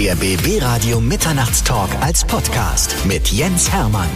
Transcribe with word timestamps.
Der 0.00 0.14
BB 0.14 0.62
Radio 0.62 0.98
Mitternachtstalk 0.98 1.90
als 2.00 2.24
Podcast 2.24 2.96
mit 3.04 3.28
Jens 3.28 3.70
Hermann. 3.70 4.08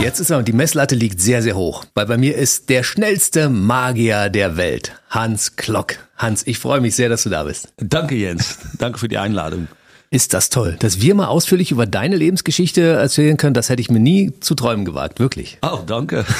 Jetzt 0.00 0.18
ist 0.18 0.30
er 0.30 0.38
und 0.38 0.48
die 0.48 0.52
Messlatte 0.52 0.96
liegt 0.96 1.20
sehr, 1.20 1.42
sehr 1.42 1.54
hoch, 1.54 1.84
weil 1.94 2.06
bei 2.06 2.16
mir 2.16 2.34
ist 2.34 2.68
der 2.68 2.82
schnellste 2.82 3.50
Magier 3.50 4.30
der 4.30 4.56
Welt, 4.56 5.00
Hans 5.10 5.54
Klock. 5.54 5.98
Hans, 6.16 6.44
ich 6.44 6.58
freue 6.58 6.80
mich 6.80 6.96
sehr, 6.96 7.08
dass 7.08 7.22
du 7.22 7.28
da 7.28 7.44
bist. 7.44 7.72
Danke, 7.76 8.16
Jens. 8.16 8.58
Danke 8.78 8.98
für 8.98 9.06
die 9.06 9.18
Einladung. 9.18 9.68
Ist 10.12 10.34
das 10.34 10.48
toll, 10.50 10.76
dass 10.80 11.00
wir 11.00 11.14
mal 11.14 11.28
ausführlich 11.28 11.70
über 11.70 11.86
deine 11.86 12.16
Lebensgeschichte 12.16 12.80
erzählen 12.80 13.36
können, 13.36 13.54
das 13.54 13.68
hätte 13.68 13.80
ich 13.80 13.92
mir 13.92 14.00
nie 14.00 14.32
zu 14.40 14.56
träumen 14.56 14.84
gewagt, 14.84 15.20
wirklich. 15.20 15.58
Oh, 15.62 15.78
danke. 15.86 16.24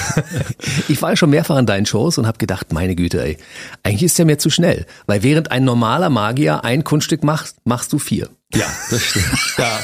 Ich 0.88 1.00
war 1.02 1.10
ja 1.10 1.16
schon 1.16 1.30
mehrfach 1.30 1.54
an 1.54 1.66
deinen 1.66 1.86
Shows 1.86 2.18
und 2.18 2.26
habe 2.26 2.38
gedacht, 2.38 2.72
meine 2.72 2.96
Güte, 2.96 3.22
ey, 3.22 3.38
eigentlich 3.84 4.02
ist 4.02 4.18
der 4.18 4.26
mir 4.26 4.38
zu 4.38 4.50
schnell, 4.50 4.86
weil 5.06 5.22
während 5.22 5.52
ein 5.52 5.64
normaler 5.64 6.10
Magier 6.10 6.64
ein 6.64 6.82
Kunststück 6.82 7.22
macht, 7.22 7.54
machst 7.64 7.92
du 7.92 8.00
vier. 8.00 8.28
Ja, 8.52 8.66
das 8.90 9.02
stimmt. 9.02 9.54
Ja. 9.56 9.78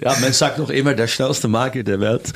Ja, 0.00 0.16
man 0.20 0.32
sagt 0.32 0.58
noch 0.58 0.70
immer 0.70 0.94
der 0.94 1.08
schnellste 1.08 1.48
Magier 1.48 1.82
der 1.82 1.98
Welt. 1.98 2.32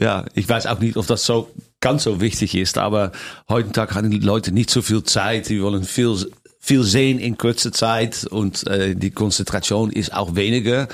Ja, 0.00 0.24
ich 0.34 0.48
weiß 0.48 0.66
auch 0.66 0.78
nicht, 0.78 0.96
ob 0.96 1.06
das 1.06 1.26
so 1.26 1.50
ganz 1.80 2.04
so 2.04 2.22
wichtig 2.22 2.54
ist, 2.54 2.78
aber 2.78 3.12
heutzutage 3.50 3.94
haben 3.94 4.10
die 4.10 4.18
Leute 4.18 4.52
nicht 4.52 4.70
so 4.70 4.80
viel 4.80 5.02
Zeit. 5.02 5.50
Die 5.50 5.62
wollen 5.62 5.84
viel 5.84 6.16
viel 6.66 6.82
sehen 6.82 7.20
in 7.20 7.38
kurzer 7.38 7.70
Zeit 7.70 8.24
und 8.24 8.66
äh, 8.66 8.96
die 8.96 9.12
Konzentration 9.12 9.92
ist 9.92 10.12
auch 10.12 10.34
weniger. 10.34 10.88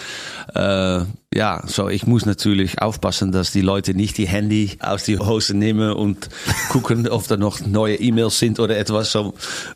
Äh, 0.54 1.04
ja, 1.34 1.62
so 1.64 1.88
ich 1.88 2.06
muss 2.06 2.26
natürlich 2.26 2.82
aufpassen, 2.82 3.32
dass 3.32 3.52
die 3.52 3.62
Leute 3.62 3.94
nicht 3.94 4.18
die 4.18 4.28
Handy 4.28 4.76
aus 4.80 5.04
die 5.04 5.18
Hose 5.18 5.56
nehmen 5.56 5.94
und 5.94 6.28
gucken, 6.68 7.08
ob 7.08 7.26
da 7.26 7.38
noch 7.38 7.60
neue 7.66 7.96
E-Mails 7.96 8.38
sind 8.38 8.60
oder 8.60 8.76
etwas. 8.76 9.12
So, 9.12 9.32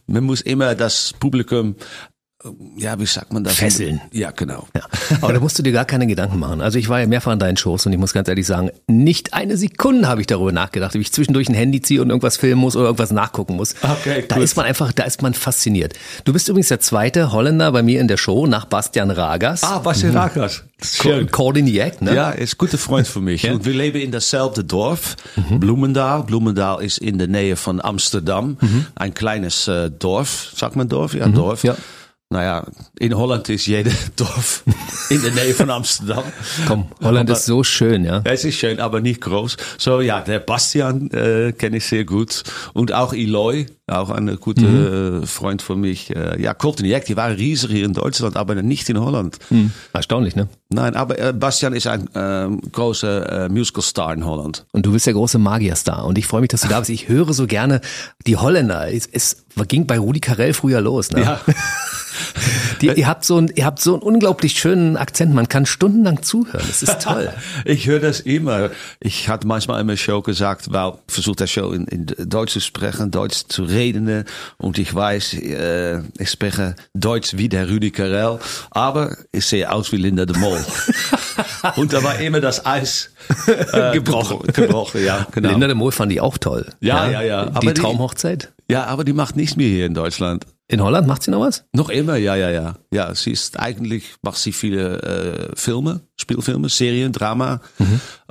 man 0.06 0.24
muss 0.24 0.42
immer 0.42 0.74
das 0.74 1.14
Publikum 1.18 1.76
ja, 2.76 3.00
wie 3.00 3.06
sagt 3.06 3.32
man 3.32 3.42
das? 3.44 3.54
Fesseln. 3.54 4.00
Ja, 4.12 4.30
genau. 4.30 4.68
Ja. 4.76 4.82
Aber 5.22 5.32
da 5.32 5.40
musst 5.40 5.58
du 5.58 5.62
dir 5.62 5.72
gar 5.72 5.86
keine 5.86 6.06
Gedanken 6.06 6.38
machen. 6.38 6.60
Also 6.60 6.78
ich 6.78 6.88
war 6.88 7.00
ja 7.00 7.06
mehrfach 7.06 7.32
an 7.32 7.38
deinen 7.38 7.56
Shows 7.56 7.86
und 7.86 7.92
ich 7.92 7.98
muss 7.98 8.12
ganz 8.12 8.28
ehrlich 8.28 8.46
sagen, 8.46 8.70
nicht 8.86 9.32
eine 9.32 9.56
Sekunde 9.56 10.06
habe 10.06 10.20
ich 10.20 10.26
darüber 10.26 10.52
nachgedacht, 10.52 10.94
ob 10.94 11.00
ich 11.00 11.10
zwischendurch 11.12 11.48
ein 11.48 11.54
Handy 11.54 11.80
ziehe 11.80 12.02
und 12.02 12.10
irgendwas 12.10 12.36
filmen 12.36 12.60
muss 12.60 12.76
oder 12.76 12.84
irgendwas 12.86 13.10
nachgucken 13.10 13.56
muss. 13.56 13.74
Okay, 13.82 14.24
da 14.28 14.36
gut. 14.36 14.44
ist 14.44 14.54
man 14.56 14.66
einfach, 14.66 14.92
da 14.92 15.04
ist 15.04 15.22
man 15.22 15.32
fasziniert. 15.34 15.94
Du 16.24 16.32
bist 16.34 16.48
übrigens 16.48 16.68
der 16.68 16.78
zweite 16.80 17.32
Holländer 17.32 17.72
bei 17.72 17.82
mir 17.82 18.00
in 18.00 18.06
der 18.06 18.18
Show 18.18 18.46
nach 18.46 18.66
Bastian 18.66 19.10
Ragas. 19.10 19.64
Ah, 19.64 19.78
Bastian 19.78 20.12
Mhm. 20.12 20.18
Ragas. 20.18 20.62
Schön. 20.82 21.30
Coordiniac, 21.30 22.02
ne? 22.02 22.14
Ja, 22.14 22.30
ist 22.32 22.54
ein 22.54 22.58
guter 22.58 22.76
Freund 22.78 23.08
für 23.08 23.20
mich. 23.22 23.48
Und 23.50 23.64
wir 23.64 23.72
leben 23.72 23.98
in 23.98 24.12
dasselbe 24.12 24.62
Dorf, 24.62 25.16
Bloemendaal. 25.58 26.22
Bloemendaal 26.24 26.82
ist 26.84 26.98
in 26.98 27.16
der 27.18 27.28
Nähe 27.28 27.56
von 27.56 27.80
Amsterdam. 27.80 28.58
Ein 28.94 29.14
kleines 29.14 29.66
äh, 29.68 29.90
Dorf, 29.90 30.52
sagt 30.54 30.76
man 30.76 30.88
Dorf? 30.88 31.14
Ja, 31.14 31.26
Dorf. 31.28 31.64
ja. 31.64 31.76
Naja, 32.28 32.66
in 32.98 33.16
Holland 33.16 33.48
ist 33.50 33.66
jeder 33.66 33.92
Dorf 34.16 34.64
in 35.10 35.22
der 35.22 35.30
Nähe 35.30 35.54
von 35.54 35.70
Amsterdam. 35.70 36.24
Komm, 36.66 36.88
Holland 37.00 37.30
Aber- 37.30 37.38
ist 37.38 37.46
so 37.46 37.62
schön, 37.62 38.04
ja. 38.04 38.20
Es 38.24 38.44
ist 38.44 38.56
schön, 38.58 38.80
aber 38.80 39.00
nicht 39.00 39.20
groß. 39.20 39.56
So, 39.78 40.00
ja, 40.00 40.20
der 40.22 40.40
Bastian 40.40 41.08
äh, 41.12 41.52
kenne 41.52 41.76
ich 41.76 41.86
sehr 41.86 42.04
gut. 42.04 42.42
Und 42.72 42.92
auch 42.92 43.12
Eloy, 43.12 43.66
auch 43.88 44.10
ein 44.10 44.36
guter 44.40 45.22
äh, 45.22 45.26
Freund 45.26 45.62
von 45.62 45.80
mich. 45.80 46.14
Äh, 46.14 46.42
ja, 46.42 46.54
Courtney 46.54 46.98
die 47.06 47.16
waren 47.16 47.34
riesig 47.34 47.70
hier 47.70 47.84
in 47.84 47.92
Deutschland, 47.92 48.36
aber 48.36 48.54
nicht 48.56 48.88
in 48.88 48.98
Holland. 48.98 49.38
Erstaunlich, 49.92 50.34
ne? 50.34 50.48
Nein, 50.68 50.96
aber 50.96 51.18
äh, 51.18 51.32
Bastian 51.32 51.72
ist 51.72 51.86
ein 51.86 52.08
ähm, 52.14 52.60
großer 52.72 53.44
äh, 53.44 53.48
Musical-Star 53.48 54.12
in 54.14 54.24
Holland. 54.24 54.66
Und 54.72 54.84
du 54.84 54.92
bist 54.92 55.06
der 55.06 55.14
große 55.14 55.38
Magierstar. 55.38 56.04
Und 56.04 56.18
ich 56.18 56.26
freue 56.26 56.40
mich, 56.40 56.50
dass 56.50 56.62
du 56.62 56.68
da 56.68 56.80
bist. 56.80 56.90
Ich 56.90 57.08
höre 57.08 57.32
so 57.32 57.46
gerne 57.46 57.80
die 58.26 58.36
Holländer. 58.36 58.92
Es, 58.92 59.06
es 59.06 59.44
ging 59.68 59.86
bei 59.86 59.98
Rudi 59.98 60.18
Carell 60.18 60.52
früher 60.52 60.80
los. 60.80 61.12
Ne? 61.12 61.22
Ja. 61.22 61.40
Die, 62.80 62.88
ihr, 62.88 63.06
habt 63.06 63.24
so 63.24 63.38
ein, 63.38 63.50
ihr 63.54 63.64
habt 63.64 63.80
so 63.80 63.94
einen 63.94 64.02
unglaublich 64.02 64.58
schönen 64.58 64.96
Akzent. 64.96 65.34
Man 65.34 65.48
kann 65.48 65.66
stundenlang 65.66 66.22
zuhören. 66.22 66.64
Das 66.66 66.82
ist 66.82 67.02
toll. 67.02 67.32
Ich 67.64 67.86
höre 67.86 68.00
das 68.00 68.20
immer. 68.20 68.70
Ich 69.00 69.28
hatte 69.28 69.46
manchmal 69.46 69.80
in 69.80 69.86
meiner 69.86 69.96
Show 69.96 70.22
gesagt, 70.22 70.72
weil 70.72 70.92
ich 71.08 71.14
versuche 71.14 71.36
das 71.36 71.50
Show 71.50 71.72
in, 71.72 71.86
in 71.86 72.06
Deutsch 72.28 72.52
zu 72.52 72.60
sprechen, 72.60 73.10
Deutsch 73.10 73.44
zu 73.48 73.64
reden. 73.64 73.75
Und 74.58 74.78
ich 74.78 74.94
weiß, 74.94 75.34
äh, 75.34 75.98
ich 76.18 76.30
spreche 76.30 76.74
Deutsch 76.94 77.36
wie 77.36 77.48
der 77.48 77.68
Rudi 77.68 77.90
Carell, 77.90 78.38
aber 78.70 79.16
ich 79.32 79.44
sehe 79.46 79.70
aus 79.70 79.92
wie 79.92 79.96
Linda 79.96 80.24
de 80.26 80.36
Mol. 80.38 80.64
Und 81.76 81.92
da 81.92 82.02
war 82.02 82.18
immer 82.18 82.40
das 82.40 82.64
Eis 82.64 83.10
äh, 83.72 83.92
gebrochen. 83.94 84.40
gebrochen, 84.52 85.04
ja, 85.04 85.26
genau. 85.32 85.50
Linda 85.50 85.66
de 85.66 85.74
Mol 85.76 85.92
fand 85.92 86.12
ich 86.12 86.20
auch 86.20 86.38
toll. 86.38 86.66
Ja, 86.80 87.08
ja, 87.10 87.22
ja. 87.22 87.44
Die 87.46 87.56
Aber 87.56 87.72
die- 87.74 87.80
Traumhochzeit. 87.80 88.52
Ja, 88.68 88.86
aber 88.86 89.04
die 89.04 89.12
macht 89.12 89.36
nichts 89.36 89.56
mehr 89.56 89.68
hier 89.68 89.86
in 89.86 89.94
Deutschland. 89.94 90.44
In 90.68 90.82
Holland 90.82 91.06
macht 91.06 91.22
sie 91.22 91.30
noch 91.30 91.40
was? 91.40 91.64
Noch 91.72 91.88
immer, 91.88 92.16
ja, 92.16 92.34
ja, 92.34 92.50
ja. 92.50 92.74
Ja, 92.90 93.14
sie 93.14 93.30
ist 93.30 93.60
eigentlich, 93.60 94.14
macht 94.22 94.38
sie 94.38 94.50
viele 94.50 95.02
äh, 95.52 95.56
Filme, 95.56 96.00
Spielfilme, 96.16 96.68
Serien, 96.68 97.12
Drama 97.12 97.60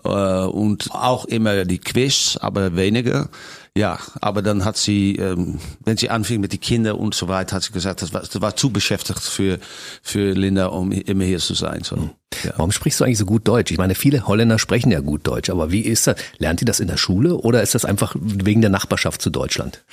äh, 0.04 0.10
und 0.10 0.90
auch 0.92 1.24
immer 1.26 1.64
die 1.64 1.78
Quiz, 1.78 2.38
aber 2.42 2.76
weniger. 2.76 3.30
Ja, 3.78 4.00
aber 4.22 4.42
dann 4.42 4.64
hat 4.64 4.78
sie, 4.78 5.18
ähm, 5.18 5.60
wenn 5.84 5.98
sie 5.98 6.10
anfing 6.10 6.40
mit 6.40 6.54
den 6.54 6.62
Kindern 6.62 6.96
und 6.96 7.14
so 7.14 7.28
weiter, 7.28 7.58
hat 7.58 7.64
sie 7.64 7.74
gesagt, 7.74 8.02
das 8.02 8.14
war, 8.14 8.22
das 8.22 8.40
war 8.40 8.56
zu 8.56 8.70
beschäftigt 8.70 9.20
für, 9.20 9.60
für 10.02 10.32
Linda, 10.32 10.68
um 10.68 10.94
immer 10.94 11.26
hier 11.26 11.40
zu 11.40 11.56
sein. 11.56 11.82
So. 11.84 12.10
Ja. 12.44 12.54
Warum 12.56 12.72
sprichst 12.72 13.02
du 13.02 13.04
eigentlich 13.04 13.18
so 13.18 13.26
gut 13.26 13.46
Deutsch? 13.46 13.72
Ich 13.72 13.78
meine, 13.78 13.94
viele 13.94 14.28
Holländer 14.28 14.60
sprechen 14.60 14.92
ja 14.92 15.02
gut 15.02 15.28
Deutsch, 15.28 15.50
aber 15.50 15.72
wie 15.72 15.82
ist 15.82 16.08
das? 16.08 16.16
Lernt 16.38 16.62
ihr 16.62 16.66
das 16.66 16.80
in 16.80 16.88
der 16.88 16.96
Schule 16.96 17.36
oder 17.36 17.62
ist 17.62 17.76
das 17.76 17.84
einfach 17.84 18.16
wegen 18.18 18.62
der 18.62 18.70
Nachbarschaft 18.70 19.22
zu 19.22 19.30
Deutschland? 19.30 19.84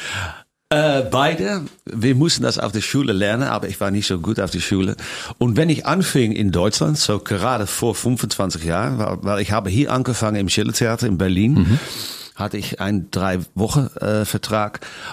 Äh, 0.71 1.03
beide. 1.11 1.63
Wir 1.85 2.15
mussten 2.15 2.45
das 2.45 2.59
auf 2.59 2.71
der 2.71 2.81
Schule 2.83 3.13
lernen, 3.13 3.43
aber 3.43 3.69
ich 3.69 3.81
war 3.81 3.91
nicht 3.91 4.07
so 4.07 4.21
gut 4.21 4.39
auf 4.39 4.53
der 4.53 4.61
Schule. 4.61 4.97
Und 5.39 5.57
wenn 5.57 5.69
ich 5.69 5.87
anfing 5.87 6.31
in 6.31 6.53
Deutschland, 6.53 6.99
so 6.99 7.19
gerade 7.19 7.67
vor 7.67 7.97
25 7.97 8.65
Jahren, 8.65 8.99
weil, 8.99 9.19
weil 9.23 9.43
ich 9.43 9.51
habe 9.51 9.71
hier 9.71 9.93
angefangen 9.93 10.37
im 10.37 10.49
Schillertheater 10.49 11.09
in 11.09 11.19
Berlin, 11.19 11.79
hatte 12.35 12.59
ich 12.59 12.81
einen 12.81 13.11
drei 13.11 13.41
Wochen 13.55 13.89
äh, 14.01 14.25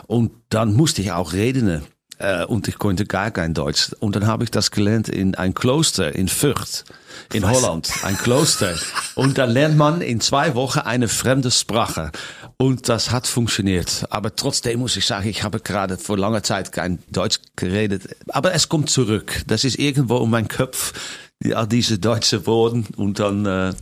und 0.07 0.31
dann 0.49 0.73
musste 0.73 1.01
ich 1.01 1.11
auch 1.11 1.33
reden. 1.33 1.83
Äh, 2.19 2.45
und 2.45 2.67
ich 2.67 2.77
konnte 2.77 3.05
gar 3.05 3.31
kein 3.31 3.53
Deutsch. 3.53 3.91
Und 3.99 4.15
dann 4.15 4.27
habe 4.27 4.43
ich 4.43 4.51
das 4.51 4.71
gelernt 4.71 5.07
in 5.07 5.35
ein 5.35 5.53
Kloster 5.53 6.13
in 6.13 6.27
Fürth 6.27 6.83
in 7.33 7.49
Holland, 7.49 7.91
ein 8.03 8.17
Kloster. 8.17 8.75
Und 9.15 9.37
dann 9.37 9.51
lernt 9.51 9.77
man 9.77 10.01
in 10.01 10.19
zwei 10.21 10.55
Wochen 10.55 10.79
eine 10.79 11.07
fremde 11.07 11.51
Sprache. 11.51 12.11
Und 12.57 12.89
das 12.89 13.11
hat 13.11 13.27
funktioniert. 13.27 14.05
Aber 14.09 14.35
trotzdem 14.35 14.79
muss 14.79 14.97
ich 14.97 15.05
sagen, 15.05 15.29
ich 15.29 15.43
habe 15.43 15.59
gerade 15.59 15.97
vor 15.97 16.17
langer 16.17 16.43
Zeit 16.43 16.71
kein 16.71 16.99
Deutsch 17.09 17.39
geredet. 17.55 18.15
Aber 18.29 18.53
es 18.53 18.67
kommt 18.67 18.89
zurück. 18.89 19.43
Das 19.47 19.63
ist 19.63 19.79
irgendwo 19.79 20.17
um 20.17 20.29
meinen 20.29 20.49
Kopf, 20.49 20.93
all 21.53 21.67
diese 21.67 21.99
deutsche 21.99 22.45
Worte. 22.45 22.83
Und 22.97 23.19
dann 23.19 23.45
äh, 23.45 23.73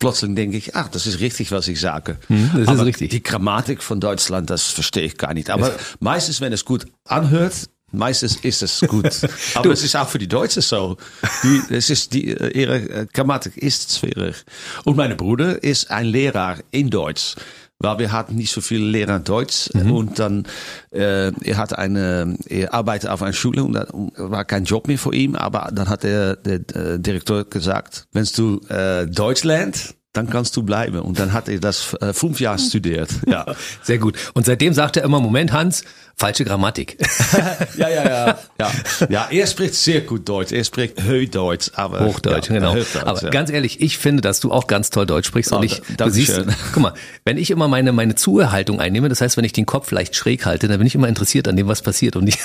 plötzlich 0.00 0.34
denke 0.34 0.56
ich, 0.56 0.74
ach, 0.74 0.88
das 0.88 1.06
ist 1.06 1.20
richtig, 1.20 1.52
was 1.52 1.68
ich 1.68 1.78
sage. 1.78 2.18
das 2.28 2.62
ist 2.62 2.68
Aber 2.68 2.86
richtig. 2.86 3.10
Die 3.10 3.22
Grammatik 3.22 3.82
von 3.82 4.00
Deutschland, 4.00 4.50
das 4.50 4.66
verstehe 4.66 5.04
ich 5.04 5.16
gar 5.16 5.32
nicht. 5.32 5.50
Aber 5.50 5.72
meistens, 6.00 6.40
wenn 6.40 6.52
es 6.52 6.64
gut 6.64 6.86
anhört, 7.04 7.68
meistens 7.92 8.36
ist 8.36 8.62
es 8.62 8.80
gut. 8.80 9.10
Aber 9.54 9.70
es 9.70 9.84
ist 9.84 9.94
auch 9.94 10.08
für 10.08 10.18
die 10.18 10.28
Deutschen 10.28 10.62
so. 10.62 10.96
Die, 11.44 11.74
es 11.74 11.90
ist 11.90 12.12
die, 12.14 12.30
äh, 12.30 12.58
ihre 12.58 12.76
äh, 12.76 13.06
Grammatik 13.12 13.56
ist 13.56 13.98
schwierig. 13.98 14.36
Und 14.84 14.96
mein 14.96 15.16
Bruder 15.16 15.62
ist 15.62 15.90
ein 15.90 16.06
Lehrer 16.06 16.58
in 16.70 16.90
Deutsch. 16.90 17.36
Weil 17.82 17.98
wir 17.98 18.12
hatten 18.12 18.36
nicht 18.36 18.52
so 18.52 18.60
viele 18.60 18.84
Lehrer 18.84 19.20
Deutsch 19.20 19.70
und 19.74 20.18
dann 20.18 20.46
äh, 20.90 21.32
er 21.32 21.56
hat 21.56 21.78
eine 21.78 22.36
er 22.46 22.74
arbeitet 22.74 23.08
auf 23.08 23.22
einer 23.22 23.32
Schule 23.32 23.64
und 23.64 23.72
da 23.72 23.86
war 24.16 24.44
kein 24.44 24.64
Job 24.64 24.86
mehr 24.86 24.98
für 24.98 25.14
ihn, 25.14 25.34
aber 25.34 25.70
dann 25.72 25.88
hat 25.88 26.02
der, 26.02 26.36
der 26.36 26.60
äh, 26.76 26.98
Direktor 26.98 27.44
gesagt, 27.44 28.06
wenn 28.12 28.28
du 28.36 28.60
äh, 28.68 29.06
Deutsch 29.06 29.44
lernst, 29.44 29.94
dann 30.12 30.28
kannst 30.28 30.56
du 30.56 30.62
bleiben. 30.64 31.00
Und 31.00 31.18
dann 31.20 31.32
hat 31.32 31.48
er 31.48 31.60
das 31.60 31.94
äh, 32.00 32.12
fünf 32.12 32.40
Jahre 32.40 32.58
studiert. 32.58 33.10
Ja. 33.26 33.46
Sehr 33.82 33.98
gut. 33.98 34.16
Und 34.34 34.44
seitdem 34.44 34.74
sagt 34.74 34.96
er 34.96 35.04
immer, 35.04 35.20
Moment, 35.20 35.52
Hans, 35.52 35.84
falsche 36.16 36.44
Grammatik. 36.44 36.98
ja, 37.76 37.88
ja, 37.88 38.04
ja, 38.04 38.38
ja. 38.58 38.70
Ja, 39.08 39.28
er 39.30 39.46
spricht 39.46 39.74
sehr 39.74 40.02
gut 40.02 40.28
Deutsch. 40.28 40.52
Er 40.52 40.64
spricht 40.64 41.02
Höchdeutsch, 41.02 41.70
aber 41.74 42.04
Hochdeutsch, 42.04 42.48
ja, 42.50 42.56
genau. 42.56 42.74
Hochdeutsch, 42.74 43.06
Aber 43.06 43.22
ja. 43.22 43.30
ganz 43.30 43.50
ehrlich, 43.50 43.80
ich 43.80 43.96
finde, 43.96 44.20
dass 44.20 44.40
du 44.40 44.52
auch 44.52 44.66
ganz 44.66 44.90
toll 44.90 45.06
Deutsch 45.06 45.28
sprichst. 45.28 45.52
Oh, 45.52 45.56
und 45.56 45.62
ich, 45.62 45.80
da- 45.96 46.04
du 46.04 46.10
siehst, 46.10 46.34
schön. 46.34 46.54
guck 46.74 46.82
mal, 46.82 46.94
wenn 47.24 47.38
ich 47.38 47.50
immer 47.50 47.68
meine, 47.68 47.92
meine 47.92 48.16
Zuhörhaltung 48.16 48.80
einnehme, 48.80 49.08
das 49.08 49.20
heißt, 49.22 49.36
wenn 49.38 49.44
ich 49.44 49.52
den 49.52 49.64
Kopf 49.64 49.90
leicht 49.92 50.14
schräg 50.14 50.44
halte, 50.44 50.68
dann 50.68 50.76
bin 50.78 50.86
ich 50.86 50.94
immer 50.94 51.08
interessiert 51.08 51.48
an 51.48 51.56
dem, 51.56 51.68
was 51.68 51.80
passiert. 51.80 52.16
Und 52.16 52.28
ich, 52.28 52.38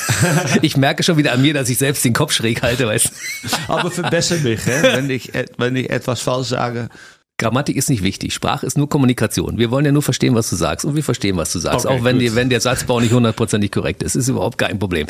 ich 0.62 0.78
merke 0.78 1.04
schon 1.04 1.18
wieder 1.18 1.34
an 1.34 1.42
mir, 1.42 1.54
dass 1.54 1.68
ich 1.68 1.78
selbst 1.78 2.06
den 2.06 2.14
Kopf 2.14 2.32
schräg 2.32 2.62
halte, 2.62 2.88
weißt 2.88 3.08
du? 3.08 3.74
aber 3.74 3.92
verbessere 3.92 4.40
mich? 4.40 4.66
Wenn, 4.66 5.10
ich, 5.10 5.34
wenn 5.58 5.76
ich 5.76 5.90
etwas 5.90 6.22
falsch 6.22 6.48
sage. 6.50 6.90
Grammatik 7.38 7.76
ist 7.76 7.90
nicht 7.90 8.02
wichtig. 8.02 8.34
Sprache 8.34 8.66
ist 8.66 8.78
nur 8.78 8.88
Kommunikation. 8.88 9.58
Wir 9.58 9.70
wollen 9.70 9.84
ja 9.84 9.92
nur 9.92 10.02
verstehen, 10.02 10.36
was 10.36 10.50
du 10.50 10.56
sagst 10.56 10.86
und 10.86 10.96
wir 10.96 11.04
verstehen, 11.04 11.36
was 11.36 11.52
du 11.52 11.60
sagst. 11.60 11.86
Okay, 11.86 12.00
auch 12.00 12.04
wenn, 12.06 12.18
die, 12.18 12.34
wenn 12.34 12.50
der 12.50 12.62
Satzbau 12.62 13.02
nicht 13.02 13.12
hundertprozentig 13.12 13.74
korrekt 13.74 14.04
ist. 14.04 14.16
Ist 14.16 14.30
überhaupt 14.30 14.58
kein 14.58 14.80
Problem. 14.80 15.06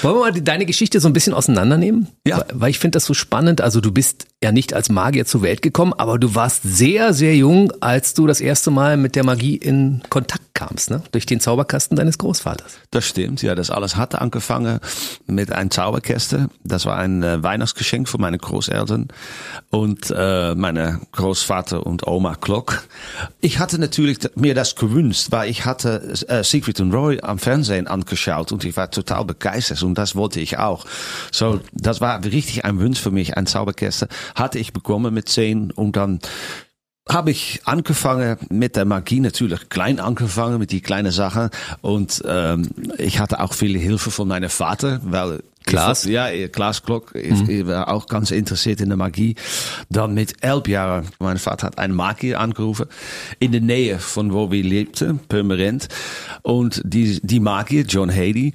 Wollen 0.00 0.14
wir 0.14 0.20
mal 0.20 0.32
die, 0.32 0.42
deine 0.42 0.64
Geschichte 0.64 0.98
so 0.98 1.08
ein 1.08 1.12
bisschen 1.12 1.34
auseinandernehmen? 1.34 2.08
Ja. 2.26 2.38
Weil, 2.38 2.46
weil 2.54 2.70
ich 2.70 2.78
finde 2.78 2.96
das 2.96 3.04
so 3.04 3.12
spannend. 3.12 3.60
Also 3.60 3.82
du 3.82 3.92
bist 3.92 4.28
ja 4.42 4.50
nicht 4.50 4.72
als 4.72 4.88
Magier 4.88 5.26
zur 5.26 5.42
Welt 5.42 5.60
gekommen, 5.60 5.92
aber 5.92 6.18
du 6.18 6.34
warst 6.34 6.62
sehr, 6.62 7.12
sehr 7.12 7.36
jung, 7.36 7.70
als 7.80 8.14
du 8.14 8.26
das 8.26 8.40
erste 8.40 8.70
Mal 8.70 8.96
mit 8.96 9.14
der 9.14 9.24
Magie 9.24 9.56
in 9.56 10.00
Kontakt 10.08 10.54
kamst, 10.54 10.90
ne? 10.90 11.02
Durch 11.12 11.26
den 11.26 11.38
Zauberkasten 11.38 11.96
deines 11.96 12.16
Großvaters. 12.16 12.78
Das 12.90 13.04
stimmt, 13.04 13.42
ja, 13.42 13.54
das 13.54 13.70
alles 13.70 13.96
hat 13.96 14.14
angefangen 14.14 14.80
mit 15.26 15.52
einem 15.52 15.70
Zauberkäste. 15.70 16.48
Das 16.64 16.86
war 16.86 16.96
ein 16.96 17.22
äh, 17.22 17.42
Weihnachtsgeschenk 17.42 18.08
von 18.08 18.20
meinen 18.20 18.38
Großeltern 18.38 19.08
und 19.70 20.12
äh, 20.16 20.54
meine 20.54 21.00
Großvater 21.12 21.57
und 21.72 22.06
Oma 22.06 22.34
Klock. 22.34 22.84
Ich 23.40 23.58
hatte 23.58 23.78
natürlich 23.78 24.18
mir 24.34 24.54
das 24.54 24.76
gewünscht, 24.76 25.28
weil 25.30 25.50
ich 25.50 25.64
hatte 25.64 26.14
äh, 26.28 26.42
Secret 26.42 26.80
und 26.80 26.92
Roy 26.92 27.20
am 27.20 27.38
Fernsehen 27.38 27.86
angeschaut 27.86 28.52
und 28.52 28.64
ich 28.64 28.76
war 28.76 28.90
total 28.90 29.24
begeistert 29.24 29.82
und 29.82 29.96
das 29.96 30.14
wollte 30.14 30.40
ich 30.40 30.58
auch. 30.58 30.86
So, 31.32 31.60
das 31.72 32.00
war 32.00 32.24
richtig 32.24 32.64
ein 32.64 32.80
Wunsch 32.80 33.00
für 33.00 33.10
mich, 33.10 33.36
ein 33.36 33.46
Zauberkäste. 33.46 34.08
Hatte 34.34 34.58
ich 34.58 34.72
bekommen 34.72 35.12
mit 35.12 35.28
zehn 35.28 35.70
und 35.70 35.96
dann 35.96 36.20
habe 37.08 37.30
ich 37.30 37.60
angefangen 37.64 38.36
mit 38.50 38.76
der 38.76 38.84
Magie 38.84 39.20
natürlich 39.20 39.68
klein 39.70 39.98
angefangen 39.98 40.58
mit 40.58 40.70
die 40.72 40.82
kleinen 40.82 41.10
Sachen 41.10 41.48
und 41.80 42.22
ähm, 42.26 42.68
ich 42.98 43.18
hatte 43.18 43.40
auch 43.40 43.54
viel 43.54 43.78
Hilfe 43.78 44.10
von 44.10 44.28
meinem 44.28 44.50
Vater, 44.50 45.00
weil 45.04 45.42
Klaas? 45.68 46.04
ja, 46.04 46.48
Klaas 46.48 46.82
ich 47.14 47.66
war 47.66 47.88
auch 47.88 48.06
ganz 48.06 48.30
interessiert 48.30 48.80
in 48.80 48.88
der 48.88 48.98
Magie. 48.98 49.34
Dann 49.88 50.14
mit 50.14 50.42
elf 50.42 50.68
Jahren, 50.68 51.06
mein 51.18 51.38
Vater 51.38 51.66
hat 51.66 51.78
einen 51.78 51.94
Magier 51.94 52.40
angerufen 52.40 52.86
in 53.38 53.52
der 53.52 53.60
Nähe 53.60 53.98
von 53.98 54.32
wo 54.32 54.50
wir 54.50 54.62
lebten, 54.62 55.20
Purmerend 55.28 55.88
und 56.42 56.82
die 56.84 57.20
die 57.22 57.40
Magier 57.40 57.82
John 57.82 58.14
Haley 58.14 58.52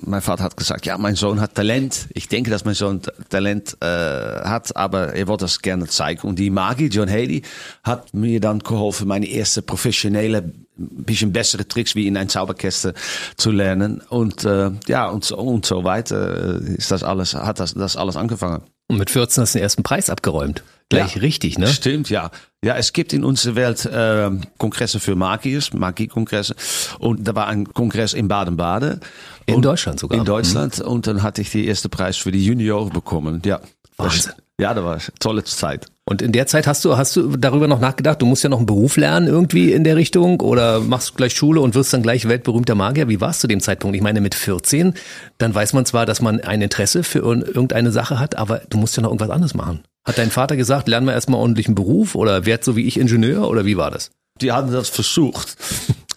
mein 0.00 0.22
Vater 0.22 0.44
hat 0.44 0.56
gesagt, 0.56 0.86
ja, 0.86 0.96
mein 0.96 1.16
Sohn 1.16 1.40
hat 1.40 1.54
Talent. 1.54 2.08
Ich 2.14 2.28
denke, 2.28 2.50
dass 2.50 2.64
mein 2.64 2.74
Sohn 2.74 3.02
Talent 3.28 3.76
äh, 3.80 3.86
hat, 3.86 4.74
aber 4.76 5.14
er 5.14 5.28
wollte 5.28 5.44
das 5.44 5.60
gerne 5.60 5.86
zeigen. 5.86 6.26
Und 6.26 6.38
die 6.38 6.50
Magie, 6.50 6.86
John 6.86 7.10
Haley, 7.10 7.42
hat 7.82 8.14
mir 8.14 8.40
dann 8.40 8.60
geholfen, 8.60 9.08
meine 9.08 9.26
erste 9.26 9.60
professionelle, 9.60 10.52
bisschen 10.90 11.32
bessere 11.32 11.66
Tricks 11.66 11.94
wie 11.94 12.06
in 12.06 12.16
ein 12.16 12.28
Zauberkäste 12.28 12.94
zu 13.36 13.50
lernen. 13.50 14.00
Und 14.08 14.44
äh, 14.44 14.70
ja, 14.88 15.08
und 15.08 15.24
so, 15.24 15.36
und 15.38 15.66
so 15.66 15.84
weiter 15.84 16.60
ist 16.60 16.90
das 16.90 17.02
alles, 17.02 17.34
hat 17.34 17.60
das, 17.60 17.74
das 17.74 17.96
alles 17.96 18.16
angefangen. 18.16 18.62
Und 18.88 18.98
mit 18.98 19.10
14 19.10 19.42
hast 19.42 19.54
du 19.54 19.58
den 19.58 19.62
ersten 19.62 19.82
Preis 19.82 20.10
abgeräumt. 20.10 20.62
Gleich 20.90 21.14
Ja. 21.14 21.20
richtig, 21.22 21.58
ne? 21.58 21.66
Stimmt, 21.68 22.10
ja. 22.10 22.30
Ja, 22.62 22.76
es 22.76 22.92
gibt 22.92 23.12
in 23.14 23.24
unserer 23.24 23.54
Welt 23.54 23.86
äh, 23.86 24.30
Kongresse 24.58 25.00
für 25.00 25.16
Magiers, 25.16 25.72
Magiekongresse. 25.72 26.54
Und 26.98 27.26
da 27.26 27.34
war 27.34 27.46
ein 27.46 27.64
Kongress 27.72 28.12
in 28.12 28.28
Baden-Baden. 28.28 29.00
In 29.46 29.62
Deutschland 29.62 29.98
sogar. 29.98 30.18
In 30.18 30.24
Deutschland. 30.24 30.80
Und 30.80 31.06
dann 31.06 31.22
hatte 31.22 31.40
ich 31.40 31.50
die 31.50 31.66
erste 31.66 31.88
Preis 31.88 32.18
für 32.18 32.30
die 32.30 32.44
Junioren 32.44 32.90
bekommen. 32.90 33.40
Ja. 33.44 33.60
Wahnsinn. 33.96 34.32
Ja, 34.62 34.74
das 34.74 34.84
war 34.84 34.92
eine 34.94 35.02
tolle 35.18 35.44
Zeit. 35.44 35.86
Und 36.04 36.20
in 36.20 36.32
der 36.32 36.46
Zeit 36.46 36.66
hast 36.66 36.84
du, 36.84 36.96
hast 36.96 37.14
du 37.16 37.36
darüber 37.36 37.68
noch 37.68 37.78
nachgedacht, 37.78 38.20
du 38.20 38.26
musst 38.26 38.42
ja 38.42 38.48
noch 38.50 38.58
einen 38.58 38.66
Beruf 38.66 38.96
lernen 38.96 39.28
irgendwie 39.28 39.72
in 39.72 39.84
der 39.84 39.96
Richtung 39.96 40.40
oder 40.40 40.80
machst 40.80 41.16
gleich 41.16 41.32
Schule 41.34 41.60
und 41.60 41.74
wirst 41.74 41.92
dann 41.92 42.02
gleich 42.02 42.26
weltberühmter 42.28 42.74
Magier. 42.74 43.08
Wie 43.08 43.20
warst 43.20 43.40
du 43.40 43.42
zu 43.42 43.48
dem 43.48 43.60
Zeitpunkt? 43.60 43.96
Ich 43.96 44.02
meine, 44.02 44.20
mit 44.20 44.34
14, 44.34 44.94
dann 45.38 45.54
weiß 45.54 45.72
man 45.74 45.86
zwar, 45.86 46.04
dass 46.06 46.20
man 46.20 46.40
ein 46.40 46.60
Interesse 46.60 47.04
für 47.04 47.20
ir- 47.20 47.46
irgendeine 47.46 47.92
Sache 47.92 48.18
hat, 48.18 48.36
aber 48.36 48.62
du 48.68 48.78
musst 48.78 48.96
ja 48.96 49.02
noch 49.02 49.10
irgendwas 49.10 49.30
anderes 49.30 49.54
machen. 49.54 49.84
Hat 50.04 50.18
dein 50.18 50.30
Vater 50.32 50.56
gesagt, 50.56 50.88
lern 50.88 51.04
mal 51.04 51.12
erstmal 51.12 51.38
ordentlich 51.40 51.66
einen 51.66 51.76
Beruf 51.76 52.14
oder 52.16 52.46
werd 52.46 52.64
so 52.64 52.74
wie 52.74 52.86
ich 52.86 52.98
Ingenieur 52.98 53.48
oder 53.48 53.64
wie 53.64 53.76
war 53.76 53.90
das? 53.92 54.10
Die 54.40 54.50
haben 54.50 54.72
das 54.72 54.88
versucht. 54.88 55.56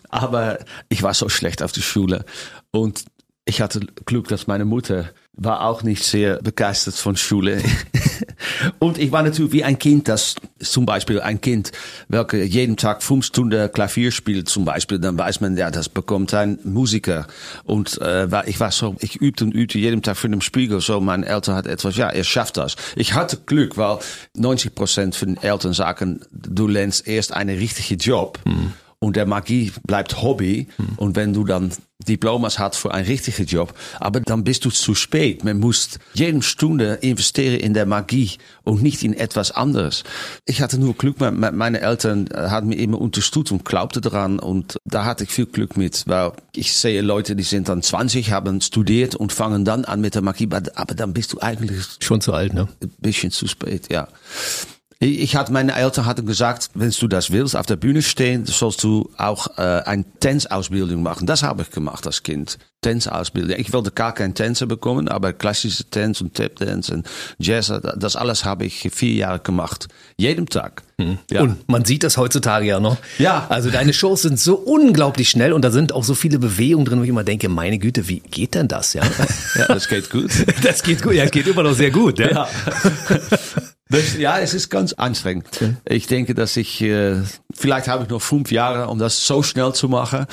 Aber 0.09 0.57
ich 0.89 1.03
war 1.03 1.13
so 1.13 1.29
schlecht 1.29 1.61
auf 1.61 1.71
die 1.71 1.81
Schule. 1.83 2.25
Und 2.71 3.05
ich 3.45 3.61
hatte 3.61 3.81
Glück, 4.05 4.27
dass 4.29 4.47
meine 4.47 4.65
Mutter 4.65 5.09
war 5.37 5.61
auch 5.65 5.83
nicht 5.83 6.03
sehr 6.03 6.41
begeistert 6.41 6.95
von 6.95 7.15
Schule. 7.17 7.61
Und 8.79 8.97
ich 8.97 9.11
war 9.11 9.23
natürlich 9.23 9.51
wie 9.51 9.63
ein 9.63 9.77
Kind, 9.79 10.07
das 10.07 10.35
zum 10.59 10.85
Beispiel 10.85 11.19
ein 11.21 11.41
Kind, 11.41 11.71
welke 12.07 12.43
jeden 12.43 12.77
Tag 12.77 13.03
fünf 13.03 13.25
Stunden 13.25 13.71
Klavier 13.71 14.11
spielt 14.11 14.47
zum 14.49 14.65
Beispiel, 14.65 14.99
dann 14.99 15.17
weiß 15.17 15.41
man, 15.41 15.57
ja, 15.57 15.71
das 15.71 15.89
bekommt 15.89 16.33
ein 16.33 16.59
Musiker. 16.63 17.27
Und 17.63 17.99
äh, 18.01 18.31
war- 18.31 18.47
ich 18.47 18.59
war 18.59 18.71
so, 18.71 18.95
ich 18.99 19.17
übte 19.21 19.43
und 19.45 19.53
übte 19.53 19.77
jeden 19.77 20.01
Tag 20.01 20.17
für 20.17 20.29
den 20.29 20.41
Spiegel, 20.41 20.79
so 20.79 21.01
mein 21.01 21.23
Eltern 21.23 21.55
hat 21.55 21.67
etwas, 21.67 21.97
ja, 21.97 22.09
er 22.09 22.23
schafft 22.23 22.57
das. 22.57 22.75
Ich 22.95 23.13
hatte 23.13 23.37
Glück, 23.45 23.77
weil 23.77 23.99
90 24.35 24.73
Prozent 24.75 25.15
von 25.15 25.35
den 25.35 25.43
Eltern 25.43 25.73
sagen, 25.73 26.21
du 26.31 26.67
lernst 26.67 27.07
erst 27.07 27.33
einen 27.33 27.57
richtigen 27.57 27.99
Job. 27.99 28.39
Und 28.99 29.15
der 29.15 29.25
Magie 29.25 29.71
bleibt 29.85 30.21
Hobby. 30.21 30.67
Und 30.97 31.15
wenn 31.15 31.33
du 31.33 31.43
dann 31.43 31.71
Diplomas 32.07 32.59
hast 32.59 32.75
für 32.77 32.93
einen 32.93 33.07
richtigen 33.07 33.45
Job, 33.45 33.73
aber 33.99 34.19
dann 34.19 34.43
bist 34.43 34.65
du 34.65 34.69
zu 34.69 34.95
spät. 34.95 35.43
Man 35.43 35.59
muss 35.59 35.97
jede 36.13 36.41
Stunde 36.41 36.95
investieren 37.01 37.55
in 37.59 37.73
der 37.73 37.85
Magie 37.85 38.31
und 38.63 38.83
nicht 38.83 39.01
in 39.03 39.13
etwas 39.13 39.51
anderes. 39.51 40.03
Ich 40.45 40.61
hatte 40.61 40.77
nur 40.77 40.93
Glück, 40.95 41.19
me- 41.21 41.31
me- 41.31 41.51
meine 41.53 41.79
Eltern 41.81 42.27
haben 42.33 42.67
mir 42.67 42.75
immer 42.75 42.99
unterstützt 42.99 43.51
und 43.51 43.63
glaubte 43.63 44.01
daran 44.01 44.39
und 44.39 44.77
da 44.85 45.05
hatte 45.05 45.23
ich 45.23 45.29
viel 45.29 45.45
Glück 45.45 45.77
mit, 45.77 46.03
weil 46.05 46.33
ich 46.53 46.73
sehe 46.73 47.01
Leute, 47.01 47.35
die 47.35 47.43
sind 47.43 47.69
dann 47.69 47.81
20, 47.81 48.31
haben 48.31 48.59
studiert 48.61 49.15
und 49.15 49.31
fangen 49.31 49.63
dann 49.65 49.85
an 49.85 50.01
mit 50.01 50.15
der 50.15 50.21
Magie, 50.21 50.49
aber 50.51 50.63
aber 50.75 50.95
dann 50.95 51.13
bist 51.13 51.31
du 51.33 51.39
eigentlich 51.39 51.81
Schon 52.01 52.19
zu 52.21 52.33
alt, 52.33 52.53
ne? 52.53 52.67
ein 52.83 52.91
bisschen 52.99 53.31
zu 53.31 53.47
spät, 53.47 53.91
ja. 53.91 54.07
Ich 54.99 55.35
hatte, 55.35 55.51
meine 55.51 55.75
Eltern 55.75 56.05
hatten 56.05 56.25
gesagt, 56.25 56.69
wenn 56.73 56.89
du 56.89 57.07
das 57.07 57.31
willst, 57.31 57.55
auf 57.55 57.65
der 57.65 57.75
Bühne 57.75 58.01
stehen, 58.01 58.45
sollst 58.45 58.81
du 58.81 59.11
auch 59.17 59.57
äh, 59.57 59.61
eine 59.61 60.05
Tänzausbildung 60.21 61.03
machen. 61.03 61.27
Das 61.27 61.43
habe 61.43 61.63
ich 61.63 61.71
gemacht 61.71 62.07
als 62.07 62.23
Kind. 62.23 62.57
Tänzausbildung. 62.81 63.57
Ich 63.59 63.73
wollte 63.73 63.91
gar 63.91 64.13
kein 64.13 64.35
Tänzer 64.35 64.67
bekommen, 64.67 65.07
aber 65.07 65.33
klassische 65.33 65.89
Tanz 65.89 66.21
und 66.21 66.35
Tapdance 66.35 66.93
und 66.93 67.07
Jazz, 67.39 67.73
das 67.97 68.15
alles 68.15 68.45
habe 68.45 68.65
ich 68.65 68.89
vier 68.93 69.13
Jahre 69.13 69.39
gemacht. 69.39 69.87
Jeden 70.17 70.45
Tag. 70.45 70.83
Ja. 71.29 71.41
Und 71.41 71.67
man 71.67 71.83
sieht 71.83 72.03
das 72.03 72.15
heutzutage 72.15 72.67
ja 72.67 72.79
noch. 72.79 72.97
Ja. 73.17 73.47
Also 73.49 73.71
deine 73.71 73.91
Shows 73.91 74.21
sind 74.21 74.39
so 74.39 74.55
unglaublich 74.55 75.29
schnell 75.29 75.51
und 75.51 75.63
da 75.63 75.71
sind 75.71 75.91
auch 75.93 76.03
so 76.03 76.13
viele 76.13 76.39
Bewegungen 76.39 76.85
drin, 76.85 76.99
wo 76.99 77.03
ich 77.03 77.09
immer 77.09 77.23
denke, 77.23 77.49
meine 77.49 77.79
Güte, 77.79 78.07
wie 78.07 78.19
geht 78.19 78.55
denn 78.55 78.67
das, 78.67 78.93
ja? 78.93 79.03
ja, 79.55 79.65
das 79.67 79.89
geht 79.89 80.09
gut. 80.09 80.31
Das 80.63 80.83
geht 80.83 81.01
gut, 81.01 81.13
ja, 81.13 81.25
es 81.25 81.31
geht 81.31 81.47
immer 81.47 81.63
noch 81.63 81.73
sehr 81.73 81.91
gut, 81.91 82.19
ja. 82.19 82.31
Ja. 82.31 82.47
Das, 83.89 84.17
ja, 84.17 84.39
es 84.39 84.53
ist 84.53 84.69
ganz 84.69 84.93
anstrengend. 84.93 85.47
Ich 85.87 86.07
denke, 86.07 86.33
dass 86.33 86.57
ich, 86.57 86.81
äh, 86.81 87.21
vielleicht 87.55 87.87
habe 87.87 88.03
ich 88.03 88.09
noch 88.09 88.21
fünf 88.21 88.51
Jahre, 88.51 88.87
um 88.87 88.99
das 88.99 89.25
so 89.25 89.41
schnell 89.43 89.73
zu 89.73 89.89
machen. 89.89 90.25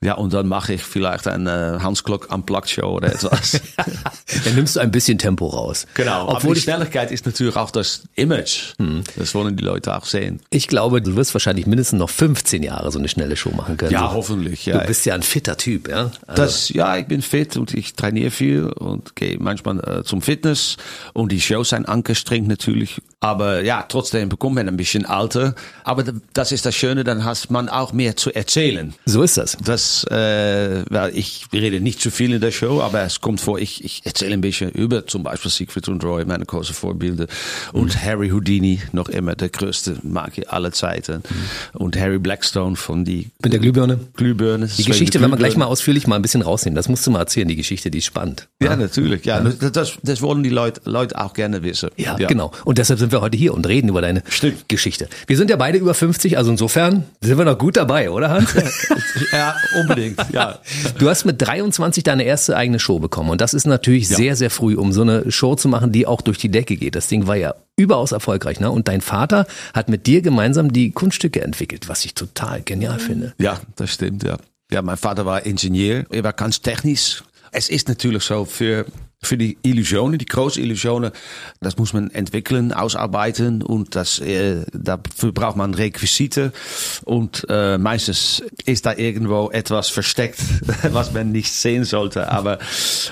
Ja, 0.00 0.14
und 0.14 0.32
dann 0.32 0.48
mache 0.48 0.74
ich 0.74 0.82
vielleicht 0.82 1.26
eine 1.28 1.80
Hans 1.82 2.02
Klock 2.04 2.32
Unplugged 2.32 2.70
Show 2.70 2.96
oder 2.96 3.12
etwas. 3.12 3.60
Dann 4.44 4.54
nimmst 4.54 4.76
du 4.76 4.80
ein 4.80 4.90
bisschen 4.90 5.18
Tempo 5.18 5.46
raus. 5.46 5.86
genau. 5.94 6.28
Obwohl 6.28 6.36
Aber 6.36 6.54
die 6.54 6.60
Schnelligkeit 6.60 7.10
ist 7.10 7.26
natürlich 7.26 7.56
auch 7.56 7.70
das 7.70 8.02
Image. 8.14 8.72
Das 9.16 9.34
wollen 9.34 9.56
die 9.56 9.64
Leute 9.64 9.96
auch 9.96 10.04
sehen. 10.06 10.40
ich 10.50 10.68
glaube, 10.68 11.02
du 11.02 11.14
wirst 11.16 11.34
wahrscheinlich 11.34 11.66
mindestens 11.66 11.98
noch 11.98 12.10
15 12.10 12.62
Jahre 12.62 12.90
so 12.90 12.98
eine 12.98 13.08
schnelle 13.08 13.36
Show 13.36 13.50
machen 13.50 13.76
können. 13.76 13.92
Ja, 13.92 14.08
so. 14.08 14.14
hoffentlich. 14.14 14.66
Ja. 14.66 14.78
Du 14.78 14.86
bist 14.86 15.04
ja 15.06 15.14
ein 15.14 15.22
fitter 15.22 15.56
Typ, 15.56 15.88
ja. 15.88 16.10
Also, 16.26 16.42
Das, 16.42 16.68
ja, 16.70 16.96
ich 16.96 17.06
bin 17.06 17.20
fit 17.22 17.56
und 17.56 17.74
ich 17.74 17.94
trainiere 17.94 18.30
viel 18.30 18.64
und 18.66 19.14
gehe 19.16 19.38
manchmal 19.38 19.78
äh, 19.80 20.02
zum 20.04 20.22
Fitness 20.22 20.76
und 21.12 21.30
die 21.32 21.40
Shows 21.40 21.70
sind 21.70 21.86
angestrengt 21.88 22.48
natürlich. 22.48 23.00
Aber 23.20 23.62
ja, 23.62 23.84
trotzdem 23.88 24.28
bekommt 24.28 24.56
man 24.56 24.68
ein 24.68 24.76
bisschen 24.76 25.06
alter. 25.06 25.54
Aber 25.84 26.04
das 26.32 26.50
ist 26.52 26.61
das 26.62 26.74
Schöne, 26.74 27.04
dann 27.04 27.24
hat 27.24 27.50
man 27.50 27.68
auch 27.68 27.92
mehr 27.92 28.16
zu 28.16 28.34
erzählen. 28.34 28.94
so 29.04 29.22
ist 29.22 29.36
das. 29.36 29.56
Das, 29.62 30.04
äh, 30.04 30.84
weil 30.88 31.16
ich 31.16 31.46
rede 31.52 31.80
nicht 31.80 32.00
zu 32.00 32.10
viel 32.10 32.32
in 32.32 32.40
der 32.40 32.50
Show, 32.52 32.80
aber 32.80 33.02
es 33.02 33.20
kommt 33.20 33.40
vor, 33.40 33.58
ich, 33.58 33.84
ich 33.84 34.02
erzähle 34.04 34.34
ein 34.34 34.40
bisschen 34.40 34.70
über 34.70 35.06
zum 35.06 35.22
Beispiel 35.22 35.50
Siegfried 35.50 35.88
und 35.88 36.04
Roy, 36.04 36.24
meine 36.24 36.44
großen 36.44 36.74
Vorbilder. 36.74 37.26
Und 37.72 38.02
Harry 38.02 38.30
Houdini, 38.30 38.80
noch 38.92 39.08
immer 39.08 39.34
der 39.34 39.48
größte 39.48 39.96
Magier 40.02 40.52
aller 40.52 40.72
Zeiten. 40.72 41.22
Und 41.72 41.98
Harry 41.98 42.18
Blackstone 42.18 42.76
von 42.76 43.04
die 43.04 43.30
Mit 43.42 43.52
der 43.52 43.60
Glühbirne. 43.60 43.98
Glühbirne. 44.14 44.68
Die 44.78 44.84
Geschichte 44.84 45.20
werden 45.20 45.32
wir 45.32 45.36
gleich 45.36 45.56
mal 45.56 45.66
ausführlich 45.66 46.06
mal 46.06 46.16
ein 46.16 46.22
bisschen 46.22 46.42
rausnehmen. 46.42 46.76
Das 46.76 46.88
musst 46.88 47.06
du 47.06 47.10
mal 47.10 47.20
erzählen, 47.20 47.48
die 47.48 47.56
Geschichte, 47.56 47.90
die 47.90 47.98
ist 47.98 48.06
spannend. 48.06 48.48
Ja, 48.62 48.76
natürlich. 48.76 49.24
Ja, 49.24 49.40
das, 49.40 49.98
das 50.02 50.22
wollen 50.22 50.42
die 50.42 50.50
Leute, 50.50 50.80
Leute 50.84 51.18
auch 51.20 51.34
gerne 51.34 51.62
wissen. 51.62 51.90
Ja, 51.96 52.16
genau. 52.16 52.52
Und 52.64 52.78
deshalb 52.78 52.98
sind 52.98 53.12
wir 53.12 53.20
heute 53.20 53.36
hier 53.36 53.54
und 53.54 53.66
reden 53.66 53.88
über 53.88 54.00
deine 54.00 54.22
Stimmt. 54.28 54.68
Geschichte. 54.68 55.08
Wir 55.26 55.36
sind 55.36 55.50
ja 55.50 55.56
beide 55.56 55.78
über 55.78 55.94
50, 55.94 56.38
also 56.38 56.51
insofern 56.52 57.04
sind 57.20 57.38
wir 57.38 57.44
noch 57.44 57.58
gut 57.58 57.76
dabei, 57.76 58.10
oder 58.10 58.30
Hans? 58.30 58.54
Ja, 59.32 59.56
unbedingt. 59.80 60.18
Ja. 60.32 60.58
Du 60.98 61.08
hast 61.08 61.24
mit 61.24 61.40
23 61.40 62.04
deine 62.04 62.22
erste 62.22 62.56
eigene 62.56 62.78
Show 62.78 62.98
bekommen 62.98 63.30
und 63.30 63.40
das 63.40 63.54
ist 63.54 63.66
natürlich 63.66 64.08
sehr, 64.08 64.36
sehr 64.36 64.50
früh, 64.50 64.76
um 64.76 64.92
so 64.92 65.02
eine 65.02 65.30
Show 65.32 65.56
zu 65.56 65.68
machen, 65.68 65.90
die 65.90 66.06
auch 66.06 66.20
durch 66.20 66.38
die 66.38 66.48
Decke 66.50 66.76
geht. 66.76 66.94
Das 66.94 67.08
Ding 67.08 67.26
war 67.26 67.36
ja 67.36 67.54
überaus 67.76 68.12
erfolgreich, 68.12 68.60
ne? 68.60 68.70
Und 68.70 68.88
dein 68.88 69.00
Vater 69.00 69.46
hat 69.74 69.88
mit 69.88 70.06
dir 70.06 70.22
gemeinsam 70.22 70.72
die 70.72 70.92
Kunststücke 70.92 71.40
entwickelt, 71.42 71.88
was 71.88 72.04
ich 72.04 72.14
total 72.14 72.62
genial 72.62 72.98
finde. 72.98 73.34
ja, 73.38 73.60
das 73.76 73.90
stimmt. 73.90 74.22
Ja. 74.22 74.36
ja, 74.70 74.82
mein 74.82 74.96
Vater 74.96 75.26
war 75.26 75.44
Ingenieur. 75.44 76.04
Er 76.10 76.24
war 76.24 76.32
ganz 76.32 76.60
technisch. 76.60 77.24
Es 77.50 77.68
ist 77.68 77.88
natürlich 77.88 78.22
so 78.22 78.44
für 78.44 78.86
für 79.22 79.38
die 79.38 79.56
Illusionen, 79.62 80.18
die 80.18 80.26
großen 80.26 80.62
Illusionen, 80.62 81.12
das 81.60 81.76
muss 81.76 81.92
man 81.92 82.10
entwickeln, 82.10 82.72
ausarbeiten 82.72 83.62
und 83.62 83.94
das, 83.94 84.18
äh, 84.18 84.64
dafür 84.72 85.32
braucht 85.32 85.56
man 85.56 85.74
Requisite 85.74 86.52
und 87.04 87.46
äh, 87.48 87.78
meistens 87.78 88.42
ist 88.66 88.84
da 88.84 88.94
irgendwo 88.94 89.50
etwas 89.50 89.90
versteckt, 89.90 90.40
was 90.90 91.12
man 91.12 91.30
nicht 91.30 91.52
sehen 91.52 91.84
sollte, 91.84 92.30
aber 92.30 92.58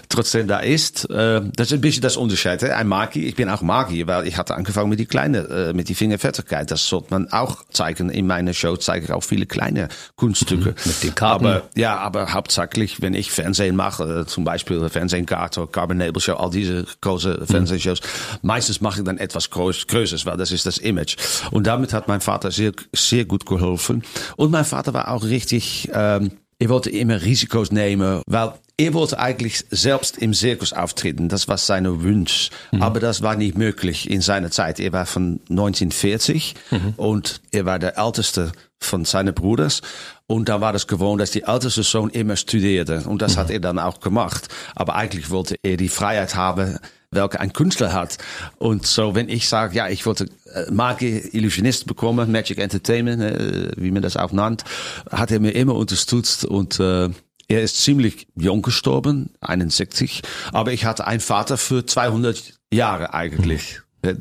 trotzdem 0.08 0.48
da 0.48 0.58
ist. 0.58 1.08
Äh, 1.10 1.42
das 1.54 1.68
ist 1.68 1.74
ein 1.74 1.80
bisschen 1.80 2.02
das 2.02 2.16
Unterschied. 2.16 2.64
Ein 2.64 2.88
Magier, 2.88 3.28
ich 3.28 3.36
bin 3.36 3.48
auch 3.48 3.62
Magier, 3.62 4.06
weil 4.08 4.26
ich 4.26 4.36
hatte 4.36 4.56
angefangen 4.56 4.90
mit 4.90 4.98
die 4.98 5.06
kleine, 5.06 5.38
äh, 5.48 5.72
mit 5.72 5.88
die 5.88 5.94
Fingerfertigkeit. 5.94 6.70
Das 6.70 6.88
sollte 6.88 7.08
man 7.10 7.30
auch 7.32 7.64
zeigen. 7.70 8.10
In 8.10 8.26
meiner 8.26 8.52
Show 8.52 8.76
zeige 8.76 9.04
ich 9.06 9.12
auch 9.12 9.22
viele 9.22 9.46
kleine 9.46 9.88
Kunststücke. 10.16 10.74
Mit 10.84 11.02
den 11.04 11.14
Karten. 11.14 11.46
Aber 11.46 11.62
ja, 11.76 11.96
aber 11.98 12.32
hauptsächlich, 12.32 13.00
wenn 13.00 13.14
ich 13.14 13.30
Fernsehen 13.30 13.76
mache, 13.76 14.26
zum 14.26 14.44
Beispiel 14.44 14.88
Fernsehkarte, 14.88 15.68
Carbon 15.68 15.99
Nebel 16.00 16.20
Show, 16.20 16.34
all 16.34 16.50
diese 16.50 16.84
große 17.00 17.46
Fernsehshows, 17.46 18.00
meistens 18.42 18.80
mache 18.80 19.00
ich 19.00 19.04
dann 19.04 19.18
etwas 19.18 19.50
Größeres, 19.50 20.26
weil 20.26 20.36
das 20.36 20.52
ist 20.52 20.66
das 20.66 20.78
Image. 20.78 21.16
Und 21.50 21.66
damit 21.66 21.92
hat 21.92 22.08
mein 22.08 22.20
Vater 22.20 22.50
sehr, 22.50 22.72
sehr 22.92 23.24
gut 23.24 23.46
geholfen. 23.46 24.02
Und 24.36 24.50
mein 24.50 24.64
Vater 24.64 24.92
war 24.94 25.10
auch 25.10 25.24
richtig, 25.24 25.88
ähm, 25.92 26.32
er 26.58 26.68
wollte 26.68 26.90
immer 26.90 27.22
Risiko's 27.22 27.72
nehmen, 27.72 28.22
weil 28.26 28.52
er 28.80 28.94
wollte 28.94 29.18
eigentlich 29.18 29.64
selbst 29.70 30.16
im 30.18 30.32
Zirkus 30.32 30.72
auftreten. 30.72 31.28
Das 31.28 31.48
war 31.48 31.58
seine 31.58 32.02
Wunsch. 32.02 32.48
Mhm. 32.72 32.82
Aber 32.82 32.98
das 32.98 33.20
war 33.22 33.36
nicht 33.36 33.58
möglich 33.58 34.10
in 34.10 34.22
seiner 34.22 34.50
Zeit. 34.50 34.80
Er 34.80 34.92
war 34.92 35.04
von 35.04 35.40
1940 35.50 36.54
mhm. 36.70 36.94
und 36.96 37.42
er 37.50 37.66
war 37.66 37.78
der 37.78 37.98
älteste 37.98 38.52
von 38.78 39.04
seinen 39.04 39.34
Bruders. 39.34 39.82
Und 40.30 40.48
da 40.48 40.60
war 40.60 40.72
das 40.72 40.86
gewohnt, 40.86 41.20
dass 41.20 41.32
die 41.32 41.42
älteste 41.42 41.82
Sohn 41.82 42.08
immer 42.08 42.36
studierte. 42.36 43.02
Und 43.08 43.20
das 43.20 43.34
mhm. 43.34 43.40
hat 43.40 43.50
er 43.50 43.58
dann 43.58 43.80
auch 43.80 43.98
gemacht. 43.98 44.46
Aber 44.76 44.94
eigentlich 44.94 45.28
wollte 45.30 45.56
er 45.64 45.76
die 45.76 45.88
Freiheit 45.88 46.36
haben, 46.36 46.78
welke 47.10 47.40
ein 47.40 47.52
Künstler 47.52 47.92
hat. 47.92 48.16
Und 48.56 48.86
so, 48.86 49.16
wenn 49.16 49.28
ich 49.28 49.48
sage, 49.48 49.74
ja, 49.74 49.88
ich 49.88 50.06
wollte 50.06 50.26
äh, 50.54 50.70
Magie 50.70 51.18
Illusionist 51.32 51.88
bekommen, 51.88 52.30
Magic 52.30 52.58
Entertainment, 52.58 53.20
äh, 53.20 53.72
wie 53.76 53.90
man 53.90 54.02
das 54.02 54.16
auch 54.16 54.30
nannt, 54.30 54.62
hat 55.10 55.32
er 55.32 55.40
mir 55.40 55.50
immer 55.50 55.74
unterstützt 55.74 56.44
und 56.44 56.78
äh, 56.78 57.08
er 57.48 57.62
ist 57.62 57.82
ziemlich 57.82 58.28
jung 58.36 58.62
gestorben, 58.62 59.30
61, 59.40 60.22
aber 60.52 60.72
ich 60.72 60.84
hatte 60.84 61.08
einen 61.08 61.18
Vater 61.18 61.58
für 61.58 61.84
200 61.84 62.54
Jahre 62.72 63.14
eigentlich. 63.14 63.80
Er 64.02 64.14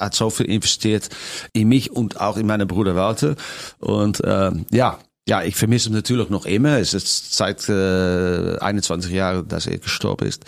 hat 0.00 0.14
so 0.14 0.28
viel 0.28 0.46
investiert 0.46 1.08
in 1.52 1.68
mich 1.68 1.92
und 1.92 2.20
auch 2.20 2.36
in 2.36 2.46
meine 2.46 2.66
Bruder 2.66 2.96
Walter. 2.96 3.36
Und 3.78 4.22
äh, 4.24 4.50
ja, 4.72 4.98
ja, 5.28 5.44
ich 5.44 5.54
vermisse 5.54 5.88
ihn 5.88 5.94
natürlich 5.94 6.30
noch 6.30 6.46
immer. 6.46 6.78
Es 6.78 6.94
ist 6.94 7.36
seit 7.36 7.68
äh, 7.68 8.58
21 8.58 9.12
Jahren, 9.12 9.46
dass 9.46 9.68
er 9.68 9.78
gestorben 9.78 10.26
ist. 10.26 10.44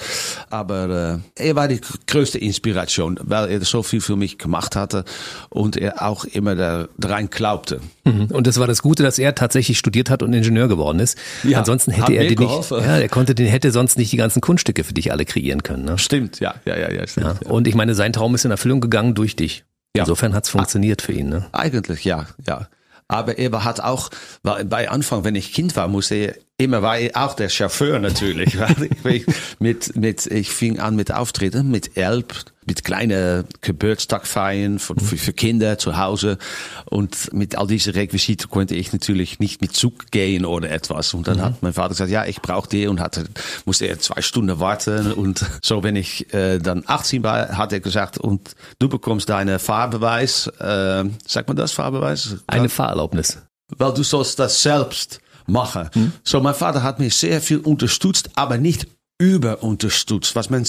Aber 0.51 1.21
äh, 1.37 1.49
er 1.49 1.55
war 1.55 1.69
die 1.69 1.81
größte 2.09 2.39
Inspiration, 2.39 3.21
weil 3.23 3.51
er 3.51 3.61
so 3.65 3.85
viel 3.85 4.01
für 4.01 4.17
mich 4.17 4.37
gemacht 4.37 4.75
hatte 4.75 5.05
und 5.49 5.77
er 5.77 6.03
auch 6.03 6.25
immer 6.25 6.57
da 6.57 6.89
rein 7.01 7.31
glaubte. 7.31 7.81
Mhm. 8.03 8.27
Und 8.33 8.49
das 8.49 8.59
war 8.59 8.67
das 8.67 8.83
Gute, 8.83 9.05
dass 9.05 9.21
er 9.21 9.37
tatsächlich 9.37 9.79
studiert 9.79 10.11
hat 10.11 10.25
und 10.25 10.33
Ingenieur 10.33 10.67
geworden 10.67 10.99
ist. 10.99 11.19
Ja, 11.45 11.61
Ansonsten 11.61 11.93
hätte 11.93 12.13
er 12.13 12.27
den 12.27 12.39
nicht, 12.39 12.71
ja, 12.73 12.99
er 12.99 13.09
konnte 13.09 13.37
den 13.37 13.47
hätte 13.47 13.71
sonst 13.71 13.97
nicht 13.97 14.11
die 14.11 14.17
ganzen 14.17 14.41
Kunststücke 14.41 14.83
für 14.83 14.93
dich 14.93 15.13
alle 15.13 15.25
kreieren 15.25 15.63
können. 15.63 15.85
Ne? 15.85 15.99
Stimmt, 15.99 16.41
ja, 16.41 16.57
ja, 16.65 16.77
ja, 16.77 16.91
ja, 16.91 17.07
stimmt, 17.07 17.27
ja. 17.45 17.51
Und 17.51 17.69
ich 17.69 17.77
meine, 17.77 17.95
sein 17.95 18.13
Traum 18.13 18.35
ist 18.35 18.45
in 18.45 18.51
Erfüllung 18.51 18.81
gegangen 18.81 19.15
durch 19.15 19.37
dich. 19.37 19.65
Ja. 19.97 20.03
Insofern 20.03 20.35
hat's 20.35 20.49
funktioniert 20.49 21.01
für 21.01 21.13
ihn. 21.13 21.29
Ne? 21.29 21.47
Eigentlich, 21.53 22.05
ja, 22.05 22.27
ja. 22.45 22.67
Aber 23.09 23.39
er 23.39 23.65
hat 23.65 23.81
auch, 23.81 24.11
bei 24.43 24.89
Anfang, 24.89 25.25
wenn 25.25 25.35
ich 25.35 25.53
Kind 25.53 25.77
war, 25.77 25.89
musste 25.89 26.39
immer 26.57 26.83
war 26.83 26.97
auch 27.15 27.35
der 27.35 27.49
Chauffeur 27.49 27.99
natürlich. 27.99 28.57
ich, 29.05 29.27
mit, 29.59 29.97
mit, 29.97 30.27
ich 30.27 30.51
fing 30.51 30.79
an 30.79 30.95
mit 30.95 31.13
Auftritten, 31.13 31.71
mit 31.71 31.97
Elb, 31.97 32.33
mit 32.65 32.85
kleinen 32.85 33.45
Geburtstagfeiern 33.61 34.79
für, 34.79 34.95
für, 34.95 35.17
für 35.17 35.33
Kinder 35.33 35.79
zu 35.79 35.99
Hause. 35.99 36.39
Und 36.85 37.33
mit 37.33 37.59
all 37.59 37.67
diese 37.67 37.97
Requisiten 37.97 38.49
konnte 38.49 38.77
ich 38.77 38.93
natürlich 38.93 39.41
nicht 39.41 39.61
mit 39.61 39.75
Zug 39.75 40.13
gehen 40.13 40.45
oder 40.45 40.71
etwas. 40.71 41.13
Und 41.13 41.27
dann 41.27 41.39
mhm. 41.39 41.43
hat 41.43 41.63
mein 41.63 41.73
Vater 41.73 41.91
gesagt, 41.91 42.11
ja, 42.11 42.25
ich 42.25 42.41
brauche 42.41 42.69
die 42.69 42.87
und 42.87 43.01
hatte, 43.01 43.25
musste 43.65 43.87
er 43.87 43.99
zwei 43.99 44.23
Stunden 44.23 44.61
warten. 44.61 45.13
Und 45.13 45.45
so, 45.63 45.83
wenn 45.83 45.97
ich 45.97 46.33
äh, 46.33 46.59
dann 46.59 46.85
18 46.87 47.25
war, 47.25 47.59
hat 47.59 47.73
er 47.73 47.81
gesagt, 47.81 48.17
und 48.17 48.55
du 48.79 48.89
bekommst 48.89 49.29
deine 49.29 49.59
Fahrbeweis, 49.59 50.47
äh, 50.61 51.05
sagt 51.27 51.49
man 51.49 51.57
das, 51.57 51.73
Fahrbeweis? 51.73 52.37
Eine 52.47 52.69
Fahrerlaubnis. 52.69 53.39
Weil 53.77 53.93
du 53.93 54.05
sollst 54.05 54.39
das 54.39 54.63
selbst 54.63 55.21
machen. 55.47 55.91
Hm? 55.93 56.13
So, 56.23 56.41
mein 56.41 56.55
Vater 56.55 56.83
hat 56.83 56.99
mich 56.99 57.17
sehr 57.17 57.41
viel 57.41 57.59
unterstützt, 57.59 58.31
aber 58.35 58.59
nicht 58.59 58.87
überunterstützt, 59.19 60.35
was 60.35 60.51
man 60.51 60.65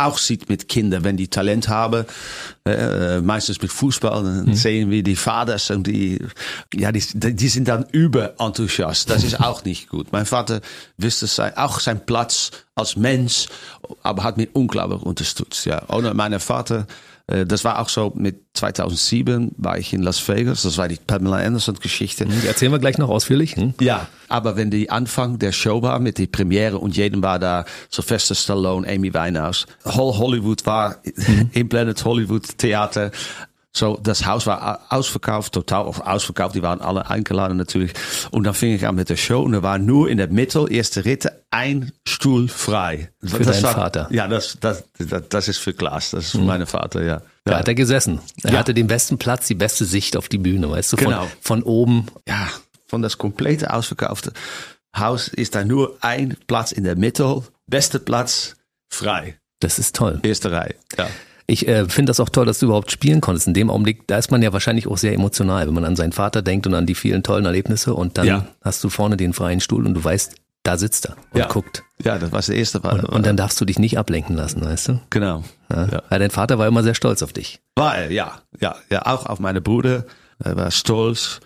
auch 0.00 0.16
sieht 0.16 0.48
mit 0.48 0.68
Kindern, 0.68 1.02
wenn 1.02 1.16
die 1.16 1.26
Talent 1.26 1.68
haben, 1.68 2.06
äh, 2.64 3.20
meistens 3.20 3.60
mit 3.60 3.72
Fußball, 3.72 4.22
dann 4.22 4.46
hm. 4.46 4.54
sehen 4.54 4.90
wir 4.90 5.02
die 5.02 5.16
Vaters 5.16 5.72
und 5.72 5.88
die, 5.88 6.20
ja, 6.72 6.92
die, 6.92 7.02
die 7.14 7.48
sind 7.48 7.66
dann 7.66 7.84
überenthusiast. 7.90 9.10
Das 9.10 9.24
ist 9.24 9.40
auch 9.40 9.64
nicht 9.64 9.88
gut. 9.88 10.12
Mein 10.12 10.24
Vater 10.24 10.60
wusste 10.98 11.26
sein, 11.26 11.56
auch 11.56 11.80
sein 11.80 12.06
Platz 12.06 12.52
als 12.76 12.94
Mensch, 12.94 13.48
aber 14.04 14.22
hat 14.22 14.36
mich 14.36 14.50
unglaublich 14.52 15.02
unterstützt. 15.02 15.66
Ja, 15.66 15.82
ohne 15.88 16.14
meinen 16.14 16.38
Vater 16.38 16.86
das 17.28 17.62
war 17.62 17.78
auch 17.78 17.90
so 17.90 18.12
mit 18.16 18.40
2007 18.54 19.52
war 19.58 19.78
ich 19.78 19.92
in 19.92 20.02
Las 20.02 20.26
Vegas. 20.26 20.62
Das 20.62 20.78
war 20.78 20.88
die 20.88 20.96
Pamela 20.96 21.36
Anderson 21.36 21.76
Geschichte. 21.76 22.24
Die 22.24 22.46
erzählen 22.46 22.72
wir 22.72 22.78
gleich 22.78 22.96
noch 22.96 23.10
ausführlich. 23.10 23.56
Hm? 23.56 23.74
Ja, 23.80 24.08
aber 24.28 24.56
wenn 24.56 24.70
die 24.70 24.90
Anfang 24.90 25.38
der 25.38 25.52
Show 25.52 25.82
war 25.82 25.98
mit 25.98 26.18
der 26.18 26.26
Premiere 26.26 26.78
und 26.78 26.96
jedem 26.96 27.22
war 27.22 27.38
da 27.38 27.66
Sylvester 27.90 28.34
Stallone, 28.34 28.88
Amy 28.88 29.12
Winehouse. 29.12 29.66
Whole 29.84 30.16
Hollywood 30.16 30.64
war 30.64 30.96
mhm. 31.04 31.50
im 31.54 31.68
Planet 31.68 32.02
Hollywood 32.04 32.56
Theater. 32.56 33.10
So, 33.72 33.98
das 34.02 34.26
Haus 34.26 34.46
war 34.46 34.80
ausverkauft, 34.88 35.52
total 35.52 35.84
ausverkauft. 35.84 36.54
Die 36.54 36.62
waren 36.62 36.80
alle 36.80 37.08
eingeladen 37.08 37.56
natürlich. 37.56 37.92
Und 38.30 38.44
dann 38.44 38.54
fing 38.54 38.74
ich 38.74 38.86
an 38.86 38.94
mit 38.94 39.08
der 39.08 39.16
Show 39.16 39.42
und 39.42 39.52
da 39.52 39.62
war 39.62 39.78
nur 39.78 40.08
in 40.08 40.16
der 40.16 40.28
Mitte, 40.28 40.66
erste 40.70 41.04
Ritte, 41.04 41.44
ein 41.50 41.92
Stuhl 42.06 42.48
frei. 42.48 43.10
Für 43.22 43.44
das 43.44 43.62
war, 43.62 43.74
Vater. 43.74 44.08
Ja, 44.10 44.26
das, 44.26 44.58
das, 44.60 44.84
das, 44.98 45.22
das 45.28 45.48
ist 45.48 45.58
für 45.58 45.74
Klaas. 45.74 46.10
Das 46.10 46.24
ist 46.24 46.30
für 46.32 46.38
mhm. 46.38 46.46
meinen 46.46 46.66
Vater, 46.66 47.04
ja. 47.04 47.22
Da 47.44 47.58
hat 47.58 47.68
er 47.68 47.74
gesessen. 47.74 48.20
Er 48.42 48.52
ja. 48.52 48.58
hatte 48.58 48.74
den 48.74 48.86
besten 48.86 49.18
Platz, 49.18 49.46
die 49.46 49.54
beste 49.54 49.84
Sicht 49.84 50.16
auf 50.16 50.28
die 50.28 50.38
Bühne, 50.38 50.70
weißt 50.70 50.94
du, 50.94 50.96
von, 50.96 51.06
genau. 51.06 51.28
von 51.40 51.62
oben. 51.62 52.06
Ja, 52.26 52.48
von 52.86 53.02
das 53.02 53.18
komplette 53.18 53.72
ausverkaufte 53.72 54.32
Haus 54.96 55.28
ist 55.28 55.54
da 55.54 55.64
nur 55.64 55.96
ein 56.00 56.36
Platz 56.46 56.72
in 56.72 56.84
der 56.84 56.96
Mitte, 56.96 57.42
beste 57.66 58.00
Platz 58.00 58.56
frei. 58.88 59.38
Das 59.60 59.78
ist 59.78 59.94
toll. 59.96 60.20
Erste 60.22 60.50
Reihe, 60.50 60.74
ja. 60.96 61.08
Ich 61.50 61.66
äh, 61.66 61.88
finde 61.88 62.10
das 62.10 62.20
auch 62.20 62.28
toll, 62.28 62.44
dass 62.44 62.58
du 62.58 62.66
überhaupt 62.66 62.92
spielen 62.92 63.22
konntest. 63.22 63.46
In 63.46 63.54
dem 63.54 63.70
Augenblick, 63.70 64.06
da 64.06 64.18
ist 64.18 64.30
man 64.30 64.42
ja 64.42 64.52
wahrscheinlich 64.52 64.86
auch 64.86 64.98
sehr 64.98 65.14
emotional, 65.14 65.66
wenn 65.66 65.72
man 65.72 65.86
an 65.86 65.96
seinen 65.96 66.12
Vater 66.12 66.42
denkt 66.42 66.66
und 66.66 66.74
an 66.74 66.84
die 66.84 66.94
vielen 66.94 67.22
tollen 67.22 67.46
Erlebnisse 67.46 67.94
und 67.94 68.18
dann 68.18 68.26
ja. 68.26 68.46
hast 68.62 68.84
du 68.84 68.90
vorne 68.90 69.16
den 69.16 69.32
freien 69.32 69.60
Stuhl 69.60 69.86
und 69.86 69.94
du 69.94 70.04
weißt, 70.04 70.34
da 70.62 70.76
sitzt 70.76 71.06
er 71.06 71.16
und 71.32 71.40
ja. 71.40 71.46
guckt. 71.46 71.84
Ja, 72.04 72.18
das 72.18 72.32
war 72.32 72.38
das 72.40 72.50
erste 72.50 72.80
Mal. 72.80 73.00
Und, 73.00 73.06
und, 73.06 73.26
dann 73.26 73.38
darfst 73.38 73.58
du 73.58 73.64
dich 73.64 73.78
nicht 73.78 73.96
ablenken 73.98 74.36
lassen, 74.36 74.62
weißt 74.62 74.88
du? 74.88 75.00
Genau. 75.08 75.42
Ja. 75.72 75.88
ja. 75.90 76.02
Weil 76.10 76.18
dein 76.18 76.30
Vater 76.30 76.58
war 76.58 76.68
immer 76.68 76.82
sehr 76.82 76.94
stolz 76.94 77.22
auf 77.22 77.32
dich. 77.32 77.60
War 77.74 77.96
er, 77.96 78.10
ja. 78.12 78.42
Ja, 78.60 78.76
ja, 78.90 79.06
auch 79.06 79.24
auf 79.24 79.40
meine 79.40 79.62
Bruder. 79.62 80.04
Er 80.44 80.54
war 80.54 80.70
stolz 80.70 81.40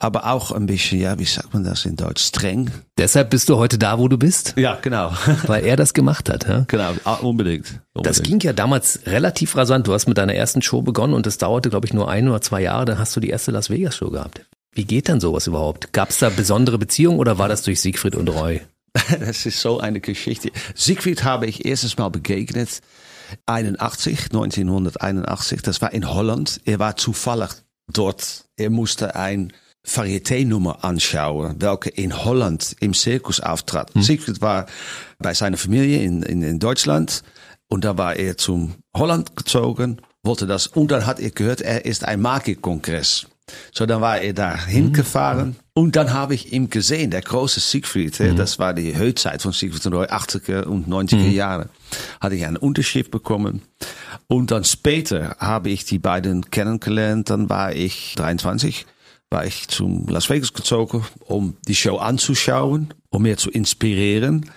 aber 0.00 0.26
auch 0.26 0.50
ein 0.50 0.64
bisschen, 0.66 0.98
ja, 0.98 1.18
wie 1.18 1.26
sagt 1.26 1.52
man 1.52 1.62
das 1.62 1.84
in 1.84 1.94
Deutsch, 1.94 2.24
streng. 2.24 2.70
Deshalb 2.96 3.30
bist 3.30 3.50
du 3.50 3.58
heute 3.58 3.78
da, 3.78 3.98
wo 3.98 4.08
du 4.08 4.16
bist? 4.16 4.54
Ja, 4.56 4.78
genau. 4.80 5.12
Weil 5.46 5.64
er 5.64 5.76
das 5.76 5.92
gemacht 5.92 6.30
hat, 6.30 6.48
ja? 6.48 6.64
Genau, 6.66 6.92
ah, 7.04 7.16
unbedingt, 7.16 7.80
unbedingt. 7.92 8.06
Das 8.06 8.22
ging 8.22 8.40
ja 8.40 8.54
damals 8.54 9.00
relativ 9.06 9.54
rasant. 9.56 9.86
Du 9.86 9.92
hast 9.92 10.08
mit 10.08 10.16
deiner 10.16 10.34
ersten 10.34 10.62
Show 10.62 10.80
begonnen 10.80 11.12
und 11.12 11.26
das 11.26 11.36
dauerte, 11.36 11.68
glaube 11.68 11.86
ich, 11.86 11.92
nur 11.92 12.10
ein 12.10 12.28
oder 12.28 12.40
zwei 12.40 12.62
Jahre, 12.62 12.86
dann 12.86 12.98
hast 12.98 13.14
du 13.14 13.20
die 13.20 13.28
erste 13.28 13.50
Las 13.50 13.68
Vegas 13.68 13.98
Show 13.98 14.10
gehabt. 14.10 14.40
Wie 14.72 14.84
geht 14.84 15.08
dann 15.10 15.20
sowas 15.20 15.46
überhaupt? 15.46 15.92
Gab 15.92 16.08
es 16.08 16.18
da 16.18 16.30
besondere 16.30 16.78
Beziehungen 16.78 17.18
oder 17.18 17.36
war 17.38 17.48
das 17.48 17.62
durch 17.62 17.80
Siegfried 17.80 18.16
und 18.16 18.28
Roy? 18.28 18.62
Das 19.20 19.46
ist 19.46 19.60
so 19.60 19.78
eine 19.78 20.00
Geschichte. 20.00 20.50
Siegfried 20.74 21.22
habe 21.22 21.46
ich 21.46 21.64
erstes 21.64 21.96
Mal 21.96 22.08
begegnet, 22.08 22.80
81, 23.46 24.24
1981. 24.32 25.62
Das 25.62 25.80
war 25.80 25.92
in 25.92 26.12
Holland. 26.12 26.60
Er 26.64 26.80
war 26.80 26.96
zufällig 26.96 27.50
dort. 27.92 28.46
Er 28.56 28.70
musste 28.70 29.14
ein 29.14 29.52
Varieté-Nummer 29.90 30.84
anschauen, 30.84 31.56
welke 31.58 31.90
in 31.90 32.24
Holland 32.24 32.76
im 32.80 32.94
Zirkus 32.94 33.40
auftrat. 33.40 33.94
Hm. 33.94 34.02
Siegfried 34.02 34.40
war 34.40 34.66
bei 35.18 35.34
seiner 35.34 35.56
Familie 35.56 36.02
in, 36.02 36.22
in, 36.22 36.42
in 36.42 36.58
Deutschland 36.58 37.22
und 37.68 37.84
da 37.84 37.98
war 37.98 38.16
er 38.16 38.36
zum 38.36 38.74
Holland 38.96 39.36
gezogen, 39.36 40.00
wollte 40.22 40.46
das 40.46 40.66
und 40.66 40.90
dann 40.90 41.06
hat 41.06 41.20
er 41.20 41.30
gehört, 41.30 41.60
er 41.60 41.84
ist 41.84 42.04
ein 42.04 42.20
Magikkongress. 42.20 43.26
So, 43.72 43.86
dann 43.86 44.00
war 44.00 44.20
er 44.20 44.32
da 44.32 44.56
hingefahren. 44.66 45.56
Und 45.74 45.96
dann 45.96 46.12
habe 46.12 46.34
ich 46.34 46.52
ihn 46.52 46.70
gesehen, 46.70 47.10
der 47.10 47.22
große 47.22 47.60
Siegfried. 47.60 48.20
Mhm. 48.20 48.36
Das 48.36 48.58
war 48.58 48.74
die 48.74 48.96
Höchzeit 48.96 49.42
von 49.42 49.52
Siegfried 49.52 49.84
in 49.86 49.92
den 49.92 50.02
80er 50.02 50.64
und 50.64 50.88
90er 50.88 51.16
mhm. 51.16 51.32
Jahre. 51.32 51.68
Hatte 52.20 52.34
ich 52.36 52.44
eine 52.44 52.58
Unterschrift 52.58 53.10
bekommen. 53.10 53.62
Und 54.28 54.50
dann 54.50 54.64
später 54.64 55.36
habe 55.38 55.70
ich 55.70 55.84
die 55.84 55.98
beiden 55.98 56.50
kennengelernt. 56.50 57.30
Dann 57.30 57.48
war 57.48 57.74
ich 57.74 58.14
23 58.16 58.86
war 59.30 59.46
ich 59.46 59.68
zum 59.68 60.06
Las 60.08 60.28
Vegas 60.28 60.52
gezogen, 60.52 61.06
um 61.26 61.56
die 61.66 61.76
Show 61.76 61.96
anzuschauen, 61.96 62.92
um 63.10 63.22
mir 63.22 63.36
zu 63.36 63.50
inspirieren. 63.50 64.50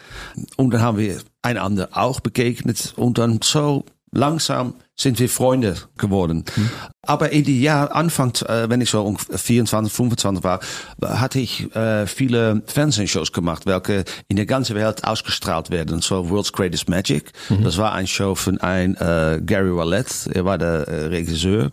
Und 0.57 0.71
dann 0.73 0.81
haben 0.81 0.97
wir 0.97 1.21
einander 1.43 1.89
auch 1.91 2.19
begegnet 2.19 2.93
und 2.97 3.19
dann 3.19 3.39
so 3.43 3.85
langsam 4.11 4.73
sind 4.95 5.19
wir 5.19 5.27
Freunde 5.27 5.75
geworden. 5.97 6.45
Mhm. 6.55 6.69
Aber 7.01 7.31
in 7.31 7.43
die 7.43 7.61
Jahr 7.61 7.95
Anfang, 7.95 8.33
äh, 8.47 8.69
wenn 8.69 8.79
ich 8.79 8.91
so 8.91 9.01
um 9.01 9.17
24, 9.17 9.91
25 9.91 10.43
war, 10.43 10.59
hatte 11.01 11.39
ich 11.39 11.75
äh, 11.75 12.05
viele 12.05 12.61
Fernsehshows 12.67 13.31
gemacht, 13.31 13.65
welche 13.65 14.05
in 14.27 14.35
der 14.35 14.45
ganzen 14.45 14.75
Welt 14.75 15.03
ausgestrahlt 15.03 15.71
werden. 15.71 16.01
So 16.01 16.29
World's 16.29 16.53
Greatest 16.53 16.89
Magic. 16.89 17.31
Mhm. 17.49 17.63
Das 17.63 17.77
war 17.77 17.93
ein 17.93 18.07
Show 18.07 18.35
von 18.35 18.59
ein 18.59 18.95
äh, 18.95 19.41
Gary 19.43 19.75
Wallet, 19.75 20.27
er 20.31 20.45
war 20.45 20.57
der 20.57 20.87
äh, 20.87 21.05
Regisseur. 21.07 21.71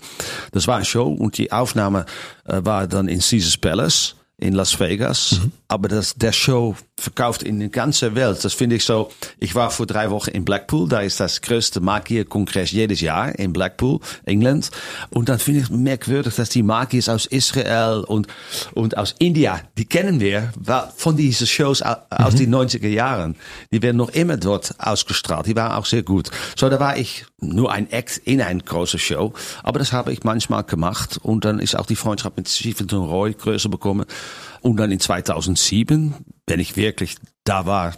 Das 0.53 0.67
war 0.67 0.77
eine 0.77 0.85
Show 0.85 1.07
und 1.07 1.37
die 1.37 1.53
Aufnahme 1.53 2.07
äh, 2.47 2.61
war 2.65 2.87
dann 2.87 3.09
in 3.09 3.21
Caesars 3.21 3.59
Palace 3.59 4.17
in 4.39 4.55
Las 4.55 4.81
Vegas. 4.81 5.41
Mhm. 5.43 5.53
Aber 5.71 5.87
das, 5.87 6.15
der 6.17 6.33
Show 6.33 6.75
verkauft 6.99 7.45
in 7.45 7.61
der 7.61 7.69
ganzen 7.69 8.17
Welt. 8.17 8.45
Das 8.45 8.55
finde 8.55 8.75
ich 8.75 8.85
so. 8.85 9.09
Ich 9.39 9.55
war 9.55 9.71
vor 9.71 9.87
drei 9.87 10.11
Wochen 10.11 10.31
in 10.31 10.45
Blackpool. 10.45 10.89
Da 10.89 11.01
ist 11.01 11.21
das 11.21 11.41
größte 11.43 11.81
Magierkongress 11.81 12.73
jedes 12.73 13.01
Jahr 13.01 13.39
in 13.39 13.53
Blackpool, 13.53 14.01
England. 14.25 14.73
Und 15.11 15.29
dann 15.29 15.39
finde 15.39 15.61
ich 15.61 15.71
merkwürdig, 15.71 16.35
dass 16.35 16.49
die 16.49 16.65
Magiers 16.65 17.09
aus 17.09 17.25
Israel 17.25 18.03
und, 18.05 18.27
und 18.75 18.99
aus 18.99 19.15
India, 19.21 19.61
die 19.79 19.85
kennen 19.85 20.19
wir 20.19 20.53
von 20.97 21.17
diesen 21.17 21.47
Shows 21.47 21.83
aus 21.83 22.35
mhm. 22.35 22.39
den 22.39 22.55
90er 22.57 22.89
Jahren. 22.89 23.37
Die 23.73 23.81
werden 23.81 23.99
noch 23.99 24.11
immer 24.11 24.39
dort 24.39 24.75
ausgestrahlt. 24.79 25.47
Die 25.47 25.55
waren 25.55 25.71
auch 25.71 25.87
sehr 25.87 26.03
gut. 26.03 26.33
So, 26.57 26.69
da 26.69 26.81
war 26.81 26.97
ich 26.97 27.27
nur 27.39 27.71
ein 27.71 27.89
Act 27.93 28.19
in 28.25 28.43
eine 28.43 28.61
große 28.61 28.99
Show. 28.99 29.35
Aber 29.63 29.79
das 29.79 29.93
habe 29.93 30.13
ich 30.13 30.25
manchmal 30.25 30.65
gemacht. 30.65 31.21
Und 31.23 31.45
dann 31.45 31.61
ist 31.61 31.77
auch 31.79 31.87
die 31.87 31.97
Freundschaft 31.97 32.37
mit 32.37 32.49
Stephen 32.49 32.89
Roy 32.91 33.35
größer 33.35 33.69
bekommen. 33.69 34.05
Und 34.63 34.77
dann 34.77 34.91
in 34.91 35.01
2007, 35.01 36.15
wenn 36.47 36.61
ich 36.61 36.77
wirklich 36.77 37.17
da 37.45 37.65
war, 37.67 37.95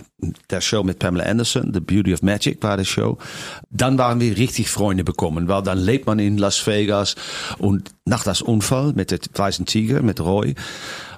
der 0.51 0.61
Show 0.61 0.85
mit 0.85 0.99
Pamela 0.99 1.25
Anderson, 1.25 1.73
The 1.75 1.81
Beauty 1.81 2.15
of 2.15 2.23
Magic 2.23 2.63
war 2.63 2.77
die 2.77 2.85
Show. 2.85 3.19
Dann 3.71 3.99
waren 3.99 4.21
wir 4.21 4.37
richtig 4.37 4.71
Freunde 4.71 5.05
bekommen, 5.05 5.49
weil 5.49 5.63
dann 5.63 5.79
lebt 5.79 6.07
man 6.07 6.19
in 6.19 6.39
Las 6.39 6.65
Vegas 6.67 7.17
und 7.59 7.91
nach 8.05 8.23
das 8.23 8.43
Unfall 8.43 8.93
mit 8.93 9.11
der 9.11 9.19
Weißen 9.35 9.67
Tiger, 9.67 10.03
mit 10.03 10.21
Roy, 10.21 10.55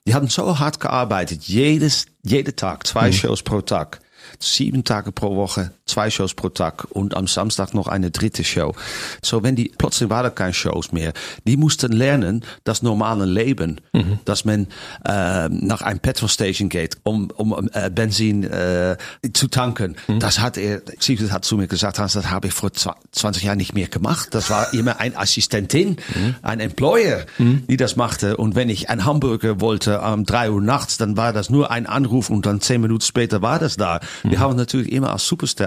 die 0.06 0.14
haben 0.14 0.28
so 0.28 0.58
hart 0.58 0.80
gearbeitet, 0.80 1.44
jedes, 1.44 2.06
jeden 2.22 2.56
Tag, 2.56 2.86
zwei 2.86 3.08
mhm. 3.08 3.12
Shows 3.12 3.42
pro 3.42 3.60
Tag 3.60 4.00
sieben 4.38 4.84
Tage 4.84 5.12
pro 5.12 5.36
Woche, 5.36 5.72
zwei 5.86 6.10
Shows 6.10 6.34
pro 6.34 6.48
Tag 6.48 6.86
und 6.90 7.14
am 7.14 7.26
Samstag 7.26 7.74
noch 7.74 7.88
eine 7.88 8.10
dritte 8.10 8.42
Show. 8.42 8.74
So, 9.22 9.42
wenn 9.42 9.54
die, 9.54 9.70
plötzlich 9.76 10.08
waren 10.08 10.34
keine 10.34 10.54
Shows 10.54 10.92
mehr. 10.92 11.12
Die 11.46 11.56
mussten 11.56 11.92
lernen, 11.92 12.44
das 12.64 12.82
normale 12.82 13.26
Leben, 13.26 13.80
mhm. 13.92 14.18
dass 14.24 14.44
man 14.44 14.68
äh, 15.04 15.48
nach 15.48 15.82
einem 15.82 16.00
Petrolstation 16.00 16.70
geht, 16.70 16.96
um, 17.02 17.30
um 17.30 17.68
äh, 17.72 17.90
Benzin 17.90 18.44
äh, 18.44 18.96
zu 19.34 19.48
tanken. 19.48 19.96
Mhm. 20.08 20.20
Das 20.20 20.40
hat 20.40 20.56
er, 20.56 20.80
Siegfried 20.98 21.30
hat 21.30 21.44
zu 21.44 21.56
mir 21.56 21.68
gesagt, 21.68 21.98
Hans, 21.98 22.14
das 22.14 22.30
habe 22.30 22.48
ich 22.48 22.54
vor 22.54 22.72
20 22.72 23.42
Jahren 23.42 23.58
nicht 23.58 23.74
mehr 23.74 23.88
gemacht. 23.88 24.28
Das 24.32 24.48
war 24.48 24.72
immer 24.72 25.00
ein 25.00 25.14
Assistentin, 25.16 25.96
mhm. 26.14 26.36
ein 26.40 26.60
Employer, 26.60 27.26
mhm. 27.36 27.66
die 27.68 27.76
das 27.76 27.96
machte. 27.96 28.38
Und 28.38 28.54
wenn 28.54 28.70
ich 28.70 28.88
ein 28.88 29.04
Hamburger 29.04 29.60
wollte 29.60 30.00
um 30.00 30.24
drei 30.24 30.50
Uhr 30.50 30.62
nachts, 30.62 30.96
dann 30.96 31.18
war 31.18 31.34
das 31.34 31.50
nur 31.50 31.70
ein 31.70 31.86
Anruf 31.86 32.30
und 32.30 32.46
dann 32.46 32.62
zehn 32.62 32.80
Minuten 32.80 33.04
später 33.04 33.42
war 33.42 33.58
das 33.58 33.76
da. 33.76 34.00
Wir 34.22 34.38
haben 34.38 34.56
natürlich 34.56 34.90
immer 34.90 35.12
als 35.12 35.26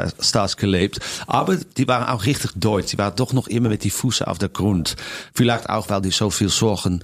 Superstars 0.09 0.57
gelebt, 0.57 0.99
aber 1.27 1.55
die 1.55 1.87
waren 1.87 2.07
auch 2.07 2.25
richtig 2.25 2.51
deutsch. 2.55 2.91
Die 2.91 2.97
waren 2.97 3.15
doch 3.15 3.33
noch 3.33 3.47
immer 3.47 3.69
mit 3.69 3.83
die 3.83 3.89
Füße 3.89 4.27
auf 4.27 4.37
der 4.37 4.49
Grund. 4.49 4.95
Vielleicht 5.33 5.69
auch, 5.69 5.89
weil 5.89 6.01
die 6.01 6.11
so 6.11 6.29
viel 6.29 6.49
Sorgen 6.49 7.03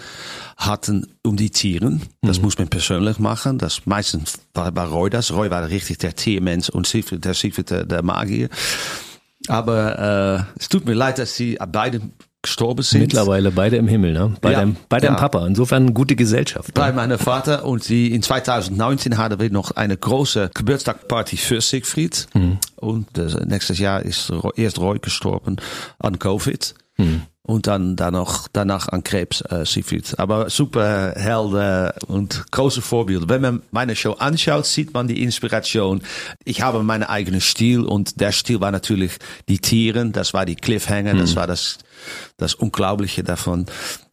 hatten 0.58 1.08
um 1.24 1.36
die 1.36 1.50
Tieren. 1.50 2.02
Das 2.22 2.38
mhm. 2.38 2.46
muss 2.46 2.58
man 2.58 2.68
persönlich 2.68 3.20
machen. 3.20 3.58
Das 3.58 3.86
meistens 3.86 4.40
war 4.54 4.72
bei 4.72 4.84
Roy 4.84 5.10
das. 5.10 5.32
Roy 5.32 5.50
war 5.50 5.68
richtig 5.70 6.00
der 6.00 6.16
Tiermensch 6.16 6.70
und 6.70 6.88
Siegfried, 6.88 7.26
der 7.26 7.34
Siegfried 7.34 7.70
der, 7.70 7.86
der 7.86 8.04
Magier. 8.04 8.50
Aber 9.48 10.48
äh, 10.56 10.60
es 10.60 10.70
tut 10.70 10.86
mir 10.86 10.94
leid, 10.94 11.20
dass 11.20 11.36
sie 11.36 11.58
beide 11.72 12.02
gestorben 12.44 12.84
sind. 12.84 13.02
Mittlerweile 13.02 13.52
beide 13.52 13.78
im 13.78 13.88
Himmel, 13.88 14.14
ne? 14.14 14.36
Bei, 14.42 14.52
ja, 14.52 14.60
deinem, 14.60 14.76
bei 14.90 15.00
deinem 15.00 15.16
ja. 15.16 15.20
Papa. 15.20 15.48
Insofern 15.48 15.94
gute 15.96 16.16
Gesellschaft. 16.16 16.74
Bei 16.76 16.90
ne? 16.90 16.94
meinem 16.94 17.18
Vater 17.18 17.66
und 17.66 17.84
sie 17.84 18.14
in 18.14 18.22
2019 18.22 19.18
hatten 19.18 19.40
wir 19.40 19.50
noch 19.50 19.72
eine 19.72 19.98
große 19.98 20.52
Geburtstagsparty 20.54 21.38
für 21.38 21.62
Siegfried. 21.62 22.28
Mhm. 22.36 22.60
Und 22.76 23.08
das, 23.14 23.36
nächstes 23.46 23.80
Jahr 23.80 24.04
ist 24.04 24.32
erst 24.56 24.78
Roy 24.80 25.00
gestorben 25.00 25.56
an 25.98 26.20
Covid. 26.20 26.76
Mhm. 26.98 27.24
Und 27.46 27.68
dann, 27.68 27.96
noch, 27.96 28.48
danach 28.54 28.88
an 28.88 29.04
Krebs, 29.04 29.42
äh, 29.42 29.66
Siegfried. 29.66 30.18
Aber 30.18 30.50
super 30.50 31.14
Helde 31.18 31.94
und 32.08 32.46
große 32.52 32.82
Vorbilder. 32.82 33.28
Wenn 33.28 33.42
man 33.42 33.62
meine 33.72 33.98
Show 33.98 34.14
anschaut, 34.14 34.66
sieht 34.66 34.94
man 34.94 35.10
die 35.10 35.22
Inspiration. 35.22 36.02
Ich 36.46 36.62
habe 36.62 36.84
meinen 36.84 37.04
eigenen 37.04 37.42
Stil 37.42 37.82
und 37.82 38.22
der 38.22 38.32
Stil 38.32 38.62
war 38.62 38.72
natürlich 38.72 39.18
die 39.50 39.60
Tieren, 39.60 40.14
das 40.14 40.34
war 40.34 40.46
die 40.46 40.56
Cliffhanger, 40.56 41.16
mhm. 41.16 41.20
das 41.20 41.36
war 41.36 41.48
das 41.48 41.80
das 42.38 42.56
Unglaubliche 42.56 43.24
davon. 43.24 43.66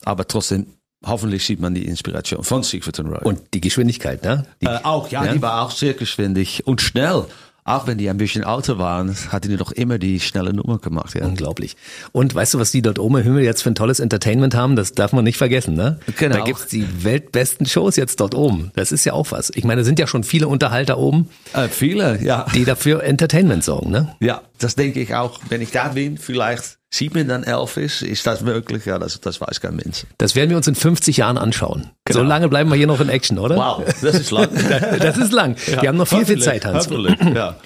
Aber 0.04 0.26
trotzdem, 0.26 0.66
hoffentlich 1.04 1.44
sieht 1.44 1.60
man 1.60 1.74
die 1.74 1.86
Inspiration 1.86 2.44
von 2.44 2.62
Siegfried 2.62 2.98
und 3.00 3.06
Roy. 3.06 3.20
Und 3.22 3.40
die 3.54 3.60
Geschwindigkeit, 3.60 4.22
ne? 4.22 4.46
Die, 4.60 4.66
äh, 4.66 4.78
auch, 4.82 5.10
ja, 5.10 5.24
ja, 5.24 5.32
die 5.32 5.42
war 5.42 5.62
auch 5.62 5.70
sehr 5.70 5.94
geschwindig 5.94 6.66
und 6.66 6.80
schnell. 6.80 7.24
Auch 7.62 7.86
wenn 7.86 7.98
die 7.98 8.08
ein 8.08 8.16
bisschen 8.16 8.42
älter 8.42 8.78
waren, 8.78 9.14
hatten 9.28 9.50
die 9.50 9.56
doch 9.56 9.70
immer 9.70 9.98
die 9.98 10.18
schnelle 10.18 10.52
Nummer 10.52 10.78
gemacht. 10.78 11.14
Ja. 11.14 11.26
Unglaublich. 11.26 11.76
Und 12.10 12.34
weißt 12.34 12.54
du, 12.54 12.58
was 12.58 12.72
die 12.72 12.82
dort 12.82 12.98
oben 12.98 13.18
im 13.18 13.22
Himmel 13.22 13.44
jetzt 13.44 13.62
für 13.62 13.70
ein 13.70 13.74
tolles 13.74 14.00
Entertainment 14.00 14.54
haben? 14.54 14.76
Das 14.76 14.92
darf 14.92 15.12
man 15.12 15.24
nicht 15.24 15.36
vergessen, 15.36 15.74
ne? 15.74 16.00
Genau. 16.18 16.36
Da 16.36 16.44
gibt's 16.44 16.66
die 16.66 17.04
weltbesten 17.04 17.66
Shows 17.66 17.96
jetzt 17.96 18.18
dort 18.18 18.34
oben. 18.34 18.72
Das 18.74 18.92
ist 18.92 19.04
ja 19.04 19.12
auch 19.12 19.30
was. 19.30 19.52
Ich 19.54 19.64
meine, 19.64 19.82
es 19.82 19.86
sind 19.86 19.98
ja 19.98 20.06
schon 20.06 20.24
viele 20.24 20.48
Unterhalter 20.48 20.98
oben. 20.98 21.28
Äh, 21.52 21.68
viele, 21.68 22.20
ja. 22.22 22.46
Die 22.54 22.64
dafür 22.64 23.04
Entertainment 23.04 23.62
sorgen, 23.62 23.90
ne? 23.90 24.16
Ja, 24.20 24.40
das 24.58 24.74
denke 24.74 25.00
ich 25.00 25.14
auch. 25.14 25.38
Wenn 25.48 25.60
ich 25.60 25.70
da 25.70 25.88
bin, 25.88 26.16
vielleicht 26.18 26.79
Sieht 26.92 27.14
man 27.14 27.28
dann 27.28 27.44
Elvis? 27.44 28.02
Ist 28.02 28.26
das 28.26 28.40
möglich? 28.40 28.84
Ja, 28.84 28.98
das, 28.98 29.20
das 29.20 29.40
weiß 29.40 29.60
kein 29.60 29.76
Mensch. 29.76 30.06
Das 30.18 30.34
werden 30.34 30.50
wir 30.50 30.56
uns 30.56 30.66
in 30.66 30.74
50 30.74 31.18
Jahren 31.18 31.38
anschauen. 31.38 31.90
Genau. 32.04 32.20
So 32.20 32.24
lange 32.24 32.48
bleiben 32.48 32.68
wir 32.68 32.76
hier 32.76 32.88
noch 32.88 33.00
in 33.00 33.08
Action, 33.08 33.38
oder? 33.38 33.56
Wow, 33.56 33.84
das 34.02 34.18
ist 34.18 34.30
lang. 34.32 34.48
das 34.98 35.16
ist 35.16 35.32
lang. 35.32 35.54
Ja, 35.68 35.82
wir 35.82 35.88
haben 35.88 35.98
noch 35.98 36.08
viel, 36.08 36.26
viel 36.26 36.42
Zeit, 36.42 36.64
Hans. 36.64 36.88
Ja. 37.34 37.56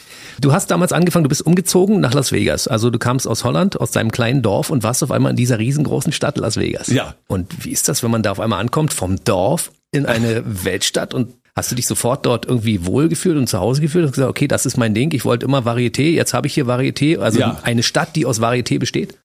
Du 0.41 0.53
hast 0.53 0.71
damals 0.71 0.93
angefangen, 0.93 1.25
du 1.25 1.29
bist 1.29 1.43
umgezogen 1.43 2.01
nach 2.01 2.13
Las 2.13 2.33
Vegas. 2.33 2.69
Also 2.69 2.91
du 2.91 2.99
kamst 2.99 3.27
aus 3.27 3.45
Holland, 3.45 3.81
aus 3.81 3.93
deinem 3.93 4.11
kleinen 4.11 4.43
Dorf 4.43 4.69
und 4.69 4.83
warst 4.83 5.03
auf 5.03 5.11
einmal 5.11 5.31
in 5.31 5.37
dieser 5.37 5.59
riesengroßen 5.59 6.13
Stadt 6.13 6.37
Las 6.37 6.57
Vegas. 6.59 6.89
Ja. 6.89 7.15
Und 7.27 7.65
wie 7.65 7.71
ist 7.71 7.89
das, 7.89 8.03
wenn 8.03 8.11
man 8.11 8.23
da 8.23 8.33
auf 8.33 8.41
einmal 8.41 8.61
ankommt, 8.61 8.93
vom 8.93 9.23
Dorf 9.25 9.71
in 9.91 10.07
eine 10.07 10.43
Weltstadt 10.45 11.15
und 11.15 11.35
Hast 11.57 11.71
du 11.71 11.77
dich 11.77 11.87
sofort 11.87 12.27
dort 12.27 12.47
irgendwie 12.47 12.85
wohlgefühlt 12.85 13.37
und 13.37 13.49
zu 13.49 13.61
Hause 13.61 13.81
gefühlt 13.81 14.07
und 14.07 14.13
gesagt, 14.13 14.31
okay, 14.31 14.49
das 14.49 14.67
ist 14.67 14.77
mein 14.77 14.93
Ding, 14.93 15.13
ich 15.15 15.25
wollte 15.25 15.47
immer 15.47 15.61
Varieté, 15.61 16.11
jetzt 16.11 16.35
habe 16.35 16.49
ich 16.49 16.55
hier 16.55 16.67
Varieté, 16.67 17.19
also 17.19 17.41
ja. 17.41 17.61
eine 17.63 17.85
Stadt, 17.85 18.17
die 18.17 18.27
aus 18.27 18.41
Varieté 18.41 18.79
besteht? 18.79 19.19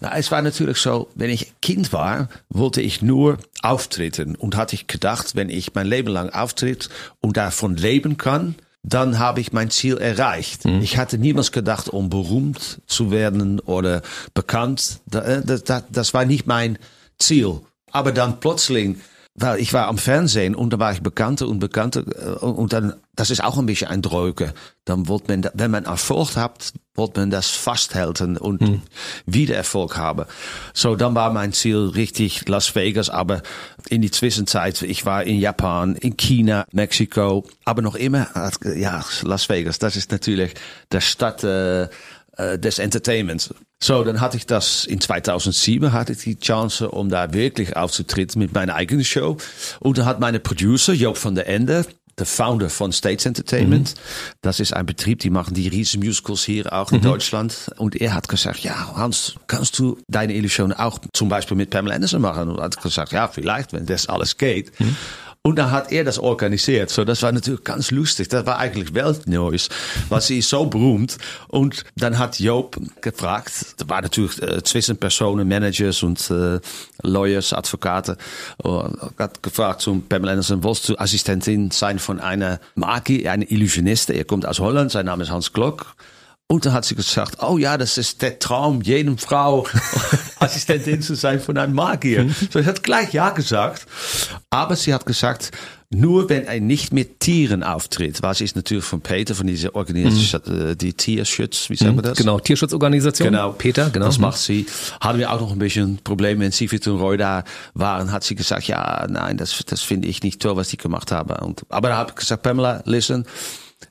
Na, 0.00 0.16
es 0.16 0.30
war 0.30 0.42
natürlich 0.42 0.78
so, 0.78 1.08
wenn 1.14 1.30
ich 1.30 1.52
Kind 1.62 1.92
war, 1.92 2.28
wollte 2.50 2.82
ich 2.82 3.00
nur 3.00 3.38
auftreten 3.62 4.34
und 4.36 4.56
hatte 4.56 4.74
ich 4.74 4.86
gedacht, 4.86 5.36
wenn 5.36 5.48
ich 5.48 5.74
mein 5.74 5.86
Leben 5.86 6.08
lang 6.08 6.30
auftritt 6.30 6.90
und 7.20 7.36
davon 7.36 7.76
leben 7.76 8.16
kann, 8.18 8.56
dann 8.82 9.18
habe 9.18 9.40
ich 9.40 9.52
mein 9.52 9.70
Ziel 9.70 9.96
erreicht. 9.96 10.64
Mhm. 10.64 10.80
Ich 10.80 10.96
hatte 10.96 11.18
niemals 11.18 11.50
gedacht, 11.50 11.88
um 11.88 12.08
berühmt 12.08 12.80
zu 12.86 13.10
werden 13.10 13.58
oder 13.60 14.02
bekannt. 14.32 15.00
Das, 15.06 15.64
das, 15.64 15.84
das 15.90 16.14
war 16.14 16.24
nicht 16.24 16.46
mein 16.46 16.78
Ziel. 17.18 17.60
Aber 17.90 18.12
dann 18.12 18.38
plötzlich 18.38 18.96
weil 19.38 19.60
ich 19.60 19.72
war 19.72 19.88
am 19.88 19.98
Fernsehen 19.98 20.54
und 20.54 20.72
da 20.72 20.78
war 20.78 20.92
ich 20.92 21.02
Bekannte 21.02 21.46
und 21.46 21.58
Bekannte 21.58 22.02
und 22.40 22.72
dann, 22.72 22.94
das 23.14 23.30
ist 23.30 23.44
auch 23.44 23.58
ein 23.58 23.66
bisschen 23.66 23.88
ein 23.88 24.02
Dreuke. 24.02 24.54
Dann 24.84 25.08
wollte 25.08 25.36
man, 25.36 25.50
wenn 25.54 25.70
man 25.70 25.84
Erfolg 25.84 26.36
hat, 26.36 26.72
wollte 26.94 27.20
man 27.20 27.30
das 27.30 27.50
festhalten 27.50 28.38
und 28.38 28.60
hm. 28.60 28.82
wieder 29.26 29.54
Erfolg 29.54 29.96
haben. 29.96 30.24
So, 30.72 30.96
dann 30.96 31.14
war 31.14 31.32
mein 31.32 31.52
Ziel 31.52 31.90
richtig 31.94 32.48
Las 32.48 32.74
Vegas, 32.74 33.10
aber 33.10 33.42
in 33.88 34.00
die 34.00 34.10
Zwischenzeit, 34.10 34.80
ich 34.82 35.04
war 35.04 35.24
in 35.24 35.38
Japan, 35.38 35.96
in 35.96 36.16
China, 36.16 36.64
Mexiko, 36.72 37.44
aber 37.64 37.82
noch 37.82 37.94
immer, 37.94 38.28
ja, 38.74 39.04
Las 39.22 39.48
Vegas, 39.48 39.78
das 39.78 39.96
ist 39.96 40.10
natürlich 40.12 40.54
der 40.92 41.02
Stadt, 41.02 41.44
äh, 41.44 41.88
äh, 42.36 42.58
des 42.58 42.78
Entertainments. 42.78 43.54
So, 43.78 44.04
dann 44.04 44.20
hatte 44.20 44.36
ich 44.36 44.46
das 44.46 44.84
in 44.84 45.00
2007 45.00 45.92
hatte 45.92 46.12
ich 46.12 46.18
die 46.18 46.38
Chance, 46.38 46.90
um 46.90 47.08
da 47.08 47.32
wirklich 47.32 47.76
aufzutreten 47.76 48.40
mit 48.40 48.54
meiner 48.54 48.74
eigenen 48.74 49.04
Show. 49.04 49.36
Und 49.80 49.98
da 49.98 50.04
hat 50.04 50.20
meine 50.20 50.40
Producer 50.40 50.92
Joop 50.92 51.22
van 51.22 51.34
der 51.34 51.46
Ende, 51.46 51.84
der 52.18 52.26
Founder 52.26 52.70
von 52.70 52.92
States 52.92 53.26
Entertainment. 53.26 53.94
Mhm. 53.94 54.00
Das 54.40 54.60
ist 54.60 54.72
ein 54.72 54.86
Betrieb, 54.86 55.18
die 55.20 55.30
machen 55.30 55.52
die 55.52 55.68
riesen 55.68 56.02
Musicals 56.02 56.44
hier 56.44 56.72
auch 56.72 56.90
in 56.90 56.98
mhm. 56.98 57.02
Deutschland. 57.02 57.70
Und 57.76 57.96
er 57.96 58.14
hat 58.14 58.28
gesagt, 58.28 58.60
ja, 58.60 58.96
Hans, 58.96 59.34
kannst 59.46 59.78
du 59.78 59.98
deine 60.08 60.34
Illusion 60.34 60.72
auch 60.72 60.98
zum 61.12 61.28
Beispiel 61.28 61.56
mit 61.56 61.70
Pamela 61.70 61.94
Anderson 61.94 62.22
machen? 62.22 62.48
Und 62.48 62.60
hat 62.60 62.80
gesagt, 62.80 63.12
ja, 63.12 63.28
vielleicht, 63.28 63.74
wenn 63.74 63.84
das 63.84 64.08
alles 64.08 64.38
geht. 64.38 64.78
Mhm. 64.80 64.96
Und 65.46 65.60
dann 65.60 65.70
hat 65.70 65.92
er 65.92 66.02
das 66.02 66.18
organisiert. 66.18 66.90
So, 66.90 67.04
das 67.04 67.22
war 67.22 67.30
natürlich 67.30 67.62
ganz 67.62 67.92
lustig. 67.92 68.26
Das 68.26 68.44
war 68.46 68.58
eigentlich 68.58 68.94
Weltneues, 68.94 69.68
weil 70.08 70.20
sie 70.20 70.38
ist 70.38 70.48
so 70.48 70.66
berühmt. 70.66 71.18
Und 71.46 71.84
dann 71.94 72.18
hat 72.18 72.40
Joop 72.40 72.80
gefragt, 73.00 73.52
da 73.76 73.88
waren 73.88 74.02
natürlich 74.02 74.42
äh, 74.42 74.64
zwischen 74.64 74.96
Personen, 74.96 75.46
Managers 75.46 76.02
und 76.02 76.32
äh, 76.32 76.58
Lawyers, 77.04 77.52
Advokaten, 77.52 78.16
uh, 78.64 78.88
hat 79.18 79.40
gefragt 79.40 79.82
zum 79.82 80.02
Pamela 80.08 80.32
Anderson, 80.32 80.64
willst 80.64 80.88
du 80.88 80.98
Assistentin 80.98 81.70
sein 81.70 82.00
von 82.00 82.18
einer 82.18 82.58
Magie, 82.74 83.28
einer 83.28 83.48
Illusioniste? 83.48 84.14
Er 84.14 84.24
kommt 84.24 84.46
aus 84.46 84.58
Holland, 84.58 84.90
sein 84.90 85.06
Name 85.06 85.22
ist 85.22 85.30
Hans 85.30 85.52
Glock. 85.52 85.94
Und 86.48 86.64
dann 86.64 86.72
hat 86.72 86.84
sie 86.84 86.94
gesagt, 86.94 87.42
oh 87.42 87.58
ja, 87.58 87.76
das 87.76 87.98
ist 87.98 88.22
der 88.22 88.38
Traum, 88.38 88.80
jedem 88.80 89.18
Frau 89.18 89.66
Assistentin 90.38 91.02
zu 91.02 91.16
sein 91.16 91.40
von 91.40 91.58
einem 91.58 91.74
Magier. 91.74 92.30
So, 92.52 92.60
ich 92.60 92.66
hat 92.66 92.84
gleich 92.84 93.12
ja 93.12 93.30
gesagt. 93.30 93.86
Aber 94.48 94.76
sie 94.76 94.94
hat 94.94 95.06
gesagt, 95.06 95.50
nur 95.90 96.28
wenn 96.28 96.44
er 96.44 96.60
nicht 96.60 96.92
mit 96.92 97.18
Tieren 97.18 97.64
auftritt. 97.64 98.22
Was 98.22 98.40
ist 98.40 98.54
natürlich 98.54 98.84
von 98.84 99.00
Peter, 99.00 99.34
von 99.34 99.48
dieser 99.48 99.74
Organisation, 99.74 100.42
mhm. 100.46 100.78
die 100.78 100.92
Tierschutz, 100.92 101.68
wie 101.68 101.76
sagen 101.76 101.96
wir 101.96 102.02
das? 102.02 102.18
Genau, 102.18 102.38
Tierschutzorganisation. 102.38 103.30
Genau. 103.30 103.52
Peter, 103.52 103.90
genau. 103.90 104.06
Das 104.06 104.18
macht 104.18 104.38
sie. 104.38 104.66
Hatten 105.00 105.18
wir 105.18 105.32
auch 105.32 105.40
noch 105.40 105.50
ein 105.50 105.58
bisschen 105.58 105.98
Probleme, 106.04 106.44
wenn 106.44 106.52
Siegfried 106.52 106.86
und 106.86 107.00
Roy 107.00 107.16
da 107.16 107.42
waren, 107.74 108.12
hat 108.12 108.22
sie 108.22 108.36
gesagt, 108.36 108.68
ja, 108.68 109.06
nein, 109.08 109.36
das, 109.36 109.64
das 109.66 109.82
finde 109.82 110.06
ich 110.06 110.22
nicht 110.22 110.40
toll, 110.40 110.56
was 110.56 110.68
die 110.68 110.76
gemacht 110.76 111.10
haben. 111.10 111.34
Und, 111.44 111.62
aber 111.70 111.88
da 111.88 111.96
habe 111.96 112.10
ich 112.10 112.16
gesagt, 112.16 112.42
Pamela, 112.42 112.82
listen, 112.84 113.24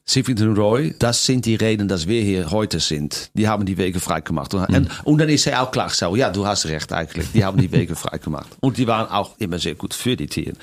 Siegfried 0.03 0.41
Roy, 0.41 0.95
das 0.99 1.25
sind 1.25 1.45
die 1.45 1.55
Reden, 1.55 1.87
dass 1.87 2.07
wir 2.07 2.21
hier 2.21 2.51
heute 2.51 2.79
sind. 2.79 3.31
Die 3.33 3.47
haben 3.47 3.65
die 3.65 3.77
Wege 3.77 3.99
freigemacht. 3.99 4.53
Und, 4.53 4.69
mhm. 4.69 4.87
und 5.03 5.17
dann 5.19 5.29
ist 5.29 5.47
er 5.47 5.61
auch 5.61 5.71
klar 5.71 5.89
gesagt, 5.89 6.15
ja, 6.15 6.29
du 6.29 6.45
hast 6.45 6.65
recht 6.67 6.91
eigentlich. 6.93 7.31
Die 7.33 7.43
haben 7.43 7.59
die 7.59 7.71
Wege 7.71 7.95
freigemacht. 7.95 8.49
Und 8.61 8.77
die 8.77 8.87
waren 8.87 9.09
auch 9.09 9.37
immer 9.39 9.59
sehr 9.59 9.75
gut 9.75 9.93
für 9.93 10.15
die 10.15 10.27
Tiere. 10.27 10.55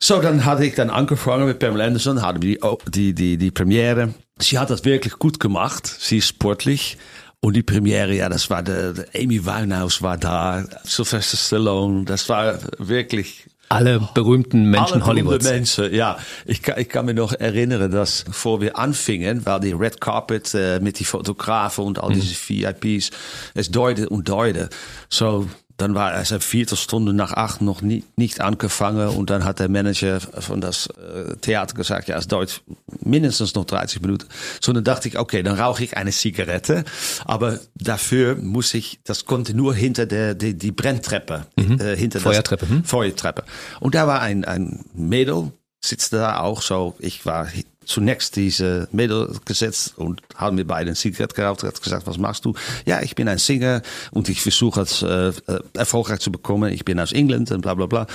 So, 0.00 0.20
dann 0.20 0.44
hatte 0.44 0.64
ich 0.64 0.74
dann 0.74 0.90
angefangen 0.90 1.46
mit 1.46 1.58
Pamela 1.58 1.86
Anderson, 1.86 2.22
hatten 2.22 2.42
wir 2.42 2.56
die, 2.56 2.90
die, 2.90 3.14
die, 3.14 3.36
die 3.36 3.50
Premiere. 3.50 4.14
Sie 4.38 4.58
hat 4.58 4.70
das 4.70 4.84
wirklich 4.84 5.14
gut 5.14 5.40
gemacht. 5.40 5.86
Sie 5.86 6.18
ist 6.18 6.28
sportlich. 6.28 6.98
Und 7.40 7.54
die 7.54 7.62
Premiere, 7.62 8.14
ja, 8.14 8.28
das 8.28 8.50
war 8.50 8.62
der, 8.62 8.92
der 8.92 9.06
Amy 9.14 9.44
Winehouse 9.44 10.02
war 10.02 10.16
da, 10.16 10.64
Sylvester 10.84 11.36
Stallone, 11.36 12.04
das 12.04 12.28
war 12.28 12.58
wirklich 12.78 13.46
alle 13.68 14.00
berühmten 14.14 14.64
Menschen 14.64 14.94
Alle 15.02 15.06
Hollywoods. 15.06 15.44
berühmte 15.44 15.52
Menschen, 15.52 15.94
ja. 15.94 16.18
Ich 16.46 16.62
kann, 16.62 16.78
ich 16.78 16.88
kann 16.88 17.06
mich 17.06 17.14
noch 17.16 17.32
erinnern, 17.32 17.90
dass 17.90 18.24
bevor 18.24 18.60
wir 18.60 18.78
anfingen, 18.78 19.44
war 19.46 19.60
die 19.60 19.72
Red 19.72 20.00
Carpet 20.00 20.54
äh, 20.54 20.80
mit 20.80 20.98
die 20.98 21.04
Fotografen 21.04 21.84
und 21.84 21.98
all 22.02 22.12
diese 22.12 22.34
VIPs, 22.34 23.10
es 23.54 23.70
deutet 23.70 24.08
und 24.08 24.28
deutet. 24.28 24.74
So, 25.08 25.46
dann 25.78 25.94
war 25.94 26.14
es 26.20 26.32
eine 26.32 26.40
Viertelstunde 26.40 27.12
nach 27.14 27.32
acht 27.32 27.62
noch 27.62 27.80
nie, 27.82 28.04
nicht 28.16 28.40
angefangen 28.40 29.08
und 29.08 29.30
dann 29.30 29.44
hat 29.44 29.60
der 29.60 29.68
Manager 29.68 30.20
von 30.20 30.60
das 30.60 30.88
äh, 30.88 31.36
Theater 31.40 31.74
gesagt, 31.74 32.08
ja, 32.08 32.18
es 32.18 32.26
dauert 32.28 32.62
mindestens 33.00 33.54
noch 33.54 33.64
30 33.64 34.02
Minuten. 34.02 34.26
So, 34.60 34.72
dann 34.72 34.82
dachte 34.84 35.08
ich, 35.08 35.18
okay, 35.18 35.42
dann 35.42 35.58
rauche 35.58 35.84
ich 35.84 35.96
eine 35.96 36.10
Zigarette, 36.10 36.84
aber 37.24 37.60
dafür 37.76 38.34
muss 38.34 38.74
ich, 38.74 38.98
das 39.04 39.24
konnte 39.24 39.54
nur 39.54 39.74
hinter 39.74 40.04
der, 40.06 40.34
die, 40.34 40.54
die 40.54 40.72
Brenntreppe, 40.72 41.46
Mhm. 41.56 41.80
äh, 41.80 41.96
hinter 41.96 42.20
Feuertreppe, 42.20 42.66
das, 42.66 42.74
hm? 42.74 42.84
Feuertreppe. 42.84 43.44
Und 43.80 43.94
da 43.94 44.06
war 44.06 44.20
ein, 44.20 44.44
ein 44.44 44.84
Mädel, 44.94 45.52
sitzt 45.80 46.12
da 46.12 46.40
auch 46.40 46.60
so, 46.60 46.96
ich 46.98 47.24
war 47.24 47.46
zunächst 47.88 48.36
diese 48.36 48.88
Mädel 48.92 49.34
gesetzt 49.44 49.94
und 49.96 50.22
haben 50.36 50.56
wir 50.56 50.66
beide 50.66 50.90
ein 50.90 50.96
Zigarette 50.96 51.44
hat 51.46 51.82
gesagt, 51.82 52.06
was 52.06 52.18
machst 52.18 52.44
du? 52.44 52.54
Ja, 52.84 53.00
ich 53.02 53.14
bin 53.14 53.28
ein 53.28 53.38
Singer 53.38 53.82
und 54.10 54.28
ich 54.28 54.42
versuche 54.42 54.82
es 54.82 55.02
äh, 55.02 55.28
äh, 55.28 55.32
erfolgreich 55.74 56.20
zu 56.20 56.30
bekommen. 56.30 56.72
Ich 56.72 56.84
bin 56.84 57.00
aus 57.00 57.12
England 57.12 57.50
und 57.50 57.62
bla 57.62 57.74
bla 57.74 57.86
bla. 57.86 58.06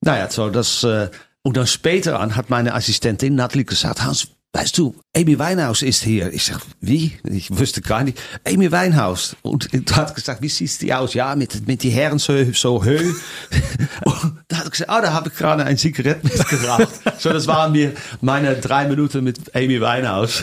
Naja, 0.00 0.30
so 0.30 0.48
das, 0.50 0.82
äh, 0.82 1.10
und 1.42 1.56
dann 1.56 1.66
später 1.66 2.20
an 2.20 2.36
hat 2.36 2.50
meine 2.50 2.74
Assistentin 2.74 3.34
Natalie 3.34 3.64
gesagt, 3.64 4.02
Hans, 4.02 4.28
weißt 4.52 4.76
du, 4.76 4.94
Amy 5.16 5.38
Winehouse 5.38 5.82
ist 5.82 6.02
hier. 6.02 6.32
Ich 6.32 6.44
sag, 6.44 6.60
wie? 6.80 7.12
Ich 7.24 7.56
wusste 7.56 7.80
gar 7.80 8.04
nicht. 8.04 8.18
Amy 8.46 8.70
Winehouse. 8.70 9.36
Und 9.42 9.68
du 9.72 9.96
hat 9.96 10.14
gesagt, 10.14 10.42
wie 10.42 10.48
sieht 10.48 10.80
die 10.82 10.92
aus? 10.92 11.14
Ja, 11.14 11.34
mit, 11.36 11.66
mit 11.66 11.82
die 11.82 11.90
Herren 11.90 12.18
so, 12.18 12.32
so 12.52 12.84
höh. 12.84 13.12
Und 14.04 14.36
da 14.48 14.58
hat 14.58 14.64
er 14.64 14.70
gesagt, 14.70 14.90
ah, 14.90 15.00
da 15.00 15.12
habe 15.12 15.28
ich 15.28 15.34
gerade 15.34 15.64
ein 15.64 15.78
Zigarett 15.78 16.22
mitgebracht. 16.22 16.88
so, 17.18 17.30
das 17.30 17.46
waren 17.46 17.72
mir 17.72 17.92
meine 18.20 18.54
drei 18.56 18.86
Minuten 18.86 19.24
mit 19.24 19.54
Amy 19.54 19.80
Winehouse. 19.80 20.42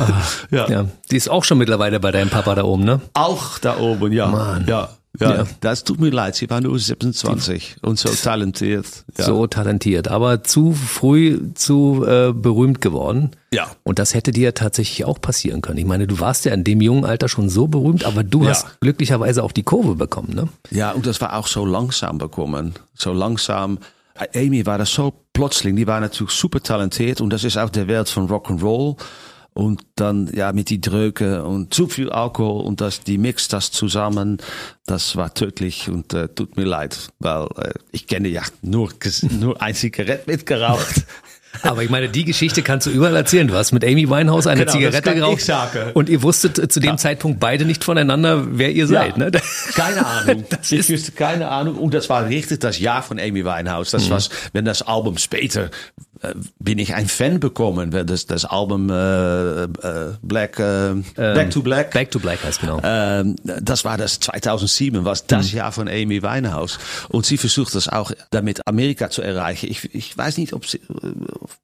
ja. 0.52 0.69
Ja, 0.69 0.86
die 1.12 1.17
ist 1.17 1.30
auch 1.30 1.43
schon 1.43 1.58
mittlerweile 1.58 2.00
bei 2.00 2.12
deinem 2.12 2.30
Papa 2.30 2.56
da 2.56 2.63
oben, 2.63 2.84
ne? 2.84 3.02
Auch 3.13 3.60
da 3.60 3.78
oben, 3.78 4.12
ja. 4.12 4.28
Mann. 4.28 4.65
Ja. 4.67 4.89
Ja, 5.19 5.38
Ja. 5.38 5.48
das 5.62 5.84
tut 5.84 6.00
mir 6.00 6.10
leid. 6.12 6.36
Sie 6.36 6.50
war 6.50 6.62
nur 6.62 6.78
27 6.78 7.78
und 7.82 7.98
so 7.98 8.10
talentiert. 8.24 8.86
Ja. 9.17 9.26
So 9.26 9.48
talentiert, 9.48 10.08
aber 10.08 10.43
zu 10.43 10.74
früh 10.74 11.39
zu 11.56 12.06
äh, 12.08 12.32
berühmt 12.32 12.80
geworden. 12.82 13.32
Ja. 13.52 13.67
Und 13.84 13.98
das 14.00 14.13
hätte 14.13 14.32
dir 14.32 14.54
tatsächlich 14.54 15.06
auch 15.06 15.19
passieren 15.19 15.62
können. 15.62 15.80
Ich 15.80 15.86
meine, 15.86 16.06
du 16.06 16.19
warst 16.19 16.45
ja 16.45 16.54
in 16.54 16.63
dem 16.63 16.80
jungen 16.82 17.06
Alter 17.06 17.28
schon 17.28 17.50
so 17.50 17.67
berühmt, 17.67 18.06
aber 18.06 18.24
du 18.24 18.43
Ja. 18.43 18.50
hast 18.52 18.80
glücklicherweise 18.82 19.43
auch 19.43 19.52
die 19.52 19.63
Kurve 19.63 19.95
bekommen, 19.95 20.34
ne? 20.36 20.48
Ja, 20.69 20.91
und 20.91 21.06
das 21.08 21.19
war 21.22 21.36
auch 21.36 21.48
so 21.48 21.65
langsam 21.65 22.17
bekommen. 22.19 22.76
So 22.93 23.12
langsam. 23.12 23.80
Amy 24.36 24.65
war 24.65 24.78
das 24.78 24.93
so 24.93 25.13
plötzlich. 25.34 25.74
Die 25.76 25.88
war 25.88 26.00
natürlich 26.02 26.34
super 26.34 26.62
talentiert 26.62 27.22
und 27.22 27.32
das 27.32 27.43
ist 27.45 27.58
auch 27.58 27.69
der 27.69 27.88
Welt 27.88 28.10
von 28.10 28.28
Rock'n'Roll. 28.30 28.98
Und 29.60 29.82
dann, 29.95 30.32
ja, 30.34 30.54
mit 30.54 30.69
die 30.69 30.80
Dröge 30.80 31.43
und 31.43 31.74
zu 31.74 31.89
viel 31.89 32.10
Alkohol 32.10 32.63
und 32.63 32.80
das, 32.80 33.02
die 33.02 33.17
mixt 33.17 33.52
das 33.52 33.72
zusammen, 33.72 34.38
das 34.86 35.17
war 35.17 35.34
tödlich 35.34 35.89
und 35.89 36.13
äh, 36.13 36.30
tut 36.30 36.56
mir 36.56 36.63
leid, 36.63 37.10
weil 37.19 37.45
äh, 37.58 37.72
ich 37.91 38.08
kenne 38.08 38.30
ja 38.30 38.43
nur, 38.62 38.89
nur 39.38 39.62
ein 39.62 39.76
Zigarett 39.76 40.28
mitgeraucht. 40.28 41.04
Aber 41.63 41.84
ich 41.84 41.89
meine, 41.89 42.08
die 42.10 42.24
Geschichte 42.26 42.62
kannst 42.62 42.88
du 42.88 42.91
überall 42.91 43.15
erzählen. 43.15 43.48
Du 43.48 43.56
hast 43.56 43.72
mit 43.72 43.84
Amy 43.84 44.08
Winehouse 44.10 44.48
eine 44.48 44.62
Genau, 44.65 44.72
Zigarette 44.72 45.15
geraucht 45.15 45.52
und 45.95 46.08
ihr 46.08 46.22
wusstet 46.22 46.72
zu 46.72 46.80
dem 46.80 46.98
Zeitpunkt 46.98 47.39
beide 47.39 47.65
nicht 47.65 47.84
voneinander, 47.84 48.45
wer 48.58 48.72
ihr 48.72 48.86
seid. 48.88 49.17
Ne? 49.17 49.32
Keine 49.74 50.06
Ahnung. 50.06 50.45
Das 50.50 50.72
ich 50.72 50.80
ist- 50.80 50.89
wusste 50.91 51.12
keine 51.12 51.50
Ahnung. 51.50 51.76
Und 51.76 51.93
das 51.95 52.08
war 52.08 52.28
richtig 52.28 52.60
das 52.60 52.80
Jahr 52.80 53.02
von 53.02 53.19
Amy 53.19 53.43
Winehouse. 53.43 53.91
Mhm. 53.91 53.98
Das 53.98 54.10
war, 54.10 54.22
wenn 54.54 54.63
das 54.63 54.84
Album 54.84 55.17
später, 55.17 55.72
bin 56.60 56.80
ich 56.80 56.96
ein 56.96 57.08
Fan 57.08 57.40
bekommen, 57.40 57.92
das, 57.92 58.26
das 58.26 58.46
Album 58.46 58.90
äh, 58.90 59.64
äh, 59.64 59.68
Black, 60.22 60.60
äh, 60.60 60.96
Back 61.16 61.52
to 61.52 61.62
Black. 61.62 61.92
Back 61.92 62.12
to 62.12 62.20
Black 62.20 62.44
heißt 62.44 62.62
genau. 62.62 62.82
Ähm, 62.84 63.36
das 63.44 63.86
war 63.86 63.98
das 63.98 64.20
2007, 64.20 65.06
was 65.06 65.28
das 65.28 65.52
Jahr 65.52 65.72
von 65.72 65.88
Amy 65.88 66.22
Winehouse. 66.22 66.78
Und 67.08 67.26
sie 67.26 67.38
versucht 67.38 67.74
das 67.76 67.88
auch 67.88 68.12
damit 68.32 68.62
Amerika 68.68 69.10
zu 69.10 69.22
erreichen. 69.22 69.68
Ich, 69.70 69.94
ich 69.96 70.18
weiß 70.18 70.38
nicht, 70.38 70.54
ob 70.54 70.66
sie, 70.66 70.82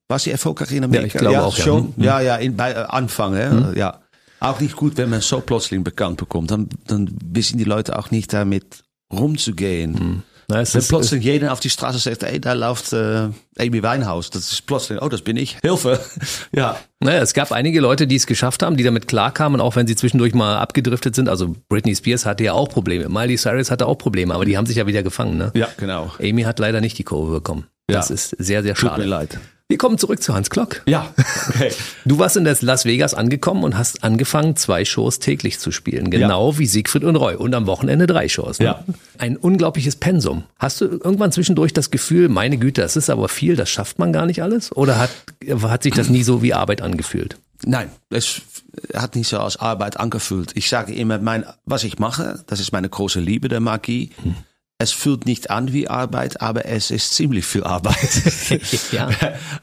war 0.07 0.19
sie 0.19 0.31
erfolgreich 0.31 0.71
in 0.71 0.83
Amerika? 0.83 1.01
Ja, 1.01 1.07
ich 1.07 1.19
glaube 1.19 1.43
auch, 1.43 1.57
ja. 1.57 1.63
schon. 1.63 1.93
Mhm. 1.95 2.03
Ja, 2.03 2.21
ja, 2.21 2.35
in, 2.37 2.55
bei 2.55 2.75
Anfang, 2.75 3.35
hè? 3.35 3.77
ja. 3.77 3.99
Auch 4.39 4.59
nicht 4.59 4.75
gut, 4.75 4.97
wenn 4.97 5.09
man 5.09 5.21
so 5.21 5.41
plötzlich 5.41 5.83
bekannt 5.83 6.17
bekommt. 6.17 6.51
Dann, 6.51 6.69
dann 6.87 7.09
wissen 7.25 7.57
die 7.57 7.63
Leute 7.63 7.97
auch 7.97 8.11
nicht 8.11 8.31
damit 8.31 8.83
rumzugehen. 9.11 10.23
Na, 10.47 10.61
es 10.61 10.75
Wenn 10.75 10.83
plötzlich 10.87 11.23
jeder 11.23 11.51
auf 11.51 11.59
die 11.59 11.69
Straße 11.69 11.97
sagt, 11.97 12.23
ey, 12.23 12.39
da 12.39 12.53
läuft 12.53 12.93
äh, 12.93 13.29
Amy 13.57 13.81
Winehouse. 13.81 14.29
Das 14.29 14.51
ist 14.51 14.65
plötzlich, 14.67 15.01
oh, 15.01 15.09
das 15.09 15.21
bin 15.21 15.37
ich. 15.37 15.57
Hilfe. 15.61 15.99
ja. 16.51 16.77
Naja, 16.99 17.19
es 17.21 17.33
gab 17.33 17.51
einige 17.51 17.79
Leute, 17.81 18.05
die 18.07 18.15
es 18.15 18.27
geschafft 18.27 18.61
haben, 18.63 18.77
die 18.77 18.83
damit 18.83 19.07
klarkamen, 19.07 19.59
auch 19.61 19.75
wenn 19.75 19.87
sie 19.87 19.95
zwischendurch 19.95 20.33
mal 20.33 20.57
abgedriftet 20.57 21.15
sind. 21.15 21.29
Also 21.29 21.55
Britney 21.69 21.95
Spears 21.95 22.25
hatte 22.25 22.43
ja 22.43 22.53
auch 22.53 22.69
Probleme. 22.69 23.09
Miley 23.09 23.37
Cyrus 23.37 23.71
hatte 23.71 23.87
auch 23.87 23.95
Probleme, 23.97 24.33
aber 24.33 24.45
die 24.45 24.57
haben 24.57 24.65
sich 24.65 24.77
ja 24.77 24.85
wieder 24.87 25.03
gefangen. 25.03 25.37
Ne? 25.37 25.51
Ja, 25.55 25.67
genau. 25.77 26.11
Amy 26.19 26.43
hat 26.43 26.59
leider 26.59 26.81
nicht 26.81 26.97
die 26.97 27.03
Kurve 27.03 27.31
bekommen. 27.33 27.65
Das 27.87 28.09
Ja. 28.09 28.15
ist 28.15 28.29
sehr, 28.39 28.63
sehr 28.63 28.75
Tut 28.75 28.83
mir 28.83 28.89
schade. 28.89 29.03
leid. 29.05 29.39
Wir 29.67 29.79
kommen 29.79 29.97
zurück 29.97 30.21
zu 30.21 30.35
Hans 30.35 30.51
Klock. 30.51 30.83
Ja, 30.85 31.11
okay. 31.49 31.71
Du 32.05 32.19
warst 32.19 32.37
in 32.37 32.45
Las 32.45 32.85
Vegas 32.85 33.15
angekommen 33.15 33.63
und 33.63 33.75
hast 33.75 34.03
angefangen, 34.03 34.55
zwei 34.55 34.85
Shows 34.85 35.17
täglich 35.17 35.57
zu 35.57 35.71
spielen. 35.71 36.11
Genau 36.11 36.59
wie 36.59 36.67
Siegfried 36.67 37.03
und 37.03 37.15
Roy. 37.15 37.35
Und 37.35 37.55
am 37.55 37.65
Wochenende 37.65 38.05
drei 38.05 38.29
Shows. 38.29 38.59
Ne? 38.59 38.65
Ja. 38.65 38.83
Ein 39.17 39.37
unglaubliches 39.37 39.95
Pensum. 39.95 40.43
Hast 40.59 40.81
du 40.81 40.85
irgendwann 40.85 41.31
zwischendurch 41.31 41.73
das 41.73 41.89
Gefühl, 41.89 42.29
meine 42.29 42.59
Güte, 42.59 42.81
das 42.81 42.95
ist 42.95 43.09
aber 43.09 43.27
viel, 43.27 43.55
das 43.55 43.71
schafft 43.71 43.97
man 43.97 44.13
gar 44.13 44.27
nicht 44.27 44.43
alles? 44.43 44.71
Oder 44.75 44.99
hat, 44.99 45.09
hat 45.63 45.81
sich 45.81 45.95
das 45.95 46.09
nie 46.09 46.21
so 46.21 46.43
wie 46.43 46.53
Arbeit 46.53 46.83
angefühlt? 46.83 47.39
Nein, 47.65 47.89
es 48.11 48.41
hat 48.93 49.15
nicht 49.15 49.29
so 49.29 49.39
als 49.39 49.57
Arbeit 49.57 49.99
angefühlt. 49.99 50.51
Ich 50.53 50.69
sage 50.69 50.93
immer, 50.93 51.17
mein, 51.17 51.43
was 51.65 51.83
ich 51.83 51.97
mache, 51.97 52.43
das 52.45 52.59
ist 52.59 52.71
meine 52.71 52.89
große 52.89 53.19
Liebe 53.19 53.47
der 53.47 53.61
Magie. 53.61 54.11
Es 54.77 54.91
fühlt 54.91 55.25
nicht 55.25 55.51
an 55.51 55.71
wie 55.71 55.87
Arbeit, 55.87 56.41
aber 56.41 56.65
es 56.65 56.91
ist 56.91 57.13
ziemlich 57.13 57.45
viel 57.45 57.63
Arbeit. 57.63 57.95
Ja. 58.91 59.09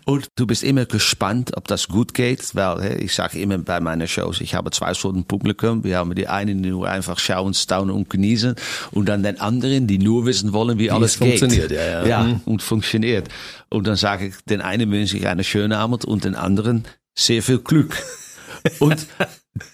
Und 0.04 0.28
du 0.36 0.46
bist 0.46 0.62
immer 0.62 0.86
gespannt, 0.86 1.56
ob 1.56 1.68
das 1.68 1.88
gut 1.88 2.14
geht, 2.14 2.54
weil 2.54 3.02
ich 3.02 3.14
sage 3.14 3.38
immer 3.38 3.58
bei 3.58 3.80
meinen 3.80 4.08
Shows, 4.08 4.40
ich 4.40 4.54
habe 4.54 4.70
zwei 4.70 4.94
Sorten 4.94 5.24
Publikum. 5.24 5.84
Wir 5.84 5.98
haben 5.98 6.14
die 6.14 6.28
einen, 6.28 6.62
die 6.62 6.70
nur 6.70 6.88
einfach 6.88 7.18
schauen, 7.18 7.54
staunen 7.54 7.94
und 7.94 8.10
genießen 8.10 8.54
und 8.90 9.06
dann 9.06 9.22
den 9.22 9.40
anderen, 9.40 9.86
die 9.86 9.98
nur 9.98 10.24
wissen 10.26 10.52
wollen, 10.52 10.78
wie, 10.78 10.90
alles 10.90 11.12
es 11.12 11.16
funktioniert, 11.18 11.68
geht. 11.68 11.78
ja, 11.78 11.84
ja. 11.84 12.06
ja 12.06 12.22
Mhm. 12.22 12.40
und 12.46 12.62
funktioniert. 12.62 13.28
Und 13.68 13.86
dann 13.86 13.96
sage 13.96 14.28
ich, 14.28 14.34
den 14.48 14.60
einen 14.60 14.90
wünsche 14.90 15.16
ich 15.16 15.26
eine 15.26 15.44
schöne 15.44 15.76
Abend 15.78 16.04
und 16.04 16.24
den 16.24 16.34
anderen 16.34 16.84
sehr 17.14 17.42
viel 17.42 17.58
Glück. 17.58 17.96
Und 18.78 19.06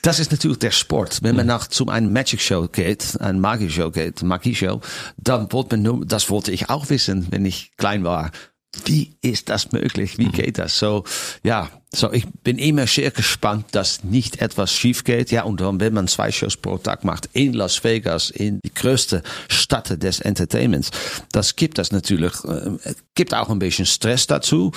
das 0.02 0.18
ist 0.18 0.32
natürlich 0.32 0.58
der 0.58 0.72
Sport. 0.72 1.22
Wenn 1.22 1.36
man 1.36 1.46
nach 1.46 1.68
zu 1.68 1.86
einem 1.86 2.12
Magic 2.12 2.40
Show 2.40 2.66
geht, 2.68 3.20
ein 3.20 3.40
Magie 3.40 3.70
Show 3.70 3.90
geht, 3.90 4.22
Magie 4.22 4.54
Show, 4.54 4.80
dann 5.16 5.52
wollte 5.52 5.76
man 5.76 5.82
nur, 5.82 6.06
das 6.06 6.30
wollte 6.30 6.50
ich 6.50 6.68
auch 6.68 6.90
wissen, 6.90 7.28
wenn 7.30 7.44
ich 7.46 7.76
klein 7.76 8.04
war. 8.04 8.32
wie 8.84 9.16
ist 9.22 9.48
das 9.48 9.72
möglich? 9.72 10.18
Wie 10.18 10.28
geht 10.28 10.58
das? 10.58 10.78
So, 10.78 11.04
ja, 11.42 11.70
so 11.92 12.12
ich 12.12 12.26
bin 12.42 12.58
immer 12.58 12.86
sehr 12.86 13.10
gespannt, 13.10 13.66
dass 13.72 14.04
nicht 14.04 14.42
etwas 14.42 14.72
schief 14.72 15.04
geht. 15.04 15.30
Ja, 15.30 15.44
und 15.44 15.60
dann, 15.60 15.80
wenn 15.80 15.94
man 15.94 16.06
zwei 16.06 16.30
Shows 16.30 16.56
pro 16.56 16.76
Tag 16.78 17.04
macht 17.04 17.30
in 17.32 17.54
Las 17.54 17.82
Vegas, 17.82 18.30
in 18.30 18.60
die 18.64 18.74
größte 18.74 19.22
Stadt 19.48 20.02
des 20.02 20.20
Entertainments, 20.20 20.90
das 21.32 21.56
gibt 21.56 21.78
das 21.78 21.92
natürlich, 21.92 22.32
äh, 22.44 22.94
gibt 23.14 23.32
auch 23.34 23.48
ein 23.48 23.58
bisschen 23.58 23.86
Stress 23.86 24.26
dazu. 24.26 24.72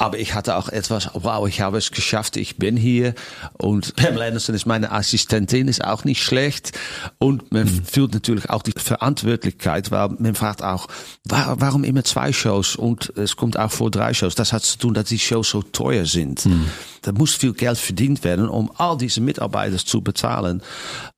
Aber 0.00 0.18
ich 0.18 0.32
hatte 0.32 0.56
auch 0.56 0.70
etwas, 0.70 1.10
wow, 1.12 1.46
ich 1.46 1.60
habe 1.60 1.76
es 1.76 1.90
geschafft, 1.90 2.38
ich 2.38 2.56
bin 2.56 2.74
hier. 2.74 3.14
Und 3.58 3.94
Pamela 3.96 4.28
Anderson 4.28 4.54
ist 4.54 4.64
meine 4.64 4.92
Assistentin, 4.92 5.68
ist 5.68 5.84
auch 5.84 6.04
nicht 6.04 6.22
schlecht. 6.22 6.72
Und 7.18 7.52
man 7.52 7.64
mhm. 7.64 7.84
fühlt 7.84 8.14
natürlich 8.14 8.48
auch 8.48 8.62
die 8.62 8.72
Verantwortlichkeit, 8.74 9.90
weil 9.90 10.08
man 10.18 10.34
fragt 10.34 10.62
auch, 10.62 10.86
warum 11.26 11.84
immer 11.84 12.02
zwei 12.02 12.32
Shows? 12.32 12.76
Und 12.76 13.12
es 13.16 13.36
kommt 13.36 13.58
auch 13.58 13.70
vor 13.70 13.90
drei 13.90 14.14
Shows. 14.14 14.34
Das 14.34 14.54
hat 14.54 14.62
zu 14.62 14.78
tun, 14.78 14.94
dass 14.94 15.04
die 15.04 15.18
Shows 15.18 15.50
so 15.50 15.60
teuer 15.60 16.06
sind. 16.06 16.46
Mhm. 16.46 16.70
Da 17.02 17.12
muss 17.12 17.34
viel 17.34 17.52
Geld 17.52 17.78
verdient 17.78 18.24
werden, 18.24 18.48
um 18.48 18.70
all 18.76 18.96
diese 18.96 19.20
Mitarbeiter 19.20 19.78
zu 19.78 20.02
bezahlen. 20.02 20.62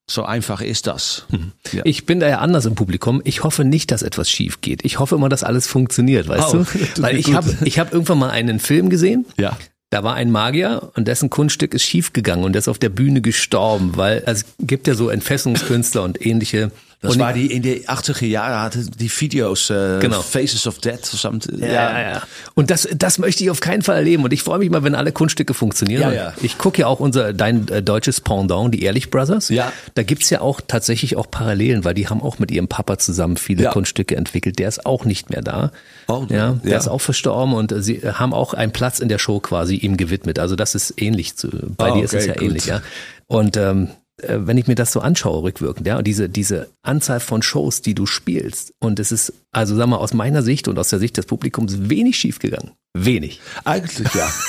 So 0.08 0.24
einfach 0.24 0.60
ist 0.60 0.86
das. 0.86 1.26
Mhm. 1.30 1.52
Ja. 1.72 1.82
Ich 1.84 2.06
bin 2.06 2.20
da 2.20 2.28
ja 2.28 2.38
anders 2.38 2.66
im 2.66 2.74
Publikum. 2.74 3.22
Ich 3.24 3.44
hoffe 3.44 3.64
nicht, 3.64 3.90
dass 3.90 4.02
etwas 4.02 4.28
schief 4.30 4.60
geht. 4.60 4.84
Ich 4.84 4.98
hoffe 4.98 5.14
immer, 5.14 5.28
dass 5.28 5.42
alles 5.42 5.66
funktioniert, 5.66 6.28
weißt 6.28 6.54
oh, 6.54 6.64
du? 6.96 7.02
Weil 7.02 7.16
ich 7.16 7.34
habe 7.34 7.56
ich 7.64 7.78
hab 7.78 7.92
irgendwann 7.92 8.18
mal 8.18 8.30
einen 8.30 8.60
Film 8.60 8.90
gesehen. 8.90 9.26
Ja. 9.38 9.56
Da 9.90 10.02
war 10.02 10.14
ein 10.14 10.30
Magier 10.30 10.90
und 10.94 11.06
dessen 11.06 11.28
Kunststück 11.28 11.74
ist 11.74 11.82
schiefgegangen 11.82 12.44
und 12.44 12.52
der 12.54 12.60
ist 12.60 12.68
auf 12.68 12.78
der 12.78 12.88
Bühne 12.88 13.20
gestorben, 13.20 13.92
weil 13.96 14.24
also, 14.24 14.44
es 14.58 14.66
gibt 14.66 14.86
ja 14.86 14.94
so 14.94 15.10
Entfesselungskünstler 15.10 16.02
und 16.02 16.24
ähnliche 16.24 16.72
das 17.02 17.14
und 17.14 17.18
war 17.18 17.32
die 17.32 17.52
in 17.52 17.62
die 17.62 17.88
80er 17.88 18.26
Jahre 18.26 18.60
hatte 18.60 18.78
die 18.88 19.10
Videos 19.10 19.70
äh, 19.70 19.98
genau. 19.98 20.22
Faces 20.22 20.68
of 20.68 20.78
Death 20.78 21.04
zusammen. 21.04 21.40
Ja, 21.58 21.66
ja, 21.66 22.00
ja. 22.00 22.22
Und 22.54 22.70
das 22.70 22.88
das 22.94 23.18
möchte 23.18 23.42
ich 23.42 23.50
auf 23.50 23.58
keinen 23.58 23.82
Fall 23.82 23.96
erleben 23.96 24.22
und 24.22 24.32
ich 24.32 24.44
freue 24.44 24.60
mich 24.60 24.70
mal, 24.70 24.84
wenn 24.84 24.94
alle 24.94 25.10
Kunststücke 25.10 25.52
funktionieren. 25.52 26.00
Ja, 26.00 26.12
ja. 26.12 26.34
Ich 26.42 26.58
gucke 26.58 26.82
ja 26.82 26.86
auch 26.86 27.00
unser 27.00 27.32
dein 27.32 27.66
äh, 27.66 27.82
deutsches 27.82 28.20
Pendant, 28.20 28.72
die 28.72 28.84
Ehrlich 28.84 29.10
Brothers. 29.10 29.48
Ja. 29.48 29.72
Da 29.94 30.04
gibt's 30.04 30.30
ja 30.30 30.42
auch 30.42 30.60
tatsächlich 30.64 31.16
auch 31.16 31.28
Parallelen, 31.28 31.84
weil 31.84 31.94
die 31.94 32.06
haben 32.06 32.22
auch 32.22 32.38
mit 32.38 32.52
ihrem 32.52 32.68
Papa 32.68 32.98
zusammen 32.98 33.36
viele 33.36 33.64
ja. 33.64 33.72
Kunststücke 33.72 34.14
entwickelt. 34.14 34.60
Der 34.60 34.68
ist 34.68 34.86
auch 34.86 35.04
nicht 35.04 35.28
mehr 35.28 35.42
da. 35.42 35.72
Oh, 36.06 36.26
ja, 36.28 36.52
der 36.64 36.78
ist 36.78 36.86
auch 36.86 37.00
verstorben 37.00 37.52
und 37.54 37.74
sie 37.78 38.00
haben 38.02 38.32
auch 38.32 38.54
einen 38.54 38.70
Platz 38.70 39.00
in 39.00 39.08
der 39.08 39.18
Show 39.18 39.40
quasi 39.40 39.74
ihm 39.74 39.96
gewidmet. 39.96 40.38
Also 40.38 40.54
das 40.54 40.76
ist 40.76 40.94
ähnlich 41.02 41.36
zu 41.36 41.48
bei 41.76 41.90
oh, 41.90 41.96
dir 41.96 42.04
ist 42.04 42.14
es 42.14 42.26
ja 42.26 42.34
gut. 42.34 42.42
ähnlich, 42.42 42.66
ja. 42.66 42.80
Und 43.26 43.56
ähm, 43.56 43.88
äh, 43.88 44.01
wenn 44.28 44.58
ich 44.58 44.66
mir 44.66 44.74
das 44.74 44.92
so 44.92 45.00
anschaue, 45.00 45.42
rückwirkend, 45.42 45.86
ja, 45.86 45.98
und 45.98 46.06
diese, 46.06 46.28
diese 46.28 46.68
Anzahl 46.82 47.20
von 47.20 47.42
Shows, 47.42 47.82
die 47.82 47.94
du 47.94 48.06
spielst, 48.06 48.72
und 48.78 48.98
es 48.98 49.12
ist, 49.12 49.32
also 49.52 49.76
sag 49.76 49.86
mal, 49.86 49.96
aus 49.96 50.14
meiner 50.14 50.42
Sicht 50.42 50.68
und 50.68 50.78
aus 50.78 50.88
der 50.88 50.98
Sicht 50.98 51.16
des 51.16 51.26
Publikums 51.26 51.88
wenig 51.88 52.16
schiefgegangen. 52.16 52.72
Wenig. 52.94 53.40
Eigentlich 53.64 54.12
ja. 54.14 54.28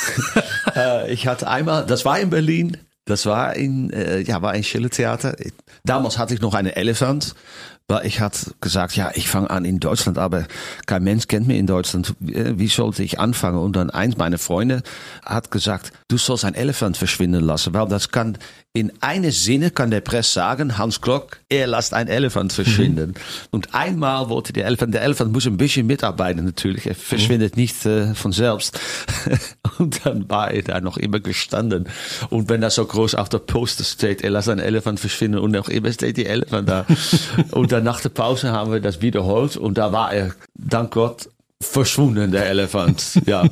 Äh, 0.75 1.13
ich 1.13 1.27
hatte 1.27 1.47
einmal, 1.47 1.86
das 1.86 2.03
war 2.05 2.19
in 2.19 2.29
Berlin, 2.29 2.77
das 3.05 3.25
war 3.25 3.55
in, 3.55 3.91
äh, 3.91 4.21
ja, 4.21 4.41
war 4.41 4.51
ein 4.51 4.63
Schillertheater. 4.63 5.36
Damals 5.83 6.17
hatte 6.17 6.33
ich 6.33 6.41
noch 6.41 6.53
eine 6.53 6.75
Elefant. 6.77 7.36
Weil 7.89 8.05
ich 8.05 8.21
hatte 8.21 8.51
gesagt, 8.61 8.95
ja, 8.95 9.11
ich 9.13 9.27
fange 9.27 9.49
an 9.49 9.65
in 9.65 9.79
Deutschland, 9.79 10.17
aber 10.17 10.45
kein 10.85 11.03
Mensch 11.03 11.27
kennt 11.27 11.47
mich 11.47 11.57
in 11.57 11.67
Deutschland. 11.67 12.15
Wie 12.19 12.67
sollte 12.67 13.03
ich 13.03 13.19
anfangen? 13.19 13.59
Und 13.59 13.75
dann 13.75 13.89
eins 13.89 14.15
meiner 14.15 14.37
Freunde 14.37 14.83
hat 15.23 15.51
gesagt, 15.51 15.91
du 16.07 16.17
sollst 16.17 16.45
ein 16.45 16.55
Elefant 16.55 16.95
verschwinden 16.95 17.43
lassen, 17.43 17.73
weil 17.73 17.87
das 17.87 18.09
kann 18.09 18.37
in 18.75 18.91
einem 19.01 19.29
Sinne 19.29 19.69
kann 19.69 19.91
der 19.91 20.01
Press 20.01 20.33
sagen, 20.33 20.79
Hans 20.79 20.99
Klock, 20.99 21.37
er 21.47 21.67
lässt 21.67 21.93
ein 21.93 22.07
Elefant 22.07 22.53
verschwinden. 22.53 23.09
Mhm. 23.09 23.47
Und 23.51 23.75
einmal 23.75 24.29
wollte 24.29 24.51
der 24.51 24.65
Elefant, 24.65 24.95
der 24.95 25.03
Elefant 25.03 25.31
muss 25.31 25.45
ein 25.45 25.57
bisschen 25.57 25.85
mitarbeiten 25.85 26.43
natürlich, 26.43 26.87
er 26.87 26.95
verschwindet 26.95 27.55
mhm. 27.55 27.61
nicht 27.61 27.85
äh, 27.85 28.15
von 28.15 28.31
selbst. 28.31 28.79
Und 29.77 30.03
dann 30.05 30.27
war 30.27 30.49
er 30.49 30.63
da 30.63 30.81
noch 30.81 30.97
immer 30.97 31.19
gestanden. 31.19 31.87
Und 32.31 32.49
wenn 32.49 32.61
das 32.61 32.75
so 32.75 32.85
groß 32.85 33.13
auf 33.13 33.29
der 33.29 33.39
Poster 33.39 33.83
steht, 33.83 34.23
er 34.23 34.31
lässt 34.31 34.49
ein 34.49 34.59
Elefant 34.59 34.99
verschwinden 34.99 35.39
und 35.39 35.51
noch 35.51 35.67
immer 35.67 35.91
steht 35.91 36.17
die 36.17 36.25
Elefant 36.25 36.69
da. 36.69 36.85
und 37.51 37.71
dann 37.73 37.83
nach 37.83 38.01
der 38.01 38.09
Pause 38.09 38.51
haben 38.51 38.71
wir 38.71 38.79
das 38.79 39.01
wiederholt 39.01 39.57
und 39.57 39.77
da 39.77 39.91
war 39.91 40.13
er, 40.13 40.33
dank 40.53 40.91
Gott, 40.91 41.29
verschwunden, 41.63 42.32
der 42.32 42.47
Elefant. 42.47 43.21
ja, 43.26 43.45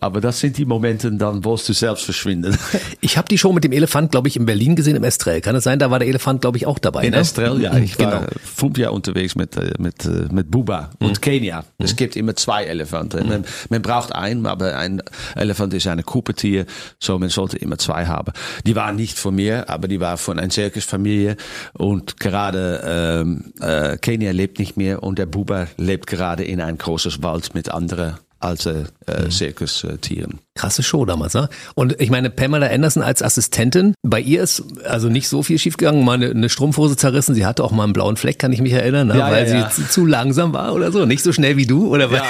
aber 0.00 0.20
das 0.20 0.40
sind 0.40 0.58
die 0.58 0.64
Momente, 0.64 1.10
dann 1.12 1.44
wirst 1.44 1.68
du 1.68 1.72
selbst 1.72 2.04
verschwinden. 2.04 2.56
Ich 3.00 3.16
habe 3.16 3.28
die 3.28 3.38
Show 3.38 3.52
mit 3.52 3.64
dem 3.64 3.72
Elefant, 3.72 4.10
glaube 4.10 4.28
ich, 4.28 4.36
in 4.36 4.46
Berlin 4.46 4.76
gesehen, 4.76 4.96
im 4.96 5.04
Estrell. 5.04 5.40
Kann 5.40 5.54
es 5.56 5.64
sein, 5.64 5.78
da 5.78 5.90
war 5.90 5.98
der 5.98 6.08
Elefant, 6.08 6.40
glaube 6.40 6.56
ich, 6.56 6.66
auch 6.66 6.78
dabei? 6.78 7.04
In 7.04 7.12
ne? 7.12 7.18
Estrell, 7.18 7.60
ja. 7.60 7.76
Ich 7.76 7.96
genau. 7.96 8.12
war 8.12 8.26
fünf 8.42 8.78
Jahre 8.78 8.94
unterwegs 8.94 9.34
mit, 9.34 9.56
äh, 9.56 9.72
mit, 9.78 10.04
äh, 10.04 10.28
mit 10.30 10.50
Buba 10.50 10.90
und 10.98 11.10
mhm. 11.10 11.20
Kenia. 11.20 11.64
Es 11.78 11.92
mhm. 11.92 11.96
gibt 11.96 12.16
immer 12.16 12.36
zwei 12.36 12.64
Elefanten. 12.64 13.24
Mhm. 13.24 13.28
Man, 13.28 13.44
man, 13.68 13.82
braucht 13.82 14.14
einen, 14.14 14.46
aber 14.46 14.76
ein 14.76 15.02
Elefant 15.34 15.74
ist 15.74 15.86
eine 15.86 16.02
Kuppetier, 16.02 16.66
so 16.98 17.18
man 17.18 17.28
sollte 17.28 17.56
immer 17.58 17.78
zwei 17.78 18.06
haben. 18.06 18.32
Die 18.66 18.76
waren 18.76 18.96
nicht 18.96 19.18
von 19.18 19.34
mir, 19.34 19.68
aber 19.68 19.88
die 19.88 20.00
waren 20.00 20.18
von 20.18 20.38
einer 20.38 20.48
Zirkusfamilie 20.48 21.36
und 21.74 22.18
gerade 22.20 22.82
ähm, 22.84 23.52
äh, 23.60 23.96
Kenia 23.98 24.32
lebt 24.32 24.58
nicht 24.58 24.76
mehr 24.76 25.02
und 25.02 25.18
der 25.18 25.26
Buba 25.26 25.66
lebt 25.76 26.06
gerade 26.06 26.44
in 26.44 26.60
ein 26.60 26.78
großes 26.78 27.22
Wald 27.22 27.54
mit 27.56 27.70
anderen 27.70 28.18
alte 28.38 28.88
äh, 29.06 29.22
mhm. 29.22 29.30
Zirkustieren. 29.30 30.40
Krasse 30.56 30.82
Show 30.82 31.04
damals, 31.04 31.34
ne? 31.34 31.48
Und 31.74 32.00
ich 32.00 32.10
meine, 32.10 32.30
Pamela 32.30 32.66
Anderson 32.66 33.02
als 33.02 33.22
Assistentin, 33.22 33.94
bei 34.02 34.20
ihr 34.20 34.42
ist 34.42 34.64
also 34.84 35.08
nicht 35.08 35.28
so 35.28 35.42
viel 35.42 35.58
schiefgegangen, 35.58 36.04
mal 36.04 36.14
eine, 36.14 36.30
eine 36.30 36.48
Strumpfhose 36.48 36.96
zerrissen, 36.96 37.34
sie 37.34 37.46
hatte 37.46 37.62
auch 37.62 37.72
mal 37.72 37.84
einen 37.84 37.92
blauen 37.92 38.16
Fleck, 38.16 38.38
kann 38.38 38.52
ich 38.52 38.60
mich 38.60 38.72
erinnern, 38.72 39.08
ne? 39.08 39.18
ja, 39.18 39.30
weil 39.30 39.46
ja, 39.48 39.54
ja. 39.54 39.70
sie 39.70 39.88
zu 39.88 40.06
langsam 40.06 40.52
war 40.52 40.74
oder 40.74 40.90
so, 40.90 41.06
nicht 41.06 41.22
so 41.22 41.32
schnell 41.32 41.56
wie 41.56 41.66
du, 41.66 41.88
oder 41.92 42.10
was? 42.10 42.22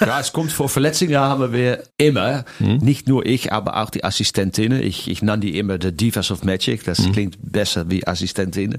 Ja, 0.00 0.20
es 0.20 0.32
kommt 0.32 0.52
vor 0.52 0.68
Verletzungen 0.68 1.16
haben 1.16 1.52
wir 1.52 1.82
immer, 1.98 2.44
mhm. 2.58 2.78
nicht 2.78 3.08
nur 3.08 3.26
ich, 3.26 3.52
aber 3.52 3.82
auch 3.82 3.90
die 3.90 4.04
Assistentinnen. 4.04 4.82
Ich, 4.82 5.08
ich 5.08 5.22
nannte 5.22 5.46
die 5.46 5.58
immer 5.58 5.78
die 5.78 5.92
Divas 5.92 6.30
of 6.30 6.44
Magic, 6.44 6.84
das 6.84 7.00
mhm. 7.00 7.12
klingt 7.12 7.36
besser 7.40 7.90
wie 7.90 8.06
Assistentinnen. 8.06 8.78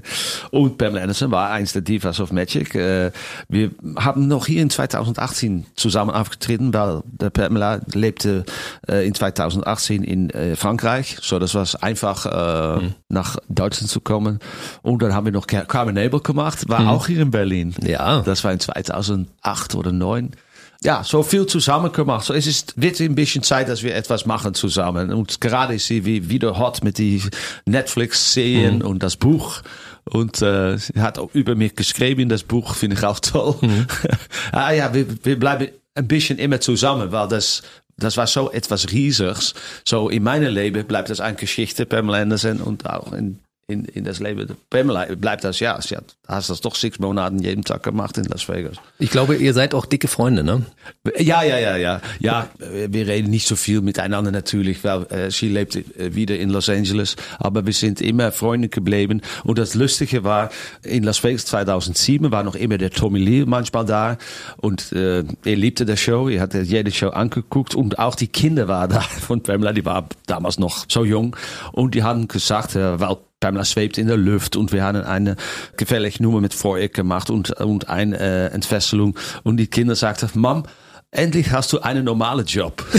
Und 0.50 0.78
Pamela 0.78 1.02
Anderson 1.02 1.30
war 1.30 1.50
eins 1.50 1.72
der 1.72 1.82
Divas 1.82 2.20
of 2.20 2.32
Magic. 2.32 2.74
Äh, 2.74 3.12
wir 3.48 3.70
haben 3.96 4.28
noch 4.28 4.46
hier 4.46 4.62
in 4.62 4.70
2018 4.70 5.66
zusammen 5.76 6.10
aufgetreten, 6.10 6.72
weil 6.72 7.02
der 7.04 7.30
Pamela 7.30 7.80
lebte 7.92 8.44
in 8.88 9.14
2018 9.14 10.04
in 10.04 10.30
äh, 10.30 10.56
Frankreich. 10.56 11.18
So, 11.22 11.38
das 11.38 11.54
war 11.54 11.66
einfach, 11.82 12.26
äh, 12.26 12.82
mhm. 12.82 12.94
nach 13.08 13.36
Deutschland 13.48 13.90
zu 13.90 14.00
kommen. 14.00 14.40
Und 14.82 15.02
dann 15.02 15.14
haben 15.14 15.26
wir 15.26 15.32
noch 15.32 15.46
Carmen 15.46 15.94
Nebel 15.94 16.20
gemacht, 16.20 16.68
war 16.68 16.80
mhm. 16.80 16.88
auch 16.88 17.06
hier 17.06 17.20
in 17.20 17.30
Berlin. 17.30 17.74
Ja. 17.82 18.20
Das 18.22 18.44
war 18.44 18.52
in 18.52 18.60
2008 18.60 19.74
oder 19.74 19.90
2009 19.90 20.32
ja, 20.82 21.02
so 21.02 21.22
viel 21.22 21.46
zusammen 21.46 21.92
gemacht. 21.92 22.26
So, 22.26 22.34
es 22.34 22.46
ist, 22.46 22.80
wird 22.80 23.00
ein 23.00 23.14
bisschen 23.14 23.42
Zeit, 23.42 23.68
dass 23.68 23.82
wir 23.82 23.94
etwas 23.94 24.26
machen 24.26 24.54
zusammen. 24.54 25.12
Und 25.12 25.40
gerade 25.40 25.74
ist 25.74 25.86
sie 25.86 26.04
wie, 26.04 26.28
wieder 26.28 26.58
hot 26.58 26.84
mit 26.84 26.98
die 26.98 27.22
Netflix-Serien 27.64 28.76
mhm. 28.78 28.86
und 28.86 29.02
das 29.02 29.16
Buch. 29.16 29.62
Und 30.04 30.40
äh, 30.42 30.76
sie 30.78 31.00
hat 31.00 31.18
auch 31.18 31.30
über 31.34 31.54
mich 31.54 31.74
geschrieben, 31.74 32.28
das 32.28 32.44
Buch 32.44 32.74
finde 32.74 32.96
ich 32.96 33.04
auch 33.04 33.20
toll. 33.20 33.56
Mhm. 33.60 33.86
ah 34.52 34.70
ja, 34.70 34.94
wir, 34.94 35.06
wir 35.24 35.38
bleiben 35.38 35.68
ein 35.94 36.06
bisschen 36.06 36.38
immer 36.38 36.60
zusammen, 36.60 37.10
weil 37.10 37.28
das, 37.28 37.62
das 37.96 38.16
war 38.16 38.26
so 38.26 38.50
etwas 38.50 38.90
Riesiges. 38.90 39.54
So 39.84 40.08
in 40.08 40.22
meinem 40.22 40.52
Leben 40.52 40.86
bleibt 40.86 41.10
das 41.10 41.20
eine 41.20 41.36
Geschichte, 41.36 41.86
Pamela 41.86 42.18
Anderson, 42.18 42.60
und 42.60 42.86
auch 42.86 43.12
in 43.12 43.40
in, 43.68 43.84
in 43.84 44.04
das 44.04 44.20
Leben 44.20 44.56
Pamela 44.70 45.06
bleibt 45.16 45.42
das 45.42 45.58
ja. 45.58 45.80
Sie 45.82 45.96
hat, 45.96 46.16
hast 46.28 46.50
das 46.50 46.60
doch 46.60 46.76
sechs 46.76 47.00
Monaten 47.00 47.40
jeden 47.40 47.64
Tag 47.64 47.82
gemacht 47.82 48.16
in 48.16 48.24
Las 48.24 48.48
Vegas. 48.48 48.76
Ich 49.00 49.10
glaube, 49.10 49.34
ihr 49.34 49.54
seid 49.54 49.74
auch 49.74 49.86
dicke 49.86 50.06
Freunde, 50.06 50.44
ne? 50.44 50.64
Ja, 51.18 51.42
ja, 51.42 51.58
ja, 51.58 51.76
ja. 51.76 52.00
Ja, 52.20 52.48
wir 52.58 53.08
reden 53.08 53.30
nicht 53.30 53.48
so 53.48 53.56
viel 53.56 53.80
miteinander 53.80 54.30
natürlich, 54.30 54.84
weil 54.84 55.06
äh, 55.06 55.30
sie 55.32 55.48
lebt 55.48 55.74
äh, 55.74 56.14
wieder 56.14 56.38
in 56.38 56.50
Los 56.50 56.68
Angeles, 56.68 57.16
aber 57.38 57.66
wir 57.66 57.72
sind 57.72 58.00
immer 58.00 58.30
Freunde 58.30 58.68
geblieben. 58.68 59.20
Und 59.42 59.58
das 59.58 59.74
Lustige 59.74 60.22
war, 60.22 60.50
in 60.84 61.02
Las 61.02 61.24
Vegas 61.24 61.46
2007 61.46 62.30
war 62.30 62.44
noch 62.44 62.54
immer 62.54 62.78
der 62.78 62.90
Tommy 62.90 63.18
Lee 63.18 63.44
manchmal 63.46 63.84
da 63.84 64.16
und 64.58 64.92
äh, 64.92 65.24
er 65.44 65.56
liebte 65.56 65.84
der 65.84 65.96
Show, 65.96 66.28
er 66.28 66.42
hat 66.42 66.54
jede 66.54 66.92
Show 66.92 67.08
angeguckt 67.08 67.74
und 67.74 67.98
auch 67.98 68.14
die 68.14 68.28
Kinder 68.28 68.68
waren 68.68 68.90
da 68.90 69.00
von 69.26 69.42
Pamela, 69.42 69.72
die 69.72 69.84
war 69.84 70.08
damals 70.26 70.60
noch 70.60 70.86
so 70.88 71.04
jung 71.04 71.34
und 71.72 71.96
die 71.96 72.04
haben 72.04 72.28
gesagt, 72.28 72.76
äh, 72.76 73.00
weil 73.00 73.16
Pamela 73.40 73.64
schwebt 73.64 73.98
in 73.98 74.06
der 74.06 74.16
Luft 74.16 74.56
und 74.56 74.72
wir 74.72 74.82
haben 74.82 75.02
eine 75.02 75.36
gefährliche 75.76 76.22
Nummer 76.22 76.40
mit 76.40 76.54
Feuer 76.54 76.88
gemacht 76.88 77.28
und, 77.30 77.50
und 77.50 77.88
eine 77.88 78.18
äh, 78.18 78.46
Entfesselung. 78.46 79.18
Und 79.42 79.58
die 79.58 79.66
Kinder 79.66 79.94
sagten, 79.94 80.30
Mom, 80.34 80.64
endlich 81.10 81.50
hast 81.50 81.72
du 81.72 81.80
einen 81.80 82.04
normalen 82.04 82.46
Job. 82.46 82.84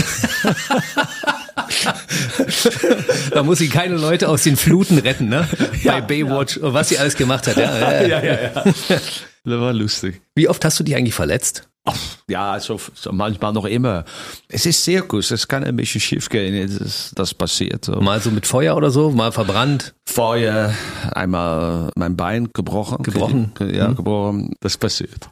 da 3.32 3.42
muss 3.42 3.58
sie 3.58 3.68
keine 3.68 3.96
Leute 3.96 4.28
aus 4.28 4.44
den 4.44 4.56
Fluten 4.56 4.98
retten, 4.98 5.28
ne? 5.28 5.48
Ja, 5.82 5.92
Bei 5.94 6.00
Baywatch, 6.02 6.58
ja. 6.58 6.72
was 6.72 6.88
sie 6.88 6.98
alles 6.98 7.16
gemacht 7.16 7.46
hat. 7.46 7.56
Ja, 7.56 7.78
ja, 8.02 8.02
ja. 8.02 8.22
ja, 8.22 8.42
ja. 8.42 8.50
Das 8.90 9.00
war 9.44 9.72
lustig. 9.72 10.20
Wie 10.34 10.48
oft 10.48 10.64
hast 10.64 10.78
du 10.78 10.84
dich 10.84 10.94
eigentlich 10.94 11.14
verletzt? 11.14 11.68
Ach, 11.84 11.96
Ja, 12.28 12.60
so, 12.60 12.78
so 12.94 13.10
manchmal 13.10 13.54
noch 13.54 13.64
immer. 13.64 14.04
Es 14.48 14.66
ist 14.66 14.84
Zirkus, 14.84 15.30
es 15.30 15.48
kann 15.48 15.64
ein 15.64 15.76
bisschen 15.76 16.00
schief 16.00 16.28
gehen, 16.28 16.78
das, 16.78 17.12
das 17.14 17.32
passiert. 17.32 17.86
So. 17.86 18.00
Mal 18.00 18.20
so 18.20 18.30
mit 18.30 18.46
Feuer 18.46 18.76
oder 18.76 18.90
so, 18.90 19.10
mal 19.10 19.32
verbrannt. 19.32 19.94
Feuer, 20.04 20.74
einmal 21.12 21.90
mein 21.94 22.16
Bein 22.16 22.48
gebrochen. 22.52 23.02
Gebrochen? 23.02 23.52
Ja, 23.60 23.92
gebrochen. 23.92 24.52
Das 24.60 24.76
passiert. 24.76 25.28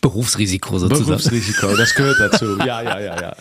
Berufsrisiko 0.00 0.78
sozusagen. 0.78 1.06
Berufsrisiko, 1.06 1.74
das 1.76 1.94
gehört 1.94 2.20
dazu. 2.20 2.58
Ja, 2.58 2.82
ja, 2.82 2.98
ja, 2.98 3.20
ja. 3.20 3.36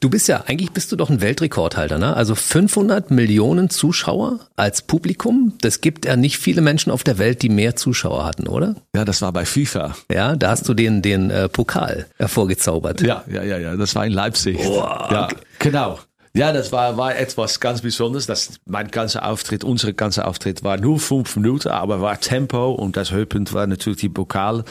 Du 0.00 0.10
bist 0.10 0.28
ja, 0.28 0.44
eigentlich 0.46 0.70
bist 0.72 0.92
du 0.92 0.96
doch 0.96 1.10
ein 1.10 1.20
Weltrekordhalter, 1.20 1.98
ne? 1.98 2.14
Also 2.14 2.34
500 2.34 3.10
Millionen 3.10 3.70
Zuschauer 3.70 4.40
als 4.56 4.82
Publikum. 4.82 5.54
Das 5.60 5.80
gibt 5.80 6.04
ja 6.04 6.16
nicht 6.16 6.38
viele 6.38 6.60
Menschen 6.60 6.92
auf 6.92 7.04
der 7.04 7.18
Welt, 7.18 7.42
die 7.42 7.48
mehr 7.48 7.76
Zuschauer 7.76 8.24
hatten, 8.24 8.46
oder? 8.46 8.76
Ja, 8.94 9.04
das 9.04 9.22
war 9.22 9.32
bei 9.32 9.44
FIFA. 9.44 9.96
Ja, 10.10 10.36
da 10.36 10.50
hast 10.50 10.68
du 10.68 10.74
den, 10.74 11.02
den 11.02 11.30
äh, 11.30 11.48
Pokal 11.48 12.06
hervorgezaubert. 12.22 13.02
Ja, 13.02 13.24
ja, 13.30 13.42
ja, 13.42 13.58
ja. 13.58 13.76
Das 13.76 13.94
war 13.94 14.06
in 14.06 14.12
Leipzig. 14.12 14.56
Boah. 14.56 15.08
Ja, 15.10 15.28
genau. 15.58 15.98
Ja, 16.34 16.50
das 16.52 16.72
war, 16.72 16.96
war 16.96 17.14
etwas 17.14 17.60
ganz 17.60 17.82
Besonderes. 17.82 18.26
Das, 18.26 18.58
mein 18.64 18.90
ganzer 18.90 19.26
Auftritt, 19.28 19.64
unsere 19.64 19.92
ganze 19.92 20.26
Auftritt 20.26 20.64
war 20.64 20.78
nur 20.78 20.98
fünf 20.98 21.36
Minuten, 21.36 21.68
aber 21.68 22.00
war 22.00 22.18
Tempo 22.18 22.72
und 22.72 22.96
das 22.96 23.12
Höhepunkt 23.12 23.52
war 23.52 23.66
natürlich 23.66 24.00
die 24.00 24.08
Pokal. 24.08 24.64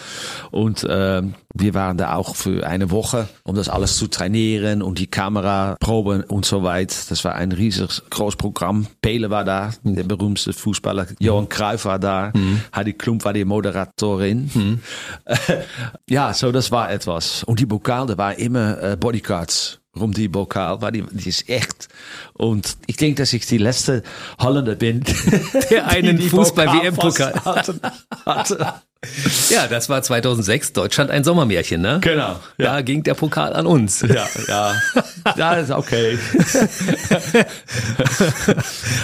Und 0.50 0.84
äh, 0.84 1.22
wir 1.54 1.74
waren 1.76 1.98
da 1.98 2.16
auch 2.16 2.36
für 2.36 2.66
eine 2.66 2.90
Woche, 2.90 3.30
um 3.44 3.56
das 3.56 3.70
alles 3.70 3.98
zu 3.98 4.08
trainieren 4.08 4.82
und 4.82 4.98
die 4.98 5.06
Kameraproben 5.06 6.24
und 6.24 6.46
so 6.46 6.64
weiter. 6.64 6.96
Das 7.10 7.24
war 7.26 7.36
ein 7.36 7.52
riesiges 7.52 8.02
großes 8.10 8.38
Programm. 8.38 8.88
Pele 9.04 9.30
war 9.30 9.44
da, 9.44 9.72
der 9.84 10.04
berühmte 10.04 10.54
Fußballer. 10.54 11.08
Johan 11.20 11.48
Cruyff 11.48 11.86
war 11.86 12.00
da. 12.00 12.32
Mhm. 12.34 12.62
Heidi 12.76 12.94
Klump 12.94 13.24
war 13.24 13.34
die 13.34 13.46
Moderatorin. 13.46 14.82
ja, 16.10 16.34
so 16.34 16.52
das 16.52 16.72
war 16.72 16.92
etwas. 16.92 17.44
Und 17.44 17.60
die 17.60 17.68
Pokal, 17.68 18.08
da 18.08 18.18
waren 18.18 18.38
immer 18.38 18.82
äh, 18.82 18.98
Bodyguards 18.98 19.81
rund 19.96 20.18
die 20.18 20.30
Pokal, 20.30 20.82
weil 20.82 20.92
die, 20.92 21.04
die 21.12 21.30
ist 21.30 21.50
echt. 21.50 21.90
Und 22.34 22.78
ich 22.88 22.98
denke, 22.98 23.22
dass 23.22 23.34
ich 23.34 23.46
die 23.46 23.58
letzte 23.58 24.04
Holländer 24.40 24.76
bin, 24.76 25.04
Der 25.70 25.88
einen 25.88 26.18
die 26.18 26.24
die 26.24 26.30
Fußball-WM-Pokal. 26.30 27.34
fast 27.34 27.46
hatte. 27.46 27.80
hatte. 28.26 28.74
Ja, 29.50 29.66
das 29.68 29.90
war 29.90 30.04
2006 30.04 30.74
Deutschland 30.74 31.10
ein 31.10 31.24
Sommermärchen, 31.24 31.82
ne? 31.82 31.98
Genau. 32.02 32.36
Da 32.60 32.82
ging 32.82 33.02
der 33.02 33.16
Pokal 33.16 33.54
an 33.54 33.66
uns. 33.66 34.02
Ja, 34.02 34.28
ja. 34.48 34.76
Ja, 35.36 35.54
ist 35.56 35.72
okay. 35.72 36.20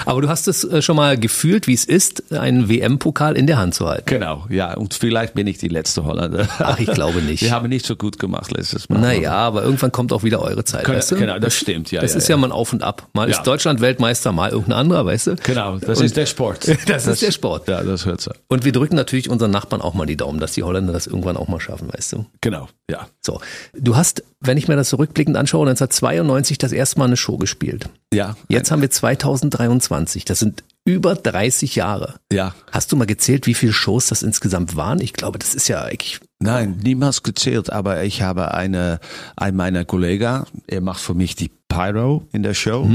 Aber 0.06 0.22
du 0.22 0.30
hast 0.30 0.48
es 0.48 0.64
äh, 0.64 0.84
schon 0.84 0.98
mal 0.98 1.18
gefühlt, 1.18 1.66
wie 1.66 1.74
es 1.74 1.84
ist, 1.84 2.32
einen 2.32 2.70
WM-Pokal 2.70 3.36
in 3.36 3.48
der 3.48 3.58
Hand 3.58 3.74
zu 3.74 3.88
halten. 3.88 4.04
Genau, 4.06 4.46
ja. 4.50 4.76
Und 4.76 4.94
vielleicht 4.94 5.34
bin 5.34 5.48
ich 5.48 5.58
die 5.58 5.68
letzte 5.68 6.06
Holländer. 6.06 6.48
Ach, 6.60 6.78
ich 6.80 6.92
glaube 6.92 7.22
nicht. 7.24 7.42
Wir 7.42 7.52
haben 7.52 7.68
nicht 7.70 7.86
so 7.88 7.96
gut 7.96 8.20
gemacht 8.20 8.52
letztes 8.56 8.90
Mal. 8.90 9.00
Naja, 9.00 9.34
aber 9.34 9.64
irgendwann 9.64 9.92
kommt 9.92 10.14
auch 10.14 10.22
wieder 10.24 10.42
eure 10.44 10.64
Zeit, 10.64 10.84
Genau, 10.86 10.98
weißt 10.98 11.12
du? 11.12 11.16
genau, 11.16 11.40
das 11.40 11.56
stimmt, 11.56 11.90
ja, 11.92 12.02
Das 12.02 12.12
ja, 12.12 12.18
ist 12.20 12.28
ja, 12.30 12.36
ja. 12.36 12.42
mal 12.42 12.52
auf 12.52 12.72
und 12.72 12.84
ab. 12.84 13.08
Mal 13.14 13.30
Ja. 13.30 13.36
ist 13.38 13.44
Deutschland 13.48 13.82
Weltmeister, 13.82 14.32
mal 14.32 14.52
irgendein 14.52 14.78
anderer, 14.80 15.06
weißt 15.08 15.28
du? 15.28 15.36
Genau, 15.44 15.78
das 15.80 16.02
ist 16.02 16.16
der 16.18 16.28
Sport. 16.28 16.68
Das 16.88 17.06
ist 17.08 17.22
der 17.22 17.32
Sport. 17.32 17.68
Ja, 17.68 17.84
das 17.84 18.06
hört 18.06 18.22
so. 18.22 18.32
Und 18.48 18.64
wir 18.64 18.72
drücken 18.72 18.96
natürlich 18.96 19.30
unseren 19.30 19.52
Nachbarn 19.52 19.82
auch 19.88 19.94
mal 19.94 20.06
die 20.06 20.18
Daumen, 20.18 20.40
dass 20.40 20.54
die 20.54 20.64
Holländer 20.64 20.94
das 20.94 21.08
irgendwann 21.08 21.38
auch 21.38 21.48
mal 21.48 21.60
schaffen, 21.60 21.88
weißt 21.92 22.14
du? 22.14 22.26
Genau, 22.42 22.68
ja. 22.90 23.08
So. 23.22 23.42
Du 23.74 23.96
hast, 23.96 24.24
wenn 24.40 24.58
ich 24.58 24.68
mir 24.68 24.76
das 24.76 24.90
zurückblickend 24.90 25.38
anschaue, 25.38 25.68
1992 25.68 26.58
das 26.58 26.72
erste 26.72 27.00
Mal 27.00 27.06
eine 27.06 27.18
Show 27.18 27.38
gespielt. 27.38 27.90
Ja. 28.14 28.36
Jetzt 28.50 28.72
haben 28.72 28.82
wir 28.82 28.92
2023. 28.92 30.26
Das 30.26 30.40
sind 30.40 30.64
über 30.86 31.16
30 31.16 31.76
Jahre. 31.76 32.16
Ja. 32.32 32.56
Hast 32.72 32.92
du 32.92 32.96
mal 32.96 33.06
gezählt, 33.06 33.48
wie 33.48 33.54
viele 33.54 33.74
Shows 33.74 34.08
das 34.08 34.24
insgesamt 34.24 34.76
waren? 34.76 35.02
Ich 35.02 35.14
glaube, 35.14 35.40
das 35.40 35.56
ist 35.56 35.68
ja 35.68 35.84
eigentlich. 35.84 36.20
Nein, 36.40 36.80
niemals 36.84 37.24
gezählt, 37.24 37.72
aber 37.72 38.04
ich 38.04 38.22
habe 38.22 38.54
eine, 38.54 39.00
ein 39.36 39.56
meiner 39.56 39.86
Kollegen, 39.86 40.44
er 40.68 40.82
macht 40.82 41.02
für 41.02 41.16
mich 41.16 41.36
die 41.36 41.50
Pyro 41.78 42.28
in 42.32 42.42
der 42.44 42.54
Show, 42.56 42.90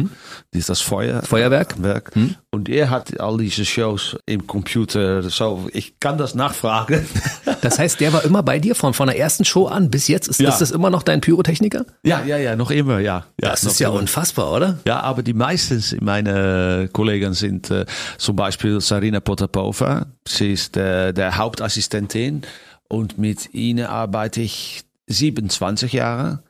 das 0.50 0.58
ist 0.60 0.68
das 0.68 0.80
Feuer, 0.80 1.22
Feuerwerk? 1.22 1.80
Werk. 1.82 2.12
Und 2.50 2.68
er 2.68 2.90
hat 2.90 3.20
all 3.20 3.38
diese 3.38 3.64
Shows 3.64 4.16
im 4.26 4.46
Computer, 4.46 5.22
so, 5.22 5.68
ich 5.72 6.00
kann 6.00 6.18
das 6.18 6.34
nachfragen. 6.34 7.06
Das 7.62 7.78
heißt, 7.78 8.00
der 8.00 8.12
war 8.12 8.24
immer 8.24 8.42
bei 8.42 8.58
dir 8.58 8.74
von, 8.74 8.92
von 8.92 9.06
der 9.06 9.16
ersten 9.16 9.44
Show 9.44 9.66
an 9.68 9.88
bis 9.88 10.08
jetzt. 10.08 10.26
Ist, 10.26 10.40
Ja. 10.40 10.48
ist 10.48 10.58
das 10.60 10.72
immer 10.72 10.90
noch 10.90 11.04
dein 11.04 11.20
Pyrotechniker? 11.20 11.84
ja, 12.02 12.24
ja, 12.24 12.36
ja, 12.36 12.56
noch 12.56 12.72
immer, 12.72 12.98
ja. 12.98 13.24
ja 13.40 13.50
Das 13.50 13.62
ist 13.62 13.78
ja 13.78 13.88
immer. 13.88 14.00
unfassbar, 14.00 14.50
oder? 14.52 14.78
Ja, 14.84 14.98
aber 15.00 15.22
die 15.22 15.32
meisten 15.32 15.80
meiner 16.04 16.88
Kollegen 16.88 17.34
sind 17.34 17.70
äh, 17.70 17.86
zum 18.18 18.34
Beispiel 18.34 18.80
Sarina 18.80 19.20
Potapova. 19.20 20.06
Sie 20.26 20.52
ist 20.52 20.76
äh, 20.76 21.12
der 21.12 21.36
Hauptassistentin 21.36 22.42
und 22.88 23.18
mit 23.18 23.54
ihnen 23.54 23.86
arbeite 23.86 24.40
ich 24.40 24.82
27 25.06 25.92
Jahre. 25.92 26.42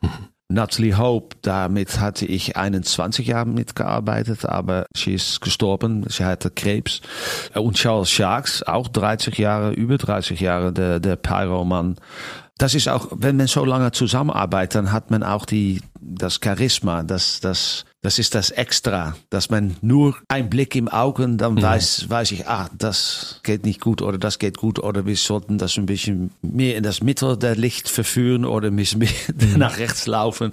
Natalie 0.53 0.97
Hope, 0.97 1.37
damit 1.43 2.01
hatte 2.01 2.27
ich 2.27 2.57
21 2.57 3.27
Jahre 3.27 3.47
mitgearbeitet, 3.47 4.45
aber 4.45 4.87
sie 4.97 5.15
ist 5.15 5.41
gestorben, 5.41 6.05
sie 6.09 6.25
hatte 6.25 6.51
Krebs. 6.51 7.01
Und 7.55 7.77
Charles 7.77 8.11
Sharks, 8.11 8.62
auch 8.62 8.88
30 8.88 9.38
Jahre, 9.38 9.73
über 9.73 9.99
30 9.99 10.41
Jahre, 10.41 10.73
der, 10.73 11.01
der 11.01 11.17
Pyroman. 11.17 11.97
Das 12.59 12.75
ist 12.75 12.88
auch, 12.88 13.09
wenn 13.12 13.37
man 13.37 13.47
so 13.47 13.65
lange 13.65 13.93
zusammenarbeitet, 13.93 14.75
dann 14.75 14.93
hat 14.93 15.11
man 15.11 15.23
auch 15.23 15.47
die, 15.47 15.81
das 16.01 16.38
Charisma, 16.43 17.03
das, 17.03 17.41
das, 17.41 17.85
das 18.03 18.19
ist 18.19 18.35
das 18.35 18.51
Extra, 18.51 19.15
dass 19.31 19.49
man 19.49 19.77
nur 19.81 20.17
ein 20.27 20.51
Blick 20.51 20.75
im 20.75 20.88
Augen, 20.88 21.38
dann 21.38 21.62
weiß, 21.62 22.11
weiß 22.11 22.33
ich, 22.33 22.49
ah, 22.49 22.69
das 22.77 23.41
geht 23.45 23.65
nicht 23.65 23.81
gut 23.81 24.03
oder 24.03 24.19
das 24.19 24.41
geht 24.41 24.57
gut 24.57 24.81
oder 24.81 25.07
wir 25.07 25.15
sollten 25.15 25.57
das 25.57 25.77
ein 25.77 25.87
bisschen 25.87 26.33
mehr 26.43 26.77
in 26.77 26.83
das 26.83 27.01
Mittel 27.01 27.37
der 27.37 27.55
Licht 27.55 27.88
verführen 27.88 28.45
oder 28.45 28.69
ein 28.69 28.77
bisschen 28.77 28.99
mehr 28.99 29.11
nach 29.57 29.79
rechts 29.79 30.09
laufen. 30.09 30.53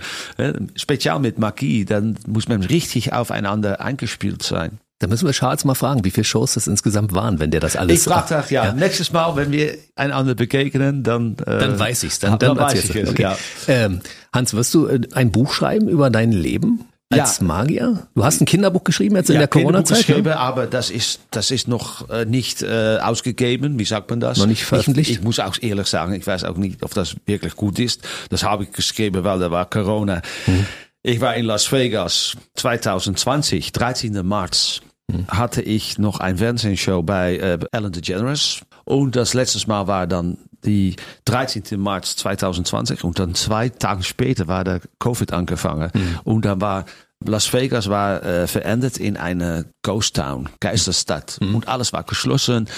Speziell 0.76 1.18
mit 1.18 1.40
Magie, 1.40 1.86
dann 1.86 2.20
muss 2.28 2.48
man 2.48 2.62
richtig 2.62 3.14
aufeinander 3.14 3.82
eingespielt 3.82 4.44
sein. 4.44 4.80
Da 5.00 5.08
müssen 5.08 5.26
wir 5.26 5.32
Charles 5.32 5.66
mal 5.66 5.76
fragen, 5.76 6.04
wie 6.04 6.12
viele 6.12 6.26
Shows 6.26 6.54
das 6.54 6.68
insgesamt 6.68 7.14
waren, 7.14 7.40
wenn 7.40 7.50
der 7.50 7.62
das 7.62 7.78
alles. 7.78 8.00
Ich 8.00 8.04
frage 8.04 8.28
das, 8.30 8.50
ja, 8.52 8.74
nächstes 8.74 9.12
Mal, 9.12 9.36
wenn 9.38 9.52
wir 9.52 9.76
einander 9.96 10.36
begegnen, 10.36 11.04
dann, 11.04 11.38
äh, 11.46 11.58
Dann 11.58 11.80
weiß 11.80 12.04
ich's. 12.04 12.20
Dann, 12.20 12.38
dann, 12.38 12.58
weiß 12.58 12.74
erzählst 12.74 12.96
ich 12.96 13.04
es, 13.04 13.10
Okay. 13.10 13.22
ja. 13.22 13.38
Ähm, 13.68 14.02
Hans, 14.34 14.54
wirst 14.54 14.74
du 14.74 14.88
äh, 14.88 15.00
ein 15.14 15.32
Buch 15.32 15.54
schreiben 15.54 15.88
über 15.88 16.10
dein 16.10 16.34
Leben 16.34 16.86
als 17.12 17.40
Ja. 17.40 17.44
Magier? 17.46 18.08
Du 18.16 18.24
hast 18.24 18.40
ein 18.42 18.46
Kinderbuch 18.46 18.84
geschrieben 18.84 19.16
jetzt 19.16 19.30
in 19.30 19.38
der 19.40 19.48
Corona-Zeit? 19.48 20.06
geschrieben, 20.06 20.30
Ne? 20.30 20.38
aber 20.38 20.68
das 20.68 20.90
ist, 20.92 21.22
das 21.32 21.50
ist 21.52 21.68
noch 21.68 22.08
äh, 22.10 22.26
nicht 22.26 22.62
äh, 22.62 22.98
ausgegeben. 23.02 23.80
Wie 23.80 23.86
sagt 23.86 24.10
man 24.12 24.20
das? 24.20 24.38
Noch 24.38 24.46
nicht 24.46 24.64
veröffentlicht? 24.66 25.10
Ich, 25.10 25.18
ich 25.18 25.24
muss 25.24 25.40
auch 25.40 25.56
ehrlich 25.62 25.88
sagen, 25.88 26.14
ich 26.14 26.26
weiß 26.26 26.44
auch 26.44 26.58
nicht, 26.58 26.84
ob 26.84 26.94
das 26.94 27.16
wirklich 27.26 27.56
gut 27.56 27.80
ist. 27.80 28.08
Das 28.30 28.44
habe 28.44 28.64
ich 28.66 28.72
geschrieben, 28.72 29.24
weil 29.24 29.40
da 29.40 29.50
war 29.50 29.68
Corona. 29.70 30.22
Mhm. 30.46 30.66
Ich 31.02 31.20
war 31.22 31.36
in 31.36 31.46
Las 31.46 31.72
Vegas 31.72 32.36
2020, 32.56 33.72
13. 33.72 34.28
März. 34.28 34.82
Mhm. 35.12 35.28
Hatte 35.28 35.62
ich 35.64 35.98
noch 35.98 36.20
ein 36.20 36.38
Fernsehshow 36.38 37.02
bei 37.02 37.38
äh, 37.38 37.58
Ellen 37.72 37.92
DeGeneres. 37.92 38.62
Und 38.86 39.16
das 39.16 39.34
letzte 39.34 39.68
Mal 39.68 39.88
war 39.88 40.06
dann 40.08 40.38
die 40.70 40.96
13. 41.26 41.82
März 41.82 42.16
2020. 42.18 43.04
Und 43.04 43.20
dann 43.20 43.36
zwei 43.36 43.70
Tage 43.70 44.04
später 44.04 44.48
war 44.48 44.64
der 44.64 44.82
Covid 45.00 45.34
angefangen. 45.34 45.92
Und 46.24 46.46
dann 46.46 46.62
war 46.62 46.86
Las 47.26 47.52
Vegas 47.52 47.90
war 47.90 48.24
äh, 48.24 48.48
verändert 48.48 48.96
in 48.98 49.18
eine 49.18 49.66
Ghost 49.82 50.16
Town, 50.16 50.48
Geisterstadt. 50.62 51.38
Und 51.54 51.68
alles 51.68 51.92
war 51.92 52.04
geschlossen. 52.04 52.70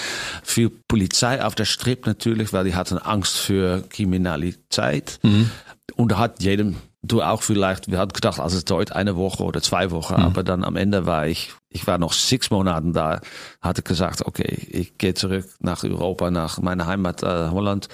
Viel 0.42 0.68
Polizei 0.88 1.44
auf 1.44 1.54
der 1.54 1.64
Strip 1.64 2.06
natürlich, 2.06 2.52
weil 2.52 2.64
die 2.64 2.74
hatten 2.74 2.98
Angst 2.98 3.36
für 3.36 3.84
Kriminalität. 3.88 5.20
Und 5.94 6.10
da 6.10 6.18
hat 6.18 6.42
jedem, 6.42 6.76
du 7.02 7.20
auch 7.20 7.42
vielleicht, 7.42 7.90
wir 7.90 7.98
hatten 7.98 8.12
gedacht, 8.12 8.38
also 8.38 8.56
es 8.56 8.64
dauert 8.64 8.92
eine 8.92 9.16
Woche 9.16 9.42
oder 9.42 9.60
zwei 9.60 9.90
Wochen, 9.90 10.14
aber 10.14 10.44
dann 10.44 10.62
am 10.62 10.76
Ende 10.76 11.04
war 11.04 11.26
ich, 11.26 11.52
ich 11.68 11.86
war 11.86 11.98
noch 11.98 12.12
sechs 12.12 12.50
Monaten 12.50 12.92
da, 12.92 13.20
hatte 13.60 13.82
gesagt, 13.82 14.24
okay, 14.24 14.68
ich 14.70 14.98
gehe 14.98 15.14
zurück 15.14 15.46
nach 15.58 15.82
Europa, 15.82 16.30
nach 16.30 16.58
meiner 16.60 16.86
Heimat 16.86 17.22
äh, 17.24 17.48
Holland. 17.50 17.88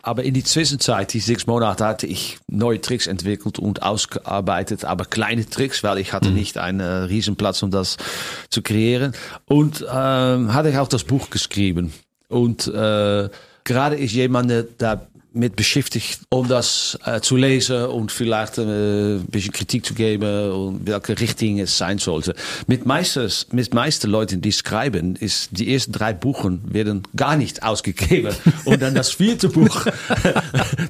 Aber 0.00 0.22
in 0.22 0.32
die 0.32 0.44
Zwischenzeit, 0.44 1.12
die 1.12 1.20
sechs 1.20 1.46
Monate, 1.46 1.84
hatte 1.84 2.06
ich 2.06 2.38
neue 2.46 2.80
Tricks 2.80 3.06
entwickelt 3.06 3.58
und 3.58 3.82
ausgearbeitet, 3.82 4.84
aber 4.84 5.04
kleine 5.04 5.44
Tricks, 5.44 5.82
weil 5.82 5.98
ich 5.98 6.14
hatte 6.14 6.30
nicht 6.30 6.56
einen 6.56 6.80
äh, 6.80 6.84
Riesenplatz, 6.84 7.62
um 7.62 7.70
das 7.70 7.98
zu 8.48 8.62
kreieren. 8.62 9.12
Und 9.44 9.82
ähm, 9.82 10.54
hatte 10.54 10.70
ich 10.70 10.78
auch 10.78 10.88
das 10.88 11.04
Buch 11.04 11.28
geschrieben. 11.28 11.92
Und 12.28 12.66
äh, 12.68 13.28
gerade 13.64 13.96
ist 13.96 14.12
jemand, 14.12 14.50
der 14.50 14.64
da 14.78 15.06
mit 15.36 15.56
beschäftigt, 15.56 16.20
um 16.30 16.48
das 16.48 16.98
äh, 17.04 17.20
zu 17.20 17.36
lesen 17.36 17.86
und 17.86 18.10
vielleicht 18.12 18.58
äh, 18.58 19.16
ein 19.16 19.26
bisschen 19.26 19.52
Kritik 19.52 19.84
zu 19.84 19.94
geben 19.94 20.50
und 20.50 20.86
welche 20.86 21.18
Richtung 21.20 21.58
es 21.58 21.76
sein 21.78 21.98
sollte. 21.98 22.34
Mit 22.66 22.86
meistens, 22.86 23.46
mit 23.52 23.72
meisten 23.74 24.10
Leuten, 24.10 24.40
die 24.40 24.52
schreiben, 24.52 25.16
ist 25.16 25.50
die 25.52 25.72
ersten 25.72 25.92
drei 25.92 26.12
Buchen 26.12 26.62
werden 26.72 27.02
gar 27.14 27.36
nicht 27.36 27.62
ausgegeben 27.62 28.34
und 28.64 28.82
dann 28.82 28.94
das 28.94 29.12
vierte 29.12 29.48
Buch, 29.48 29.86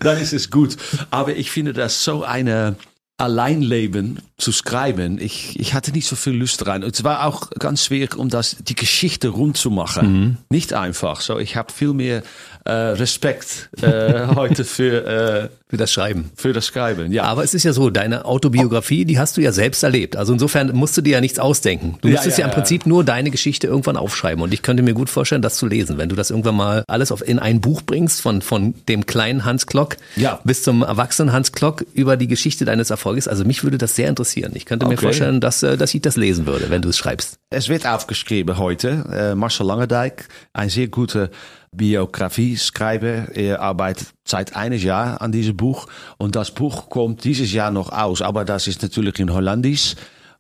dann 0.01 0.19
ist 0.19 0.33
es 0.33 0.51
gut. 0.51 0.77
Aber 1.11 1.37
ich 1.37 1.51
finde 1.51 1.73
das 1.73 2.05
so 2.05 2.25
eine 2.25 2.77
Alleinleben 3.19 4.19
zu 4.37 4.53
schreiben, 4.53 5.19
ich, 5.19 5.59
ich 5.59 5.73
hatte 5.73 5.91
nicht 5.91 6.07
so 6.07 6.17
viel 6.17 6.35
Lust 6.35 6.67
rein. 6.67 6.83
Es 6.83 7.03
war 7.03 7.25
auch 7.25 7.49
ganz 7.51 7.87
schwer, 7.87 8.09
um 8.19 8.29
das, 8.29 8.57
die 8.61 8.75
Geschichte 8.75 9.29
rund 9.29 9.57
zu 9.57 9.71
machen. 9.71 10.37
Nicht 10.51 10.75
einfach. 10.75 11.23
So, 11.23 11.39
ich 11.39 11.57
habe 11.57 11.73
viel 11.73 11.95
mehr 11.95 12.23
äh, 12.67 12.73
Respekt 12.73 13.71
äh, 13.83 14.27
heute 14.35 14.65
für, 14.65 15.07
äh, 15.07 15.49
Für 15.69 15.77
das 15.77 15.93
Schreiben. 15.93 16.31
Für 16.37 16.53
das 16.53 16.67
Schreiben, 16.67 17.13
ja. 17.13 17.25
Aber 17.25 17.43
es 17.45 17.55
ist 17.55 17.63
ja 17.65 17.73
so, 17.73 17.91
deine 17.91 18.25
Autobiografie, 18.25 19.05
die 19.05 19.19
hast 19.19 19.37
du 19.37 19.41
ja 19.41 19.53
selbst 19.53 19.83
erlebt. 19.83 20.17
Also 20.17 20.33
insofern 20.33 20.71
musst 20.75 20.97
du 20.97 21.01
dir 21.01 21.15
ja 21.15 21.21
nichts 21.21 21.39
ausdenken. 21.39 21.99
Du 22.03 22.09
Ja, 22.09 22.13
müsstest 22.15 22.39
ja, 22.39 22.43
ja, 22.43 22.47
im 22.47 22.51
ja. 22.51 22.55
Prinzip 22.55 22.87
nur 22.87 23.05
deine 23.05 23.31
Geschichte 23.31 23.67
irgendwann 23.67 23.97
aufschreiben. 23.97 24.43
Und 24.43 24.53
ich 24.55 24.63
könnte 24.63 24.83
mir 24.83 24.95
gut 24.95 25.09
vorstellen, 25.11 25.43
das 25.43 25.57
zu 25.57 25.67
lesen. 25.67 25.99
Wenn 25.99 26.09
du 26.09 26.17
das 26.17 26.31
irgendwann 26.31 26.57
mal 26.57 26.85
alles 26.89 27.11
auf, 27.13 27.27
in 27.27 27.39
ein 27.39 27.61
Buch 27.61 27.83
bringst, 27.83 28.21
von, 28.21 28.43
von 28.43 28.75
dem 28.89 29.07
kleinen 29.07 29.45
Hans 29.45 29.67
Klock 29.67 29.97
Ja. 30.17 30.41
bis 30.45 30.63
zum 30.63 30.83
erwachsenen 30.83 31.33
Hans 31.33 31.53
Klock 31.53 31.85
über 31.95 32.17
die 32.17 32.29
Geschichte 32.29 32.65
deines 32.65 32.91
Erfolges. 32.91 33.27
Also 33.29 33.45
mich 33.45 33.65
würde 33.65 33.79
das 33.79 33.97
sehr 33.97 34.09
interessieren. 34.09 34.53
Ich 34.55 34.67
könnte 34.67 34.87
mir 34.87 34.93
Okay. 34.95 35.07
vorstellen, 35.07 35.41
dass, 35.41 35.63
äh, 35.63 35.77
dass 35.77 35.95
ich 35.95 36.03
das 36.03 36.17
lesen 36.17 36.47
würde, 36.47 36.71
wenn 36.71 36.83
du 36.83 36.89
es 36.91 36.99
schreibst. 36.99 37.39
Es 37.51 37.69
wird 37.69 37.87
aufgeschrieben 37.87 38.59
heute. 38.59 39.05
Äh, 39.13 39.35
Marcel 39.35 39.67
Langendijk, 39.67 40.29
ein 40.53 40.69
sehr 40.69 40.89
guter 40.89 41.29
Biografie-Schreiber. 41.73 43.35
Er 43.35 43.61
arbeitet 43.61 44.09
seit 44.25 44.57
eines 44.57 44.83
Jahr 44.83 45.21
an 45.21 45.33
diesem 45.33 45.57
Buch. 45.57 45.87
Und 46.19 46.37
das 46.37 46.51
Buch 46.51 46.89
kommt 46.89 47.25
dieses 47.25 47.53
Jahr 47.53 47.71
noch 47.71 47.91
aus. 47.91 48.23
Aber 48.23 48.45
das 48.45 48.67
ist 48.67 48.83
natürlich 48.83 49.19
in 49.19 49.33
Holländisch. 49.33 49.95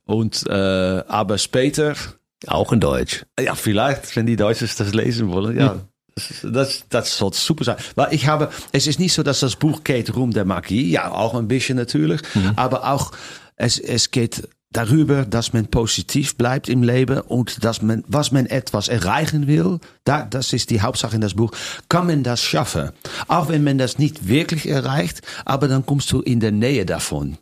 Und, 0.04 0.46
äh, 0.46 0.52
aber 0.52 1.38
später, 1.38 1.94
Auch 2.46 2.72
in 2.72 2.80
Deutsch. 2.80 3.24
ja, 3.40 3.54
vielleicht, 3.54 4.14
wenn 4.16 4.26
die 4.26 4.36
Deutschen 4.36 4.68
das 4.76 4.94
lesen 4.94 5.30
wollen, 5.30 5.58
ja. 5.58 5.76
Das, 6.14 6.46
das, 6.50 6.84
das 6.88 7.18
soll 7.18 7.32
super 7.34 7.64
sein. 7.64 7.76
Weil 7.94 8.14
ich 8.14 8.26
habe, 8.26 8.48
es 8.72 8.86
ist 8.86 8.98
nicht 8.98 9.12
so, 9.12 9.22
dass 9.22 9.40
das 9.40 9.56
Buch 9.56 9.84
geht 9.84 10.10
um 10.10 10.32
der 10.32 10.44
Magie. 10.46 10.90
Ja, 10.90 11.10
auch 11.10 11.34
ein 11.34 11.46
bisschen 11.48 11.76
natürlich. 11.76 12.22
Aber 12.56 12.90
auch, 12.90 13.12
es, 13.56 13.78
es 13.78 14.10
geht 14.10 14.48
darüber, 14.72 15.24
dass 15.24 15.52
man 15.52 15.66
positiv 15.68 16.36
bleibt 16.36 16.68
im 16.68 16.82
Leben 16.82 17.20
und 17.20 17.64
dass 17.64 17.82
man, 17.82 18.04
was 18.08 18.32
man 18.32 18.46
etwas 18.46 18.88
erreichen 18.88 19.46
will, 19.46 19.78
da, 20.04 20.22
das 20.22 20.52
ist 20.52 20.70
die 20.70 20.80
Hauptsache 20.82 21.14
in 21.14 21.20
das 21.22 21.34
Buch, 21.34 21.52
kann 21.88 22.06
man 22.06 22.22
das 22.22 22.42
schaffen. 22.42 22.90
Auch 23.28 23.48
wenn 23.48 23.64
man 23.64 23.78
das 23.78 23.98
nicht 23.98 24.28
wirklich 24.28 24.68
erreicht, 24.68 25.22
aber 25.44 25.68
dann 25.68 25.86
kommst 25.86 26.12
du 26.12 26.20
in 26.20 26.40
der 26.40 26.52
Nähe 26.52 26.84
davon. 26.84 27.38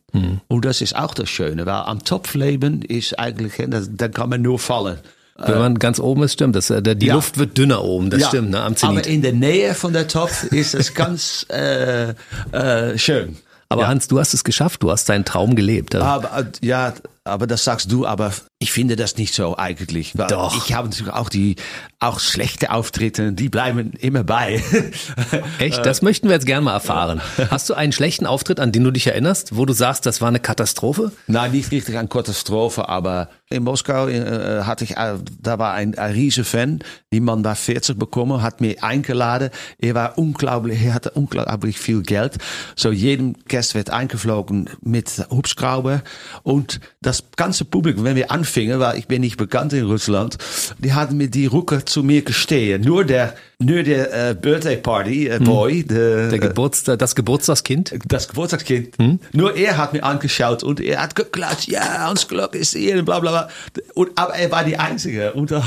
Und 0.47 0.65
das 0.65 0.81
ist 0.81 0.95
auch 0.95 1.13
das 1.13 1.29
Schöne, 1.29 1.67
weil 1.67 1.75
am 1.75 2.05
Topfleben 2.05 2.83
ist 2.83 3.19
eigentlich, 3.19 3.55
da, 3.97 4.09
kann 4.09 4.29
man 4.29 4.43
nur 4.43 4.61
fallen. 4.61 4.99
Wenn 5.37 5.59
man 5.59 5.79
ganz 5.81 5.99
oben 5.99 6.23
ist, 6.23 6.35
stimmt. 6.35 6.55
Das, 6.55 6.69
die 6.69 7.07
ja. 7.07 7.15
Luft 7.15 7.39
wird 7.39 7.59
dünner 7.59 7.83
oben, 7.83 8.11
das 8.11 8.21
Ja, 8.21 8.29
stimmt, 8.29 8.51
ne, 8.51 8.59
am 8.61 8.67
Aber 8.67 8.77
Zenit. 8.77 9.07
in 9.09 9.23
der 9.23 9.33
Nähe 9.33 9.75
von 9.75 9.93
der 9.93 10.07
Topf 10.07 10.45
ist 10.45 10.75
es 10.77 10.95
ganz 10.95 11.45
äh, 11.51 12.11
äh, 12.53 12.97
schön. 12.97 13.37
Aber 13.69 13.83
ja. 13.83 13.89
Hans, 13.89 14.07
du 14.07 14.21
hast 14.21 14.35
es 14.35 14.45
geschafft, 14.45 14.85
du 14.85 14.93
hast 14.93 15.09
deinen 15.09 15.25
Traum 15.25 15.57
gelebt. 15.57 15.97
Also, 15.97 16.07
Aber 16.07 16.47
ja, 16.61 16.93
aber 17.25 17.47
das 17.47 17.65
sagst 17.65 17.91
du, 17.91 18.07
aber 18.07 18.33
ich 18.59 18.71
finde 18.71 18.97
das 18.97 19.17
nicht 19.17 19.35
so 19.35 19.57
eigentlich. 19.57 20.13
Doch. 20.13 20.57
Ich 20.57 20.75
habe 20.75 20.89
natürlich 20.89 21.13
auch 21.13 21.31
die 21.31 21.57
auch 21.99 22.21
schlechte 22.21 22.71
Auftritte, 22.71 23.33
die 23.33 23.49
bleiben 23.49 23.93
immer 23.95 24.25
bei. 24.25 24.63
Echt? 25.59 25.85
Das 25.87 26.03
möchten 26.03 26.29
wir 26.29 26.35
jetzt 26.35 26.45
gerne 26.45 26.65
mal 26.65 26.75
erfahren. 26.75 27.23
Hast 27.51 27.71
du 27.71 27.75
einen 27.75 27.93
schlechten 27.93 28.27
Auftritt, 28.27 28.61
an 28.61 28.73
den 28.73 28.85
du 28.85 28.91
dich 28.91 29.07
erinnerst, 29.07 29.57
wo 29.57 29.65
du 29.65 29.73
sagst, 29.73 30.05
das 30.05 30.21
war 30.21 30.29
eine 30.29 30.41
Katastrophe? 30.41 31.13
Nein, 31.27 31.53
nicht 31.53 31.71
richtig 31.71 31.97
eine 31.97 32.09
Katastrophe, 32.09 32.89
aber 32.89 33.31
in 33.49 33.65
Moskau 33.65 34.09
äh, 34.09 34.63
hatte 34.65 34.85
ich, 34.85 34.97
äh, 34.97 35.15
da 35.41 35.59
war 35.59 35.73
ein, 35.73 35.97
ein 35.97 36.13
riese 36.13 36.45
Fan. 36.45 36.81
Die 37.13 37.21
Mann 37.21 37.45
war 37.45 37.55
40 37.55 37.99
bekommen, 37.99 38.43
hat 38.43 38.61
mir 38.61 38.83
eingeladen. 38.83 39.51
Er 39.79 39.95
war 39.95 40.19
unglaublich, 40.19 40.83
er 40.83 40.95
hatte 40.95 41.11
unglaublich 41.11 41.79
viel 41.79 42.03
Geld. 42.03 42.39
So 42.77 42.91
jedem 42.91 43.35
Gast 43.49 43.75
wird 43.75 43.91
eingeflogen 43.91 44.69
mit 44.83 45.27
Hubschrauber 45.31 46.03
und 46.43 46.81
das 47.01 47.14
ganze 47.37 47.65
Publikum, 47.65 48.05
wenn 48.05 48.17
wir 48.17 48.31
anfingen, 48.31 48.81
weil 48.81 48.99
ich 48.99 49.07
bin 49.07 49.21
nicht 49.21 49.37
bekannt 49.37 49.73
in 49.73 49.85
Russland, 49.85 50.37
die 50.79 50.93
hatten 50.93 51.17
mir 51.17 51.29
die 51.29 51.47
Rücke 51.47 51.85
zu 51.85 52.03
mir 52.03 52.23
gestehen. 52.23 52.83
Nur 52.83 53.05
der, 53.05 53.35
nur 53.59 53.83
der 53.83 54.31
äh, 54.31 54.35
Birthday 54.35 54.77
Party 54.77 55.29
äh, 55.29 55.39
Boy, 55.39 55.85
der, 55.85 56.29
Der 56.29 56.39
Geburtstag, 56.39 56.99
das 56.99 57.15
Geburtstagskind? 57.15 57.95
das 58.07 58.29
Geburtstagskind. 58.29 58.95
Nur 59.33 59.57
er 59.57 59.77
hat 59.77 59.93
mir 59.93 60.05
angeschaut 60.05 60.63
und 60.63 60.81
er 60.81 61.03
hat 61.03 61.15
geklatscht. 61.15 61.69
Ja, 61.69 62.07
Hans 62.09 62.29
Glock 62.29 62.55
ist 62.55 62.75
hier, 62.75 63.03
bla 63.03 63.21
bla 63.21 63.31
bla. 63.31 63.49
Und, 63.95 64.11
aber 64.17 64.35
er 64.35 64.51
war 64.51 64.65
die 64.65 64.77
Einzige. 64.79 65.33
Und 65.33 65.53
uh, 65.53 65.61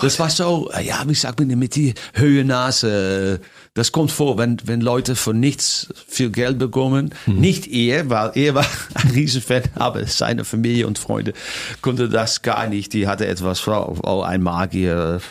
das 0.00 0.18
war 0.18 0.30
so, 0.30 0.70
äh, 0.72 0.84
ja, 0.84 1.02
wie 1.06 1.14
sagt 1.14 1.40
man 1.40 1.48
mit 1.58 1.74
die 1.74 1.94
Höhe 2.14 2.44
Nase. 2.44 3.40
Das 3.74 3.90
kommt 3.90 4.12
vor, 4.12 4.36
wenn, 4.36 4.58
wenn 4.64 4.82
Leute 4.82 5.16
von 5.16 5.40
nichts 5.40 5.88
viel 6.06 6.28
Geld 6.30 6.58
bekommen. 6.58 7.14
Nicht 7.26 7.66
er, 7.68 8.10
weil 8.10 8.32
er 8.34 8.54
war 8.54 8.66
ein 8.94 9.10
Riesenfan, 9.12 9.62
aber 9.76 10.06
seine 10.06 10.44
Familie 10.44 10.86
und 10.86 10.98
Freunde 10.98 11.32
konnte 11.80 12.10
das 12.10 12.42
gar 12.42 12.66
nicht. 12.66 12.92
Die 12.92 13.06
hatte 13.06 13.26
etwas, 13.26 13.66
oh, 13.66 13.96
oh, 14.02 14.20
ein 14.20 14.42
Magier, 14.42 15.22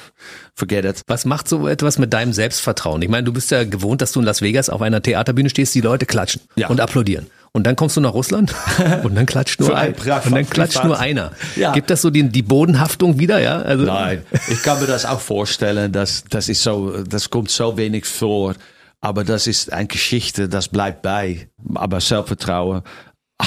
forget 0.55 0.85
it. 0.85 1.01
Was 1.05 1.25
macht 1.25 1.47
so 1.47 1.67
etwas 1.67 1.99
mit 1.99 2.13
deinem 2.13 2.33
Selbstvertrauen? 2.33 3.03
Ich 3.03 3.09
meine, 3.09 3.25
du 3.25 3.31
bist 3.33 3.51
ja 3.51 3.63
gewohnt, 3.63 4.01
dass 4.01 4.11
du 4.11 4.19
in 4.21 4.25
Las 4.25 4.41
Vegas 4.41 4.69
auf 4.71 4.81
einer 4.81 5.03
Theaterbühne 5.03 5.49
stehst, 5.51 5.75
die 5.75 5.81
Leute 5.81 6.07
klatschen 6.07 6.41
Ja. 6.55 6.67
und 6.69 6.79
applaudieren. 6.81 7.27
Und 7.53 7.67
dann 7.67 7.75
kommst 7.75 7.97
du 7.97 8.01
nach 8.01 8.13
Russland 8.13 8.55
und 9.03 9.13
dann 9.13 9.25
klatscht 9.25 9.59
nur 9.59 9.75
ein 9.75 9.93
und 9.93 10.31
dann 10.31 10.49
klatscht 10.49 10.85
nur 10.85 10.97
einer. 10.97 11.31
Ja. 11.57 11.73
Gibt 11.73 11.89
das 11.89 12.01
so 12.01 12.09
die, 12.09 12.23
die 12.23 12.43
Bodenhaftung 12.43 13.19
wieder, 13.19 13.41
ja? 13.41 13.61
Also, 13.61 13.83
Nein, 13.83 14.23
ich 14.49 14.63
kann 14.63 14.79
mir 14.79 14.87
das 14.87 15.05
auch 15.05 15.19
vorstellen, 15.19 15.91
dass 15.91 16.23
das 16.29 16.47
ist 16.47 16.63
so, 16.63 17.03
das 17.03 17.29
kommt 17.29 17.51
so 17.51 17.75
wenig 17.75 18.05
vor. 18.05 18.55
Aber 19.01 19.23
das 19.23 19.47
ist 19.47 19.73
eine 19.73 19.87
Geschichte, 19.87 20.47
das 20.47 20.69
bleibt 20.69 21.01
bei. 21.01 21.49
Aber 21.73 21.99
Selbstvertrauen 21.99 22.83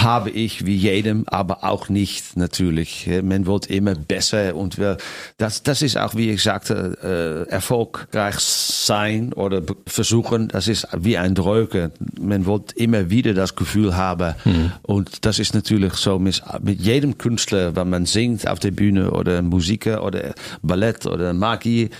habe 0.02 0.30
ich 0.30 0.66
wie 0.66 0.76
jedem, 0.76 1.24
aber 1.26 1.64
auch 1.64 1.88
nicht 1.88 2.36
natürlich. 2.36 3.08
Man 3.22 3.46
wird 3.46 3.66
immer 3.66 3.94
besser 3.94 4.56
und 4.56 4.78
wir, 4.78 4.96
das, 5.38 5.62
das 5.62 5.82
ist 5.82 5.96
auch, 5.96 6.14
wie 6.14 6.30
ich 6.30 6.42
sagte, 6.42 7.46
äh, 7.48 7.50
erfolgreich 7.50 8.38
sein 8.38 9.32
oder 9.32 9.62
versuchen, 9.86 10.48
das 10.48 10.68
ist 10.68 10.88
wie 10.96 11.16
ein 11.16 11.34
Droge. 11.34 11.92
Man 12.20 12.46
wird 12.46 12.72
immer 12.72 13.10
wieder 13.10 13.34
das 13.34 13.56
Gefühl 13.56 13.96
haben 13.96 14.34
und 14.82 15.24
das 15.24 15.38
ist 15.38 15.54
natürlich 15.54 15.94
so 15.94 16.18
mit, 16.18 16.42
mit 16.62 16.80
jedem 16.80 17.18
Künstler, 17.18 17.76
wenn 17.76 17.90
man 17.90 18.06
singt 18.06 18.48
auf 18.48 18.58
der 18.58 18.70
Bühne 18.70 19.10
oder 19.10 19.42
Musik 19.42 19.86
oder 19.86 20.34
Ballett 20.62 21.06
oder 21.06 21.32
Magie, 21.32 21.90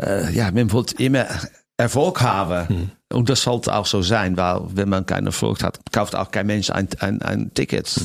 äh, 0.00 0.32
ja, 0.32 0.50
man 0.50 0.72
wird 0.72 0.92
immer 0.92 1.26
Erfolg 1.80 2.20
haben. 2.20 2.92
Und 3.12 3.28
das 3.28 3.42
sollte 3.42 3.74
auch 3.74 3.86
so 3.86 4.02
sein, 4.02 4.36
weil 4.36 4.60
wenn 4.74 4.88
man 4.88 5.04
keinen 5.06 5.26
Erfolg 5.26 5.62
hat, 5.64 5.80
kauft 5.92 6.14
auch 6.14 6.30
kein 6.30 6.46
Mensch 6.46 6.70
ein, 6.70 6.88
ein, 7.00 7.22
ein 7.22 7.50
Ticket. 7.54 8.00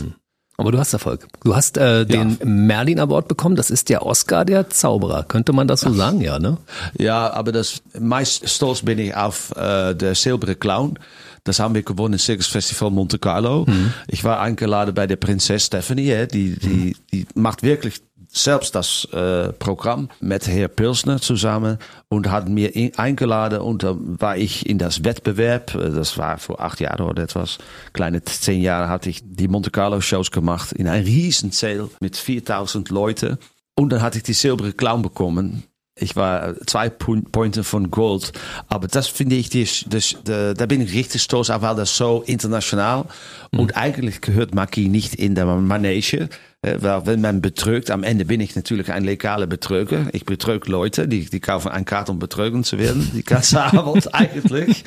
Aber 0.57 0.71
du 0.71 0.80
hast 0.80 0.93
Erfolg. 0.93 1.28
Du 1.43 1.53
hast 1.53 1.78
äh, 1.78 2.05
den 2.05 2.38
Merlin 2.43 2.99
Award 2.99 3.28
bekommen. 3.28 3.57
Das 3.57 3.69
ist 3.69 3.89
der 3.89 4.05
Oscar 4.05 4.45
der 4.45 4.69
Zauberer. 4.69 5.23
Könnte 5.23 5.51
man 5.51 5.67
das 5.67 5.82
so 5.82 5.91
sagen, 5.91 6.21
ja, 6.21 6.39
ne? 6.39 6.57
Ja, 6.97 7.32
aber 7.34 7.51
das 7.51 7.82
meist 7.99 8.49
stolz 8.49 8.82
bin 8.82 8.97
ich 8.97 9.13
auf 9.15 9.51
äh, 9.57 9.93
der 9.93 10.15
Silberne 10.15 10.55
Clown. 10.55 10.97
Das 11.43 11.59
haben 11.59 11.76
wir 11.76 11.84
gewonnen 11.84 12.13
im 12.13 12.19
Circus 12.19 12.47
Festival 12.47 12.89
Monte 12.89 13.19
Carlo. 13.19 13.67
Ich 14.07 14.23
war 14.23 14.39
eingeladen 14.39 14.95
bei 14.95 15.05
der 15.05 15.17
Prinzess 15.17 15.65
Stephanie. 15.65 16.07
hè, 16.09 16.26
Die, 16.26 16.57
die, 16.57 16.95
die 17.11 17.28
macht 17.36 17.61
wirklich 17.61 18.01
selbst 18.38 18.75
das 18.75 19.05
äh, 19.13 19.53
Programm 19.53 20.09
mit 20.19 20.47
Herr 20.47 20.67
Pilsner 20.67 21.21
zusammen 21.21 21.77
und 22.09 22.29
hat 22.29 22.49
mir 22.49 22.75
in, 22.75 22.97
eingeladen 22.97 23.61
und 23.61 23.83
da 23.83 23.95
war 23.97 24.36
ich 24.38 24.67
in 24.67 24.77
das 24.77 25.03
Wettbewerb. 25.05 25.73
Äh, 25.75 25.91
Das 25.91 26.17
war 26.17 26.38
vor 26.38 26.59
acht 26.59 26.79
Jahren 26.81 27.05
oder 27.07 27.23
etwas. 27.23 27.57
Kleine 27.93 28.23
zehn 28.23 28.61
Jahre 28.61 28.89
hatte 28.89 29.09
ich 29.09 29.21
die 29.23 29.47
Monte 29.47 29.71
Carlo 29.71 30.01
Shows 30.01 30.31
gemacht 30.31 30.73
in 30.73 30.88
ein 30.88 31.03
Riesensaal 31.03 31.89
mit 32.01 32.17
4000 32.17 32.89
Leute. 32.89 33.38
Und 33.77 33.89
dann 33.91 34.01
hatte 34.01 34.17
ich 34.17 34.23
die 34.23 34.33
Silberne 34.33 34.73
Clown 34.73 35.01
bekommen. 35.01 35.63
Ich 35.97 36.17
war 36.17 36.55
zwei 36.65 36.88
Pu- 36.88 37.23
Punkte 37.31 37.63
von 37.63 37.89
Gold. 37.89 38.33
Aber 38.67 38.89
das 38.89 39.07
finde 39.07 39.38
ich, 39.38 39.49
die, 39.49 39.65
das, 39.88 40.15
da, 40.25 40.53
bin 40.65 40.81
ich 40.81 40.93
richtig 40.93 41.21
stolz 41.23 41.49
auf, 41.49 41.61
weil 41.61 41.75
das 41.77 41.95
so 41.95 42.21
international. 42.25 43.05
Und 43.51 43.77
eigentlich 43.77 44.19
gehört 44.19 44.53
Magie 44.53 44.89
nicht 44.89 45.15
in 45.15 45.36
der 45.36 45.45
Manege. 45.45 46.27
Äh, 46.66 46.82
Weil 46.82 47.05
wenn 47.05 47.22
man 47.22 47.41
betrügt, 47.41 47.91
am 47.91 48.03
Ende 48.03 48.26
bin 48.26 48.41
ich 48.41 48.55
natürlich 48.55 48.91
ein 48.91 49.03
legaler 49.03 49.47
Betrüger. 49.47 50.07
Ich 50.11 50.26
betrüge 50.26 50.72
Leute, 50.72 51.07
die, 51.07 51.26
die 51.26 51.39
kaufen 51.39 51.70
eine 51.72 51.86
Karte, 51.86 52.11
um 52.11 52.20
betrogen 52.20 52.63
zu 52.63 52.80
werden. 52.80 53.11
Die 53.13 53.24
ganze 53.24 53.61
Abend 53.61 54.13
eigentlich. 54.13 54.84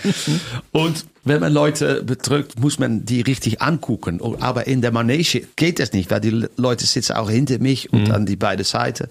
Und 0.73 1.07
wenn 1.25 1.41
man 1.41 1.53
Leute 1.53 2.03
betrügt, 2.03 2.59
muss 2.59 2.79
man 2.79 3.05
die 3.05 3.21
richtig 3.21 3.61
angucken. 3.61 4.21
Aber 4.41 4.67
in 4.67 4.81
der 4.81 4.93
Manege 4.93 5.47
geht 5.57 5.79
das 5.79 5.93
nicht, 5.93 6.11
weil 6.11 6.21
die 6.21 6.47
Leute 6.57 6.87
sitzen 6.87 7.13
auch 7.13 7.31
hinter 7.31 7.59
mich 7.59 7.93
und 7.93 8.11
an 8.11 8.27
die 8.27 8.37
beiden 8.37 8.65
Seiten. 8.65 9.09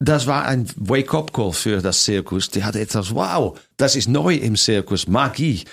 Das 0.00 0.26
war 0.26 0.44
ein 0.44 0.66
Wake-up-Call 0.76 1.52
für 1.52 1.80
das 1.80 2.04
Zirkus. 2.04 2.50
Die 2.50 2.64
hatte 2.64 2.80
etwas, 2.80 3.14
wow, 3.14 3.58
das 3.76 3.96
ist 3.96 4.08
neu 4.08 4.34
im 4.34 4.56
Zirkus, 4.56 5.06
Magie. 5.06 5.64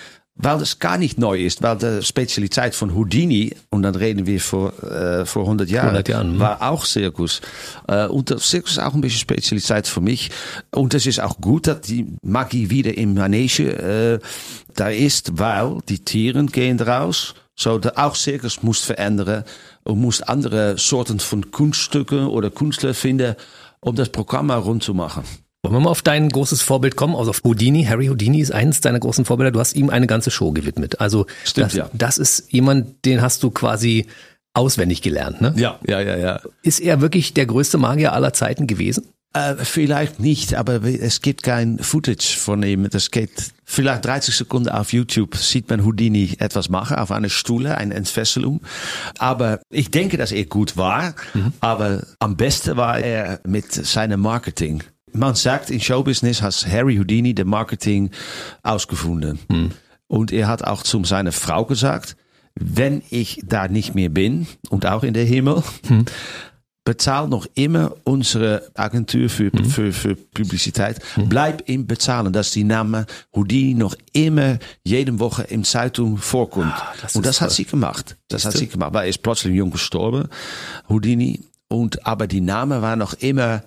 Weil 0.42 0.58
das 0.58 0.78
gar 0.78 0.96
nicht 0.96 1.18
neu 1.18 1.38
ist, 1.38 1.62
weil 1.62 1.76
die 1.76 2.02
Spezialität 2.02 2.74
von 2.74 2.94
Houdini, 2.94 3.54
und 3.68 3.82
dann 3.82 3.94
reden 3.94 4.24
wir 4.26 4.40
vor, 4.40 4.72
äh, 4.82 5.26
vor 5.26 5.42
100 5.42 5.68
Jahren, 5.68 5.88
100 5.88 6.08
Jahren, 6.08 6.38
war 6.38 6.62
auch 6.62 6.86
Zirkus. 6.86 7.42
Äh, 7.88 8.06
und 8.06 8.30
das 8.30 8.48
Zirkus 8.48 8.72
ist 8.72 8.78
auch 8.78 8.94
ein 8.94 9.02
bisschen 9.02 9.20
Spezialität 9.20 9.86
für 9.86 10.00
mich. 10.00 10.30
Und 10.74 10.94
es 10.94 11.06
ist 11.06 11.20
auch 11.20 11.36
gut, 11.40 11.66
dass 11.66 11.82
die 11.82 12.06
Magie 12.22 12.70
wieder 12.70 12.96
im 12.96 13.14
Manege 13.14 14.18
äh, 14.22 14.26
da 14.74 14.88
ist, 14.88 15.38
weil 15.38 15.78
die 15.88 15.98
Tieren 15.98 16.46
gehen 16.46 16.80
raus. 16.80 17.34
So, 17.54 17.78
der 17.78 17.98
auch 17.98 18.16
Zirkus 18.16 18.62
muss 18.62 18.80
verändern 18.80 19.44
und 19.84 20.00
muss 20.00 20.22
andere 20.22 20.78
Sorten 20.78 21.20
von 21.20 21.50
Kunststücken 21.50 22.26
oder 22.26 22.48
Künstler 22.48 22.94
finden, 22.94 23.34
um 23.80 23.94
das 23.94 24.08
Programm 24.08 24.50
rund 24.50 24.82
zu 24.82 24.94
machen. 24.94 25.24
Wollen 25.62 25.74
wir 25.74 25.80
mal 25.80 25.90
auf 25.90 26.02
dein 26.02 26.28
großes 26.30 26.62
Vorbild 26.62 26.96
kommen, 26.96 27.14
also 27.14 27.30
auf 27.30 27.42
Houdini. 27.44 27.84
Harry 27.84 28.06
Houdini 28.06 28.40
ist 28.40 28.50
eines 28.52 28.80
deiner 28.80 28.98
großen 28.98 29.26
Vorbilder. 29.26 29.50
Du 29.50 29.60
hast 29.60 29.76
ihm 29.76 29.90
eine 29.90 30.06
ganze 30.06 30.30
Show 30.30 30.52
gewidmet. 30.52 31.00
Also 31.00 31.26
Stimmt, 31.44 31.66
das, 31.66 31.74
ja. 31.74 31.90
das 31.92 32.16
ist 32.16 32.50
jemand, 32.50 33.04
den 33.04 33.20
hast 33.20 33.42
du 33.42 33.50
quasi 33.50 34.06
auswendig 34.54 35.02
gelernt. 35.02 35.40
Ne? 35.40 35.52
Ja, 35.56 35.78
ja, 35.86 36.00
ja, 36.00 36.16
ja. 36.16 36.40
Ist 36.62 36.80
er 36.80 37.00
wirklich 37.00 37.34
der 37.34 37.46
größte 37.46 37.76
Magier 37.76 38.12
aller 38.14 38.32
Zeiten 38.32 38.66
gewesen? 38.66 39.06
Äh, 39.32 39.56
vielleicht 39.62 40.18
nicht, 40.18 40.54
aber 40.54 40.82
es 40.82 41.20
gibt 41.20 41.44
kein 41.44 41.78
Footage 41.78 42.36
von 42.36 42.62
ihm. 42.64 42.88
Das 42.90 43.12
geht 43.12 43.52
vielleicht 43.64 44.04
30 44.04 44.34
Sekunden 44.34 44.70
auf 44.70 44.92
YouTube, 44.92 45.36
sieht 45.36 45.70
man 45.70 45.84
Houdini 45.84 46.34
etwas 46.40 46.68
machen, 46.68 46.96
auf 46.96 47.12
einer 47.12 47.28
Stuhle, 47.28 47.78
eine 47.78 47.94
Entfesselung. 47.94 48.60
Aber 49.18 49.60
ich 49.70 49.92
denke, 49.92 50.16
dass 50.16 50.32
er 50.32 50.46
gut 50.46 50.76
war, 50.76 51.14
aber 51.60 52.02
am 52.18 52.36
besten 52.36 52.76
war 52.76 52.98
er 52.98 53.40
mit 53.46 53.72
seinem 53.72 54.20
Marketing. 54.20 54.82
Man 55.12 55.34
sagt 55.34 55.70
in 55.70 55.80
Showbusiness 55.80 56.42
hat 56.42 56.66
Harry 56.68 56.96
Houdini 56.96 57.34
de 57.34 57.44
Marketing 57.44 58.10
ausgefunden. 58.62 59.38
Und 60.06 60.32
er 60.32 60.48
hat 60.48 60.64
auch 60.64 60.82
zu 60.82 61.02
seiner 61.04 61.32
Frau 61.32 61.64
gesagt, 61.64 62.16
wenn 62.54 63.02
ich 63.10 63.42
da 63.44 63.68
nicht 63.68 63.94
mehr 63.94 64.08
bin 64.08 64.46
und 64.68 64.86
auch 64.86 65.04
in 65.04 65.14
der 65.14 65.24
Himmel, 65.24 65.62
bezahl 66.84 67.28
noch 67.28 67.46
immer 67.54 67.94
unsere 68.04 68.70
Agentur 68.74 69.28
für, 69.28 69.50
für, 69.68 69.92
für 69.92 70.16
Publizität. 70.16 70.98
Bleib 71.28 71.68
ihm 71.68 71.86
bezahlen, 71.86 72.32
dass 72.32 72.50
die 72.50 72.64
Name 72.64 73.06
Houdini 73.34 73.74
noch 73.74 73.94
immer 74.12 74.58
jede 74.82 75.20
Woche 75.20 75.42
in 75.44 75.62
Zeitung 75.62 76.16
vorkommt. 76.16 76.74
das 77.02 77.14
und 77.14 77.26
das 77.26 77.40
hat 77.40 77.48
toll. 77.48 77.56
sie 77.56 77.64
gemacht. 77.64 78.16
Das 78.28 78.44
hat 78.44 78.52
Siehste? 78.52 78.66
sie 78.66 78.72
gemacht. 78.72 78.94
Weil 78.94 79.04
er 79.04 79.10
ist 79.10 79.22
plötzlich 79.22 79.54
jung 79.54 79.70
gestorben, 79.70 80.28
Houdini. 80.88 81.40
Und, 81.68 82.04
aber 82.04 82.26
die 82.26 82.40
Name 82.40 82.82
war 82.82 82.96
noch 82.96 83.14
immer 83.14 83.62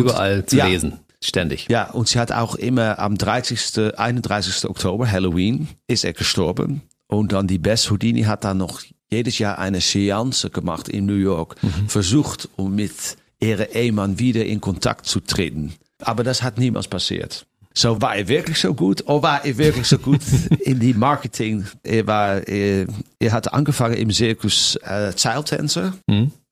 Überall 0.00 0.46
zu 0.46 0.56
ja, 0.56 0.66
lesen. 0.66 0.98
Ständig. 1.24 1.68
ja, 1.70 1.88
und 1.90 2.08
sie 2.08 2.18
hat 2.18 2.32
auch 2.32 2.56
immer 2.56 2.98
am 2.98 3.16
30., 3.16 3.96
31. 3.96 4.68
Oktober, 4.68 5.10
Halloween, 5.10 5.68
ist 5.86 6.04
er 6.04 6.14
gestorben. 6.14 6.82
Und 7.06 7.32
dann 7.32 7.46
die 7.46 7.58
Bess 7.58 7.90
Houdini 7.90 8.22
hat 8.22 8.42
dann 8.42 8.58
noch 8.58 8.82
jedes 9.08 9.38
Jahr 9.38 9.58
eine 9.58 9.80
Seance 9.80 10.50
gemacht 10.50 10.88
in 10.88 11.06
New 11.06 11.14
York. 11.14 11.56
Versucht, 11.86 12.48
um 12.56 12.74
mit 12.74 13.16
ihrem 13.38 13.66
Ehemann 13.72 14.18
wieder 14.18 14.44
in 14.44 14.60
Kontakt 14.60 15.06
zu 15.06 15.20
treten. 15.20 15.74
Aber 16.00 16.24
das 16.24 16.42
hat 16.42 16.58
niemals 16.58 16.88
passiert. 16.88 17.46
So 17.74 18.00
war 18.00 18.16
er 18.16 18.28
wirklich 18.28 18.58
so 18.58 18.74
gut 18.74 19.02
oder 19.06 19.22
war 19.22 19.44
er 19.44 19.56
wirklich 19.56 19.86
so 19.86 19.98
gut 19.98 20.20
in 20.60 20.78
die 20.80 20.94
Marketing? 20.94 21.66
Er 21.82 22.06
war, 22.06 22.46
er, 22.46 22.86
er 23.18 23.32
hat 23.32 23.52
angefangen 23.52 23.94
im 23.94 24.10
Zirkus 24.10 24.76
äh, 24.76 25.12
Seiltänzer. 25.16 25.94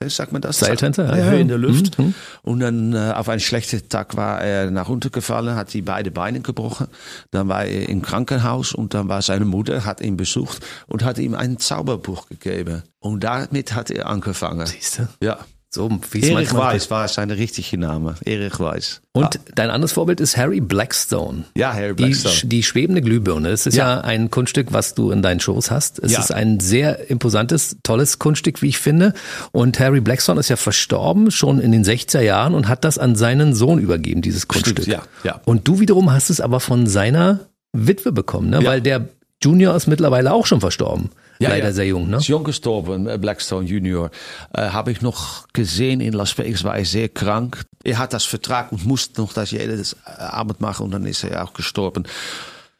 Äh, 0.02 0.08
Sagt 0.08 0.32
man 0.32 0.40
das? 0.40 0.58
Seiltänzer, 0.58 1.14
ja, 1.14 1.32
in 1.32 1.48
der 1.48 1.58
Luft. 1.58 1.98
Mhm. 1.98 2.14
Und 2.42 2.60
dann 2.60 2.94
äh, 2.94 3.12
auf 3.14 3.28
einen 3.28 3.40
schlechten 3.40 3.86
Tag 3.90 4.16
war 4.16 4.40
er 4.40 4.70
nach 4.70 4.88
unten 4.88 5.12
gefallen, 5.12 5.56
hat 5.56 5.74
die 5.74 5.82
beide 5.82 6.10
Beine 6.10 6.40
gebrochen. 6.40 6.86
Dann 7.32 7.48
war 7.48 7.66
er 7.66 7.88
im 7.88 8.00
Krankenhaus 8.00 8.72
und 8.72 8.94
dann 8.94 9.08
war 9.08 9.20
seine 9.20 9.44
Mutter, 9.44 9.84
hat 9.84 10.00
ihn 10.00 10.16
besucht 10.16 10.64
und 10.86 11.04
hat 11.04 11.18
ihm 11.18 11.34
ein 11.34 11.58
Zauberbuch 11.58 12.28
gegeben. 12.28 12.82
Und 12.98 13.24
damit 13.24 13.74
hat 13.74 13.90
er 13.90 14.06
angefangen. 14.06 14.66
Siehste? 14.66 15.08
Ja. 15.22 15.38
So, 15.72 15.88
wie 16.10 16.18
es 16.20 16.28
Erich 16.28 16.52
Weiss 16.52 16.90
war 16.90 17.06
sein 17.06 17.30
richtiger 17.30 17.76
Name. 17.76 18.16
Erich 18.24 18.58
Weiss. 18.58 19.02
Und 19.12 19.38
dein 19.54 19.70
anderes 19.70 19.92
Vorbild 19.92 20.20
ist 20.20 20.36
Harry 20.36 20.58
Blackstone. 20.60 21.44
Ja, 21.54 21.72
Harry 21.72 21.94
Die, 21.94 22.06
Blackstone. 22.06 22.34
die 22.50 22.64
schwebende 22.64 23.00
Glühbirne. 23.02 23.50
Das 23.50 23.66
ist 23.68 23.76
ja. 23.76 23.94
Ja. 23.96 24.00
ein 24.00 24.32
Kunststück, 24.32 24.72
was 24.72 24.94
du 24.94 25.12
in 25.12 25.22
deinen 25.22 25.38
Shows 25.38 25.70
hast. 25.70 26.00
Es 26.00 26.10
Ja. 26.10 26.18
ist 26.18 26.32
ein 26.32 26.58
sehr 26.58 27.08
imposantes, 27.08 27.76
tolles 27.84 28.18
Kunststück, 28.18 28.62
wie 28.62 28.68
ich 28.68 28.78
finde. 28.78 29.14
Und 29.52 29.78
Harry 29.78 30.00
Blackstone 30.00 30.40
ist 30.40 30.48
ja 30.48 30.56
verstorben, 30.56 31.30
schon 31.30 31.60
in 31.60 31.70
den 31.70 31.84
60er 31.84 32.20
Jahren 32.20 32.54
und 32.56 32.66
hat 32.66 32.82
das 32.84 32.98
an 32.98 33.14
seinen 33.14 33.54
Sohn 33.54 33.78
übergeben, 33.78 34.22
dieses 34.22 34.48
Kunststück. 34.48 34.88
ja, 34.88 35.02
ja. 35.22 35.40
Und 35.44 35.68
du 35.68 35.78
wiederum 35.78 36.10
hast 36.12 36.30
es 36.30 36.40
aber 36.40 36.58
von 36.58 36.88
seiner 36.88 37.40
Witwe 37.72 38.10
bekommen, 38.10 38.50
ne? 38.50 38.60
Ja. 38.60 38.68
weil 38.68 38.80
der 38.80 39.08
Junior 39.40 39.76
ist 39.76 39.86
mittlerweile 39.86 40.32
auch 40.32 40.46
schon 40.46 40.60
verstorben. 40.60 41.10
Ja, 41.40 41.48
Leider 41.48 41.68
ja. 41.68 41.72
sehr 41.72 41.86
jung, 41.86 42.10
ne? 42.10 42.18
Ist 42.18 42.28
jong 42.28 42.44
gestorben, 42.44 43.08
äh, 43.08 43.16
Blackstone 43.16 43.66
Junior. 43.66 44.10
Äh, 44.52 44.68
Habe 44.68 44.92
ich 44.92 45.00
noch 45.00 45.48
gesehen 45.54 46.02
in 46.02 46.12
Las 46.12 46.36
Vegas, 46.36 46.64
war 46.64 46.76
er 46.76 46.84
sehr 46.84 47.08
krank. 47.08 47.64
Er 47.82 47.96
hat 47.98 48.12
das 48.12 48.24
Vertrag 48.24 48.70
und 48.72 48.84
musste 48.84 49.22
noch 49.22 49.32
das 49.32 49.50
jedes 49.50 49.96
Abend 50.04 50.60
machen 50.60 50.84
und 50.84 50.90
dann 50.90 51.06
ist 51.06 51.24
er 51.24 51.42
auch 51.42 51.54
gestorben. 51.54 52.04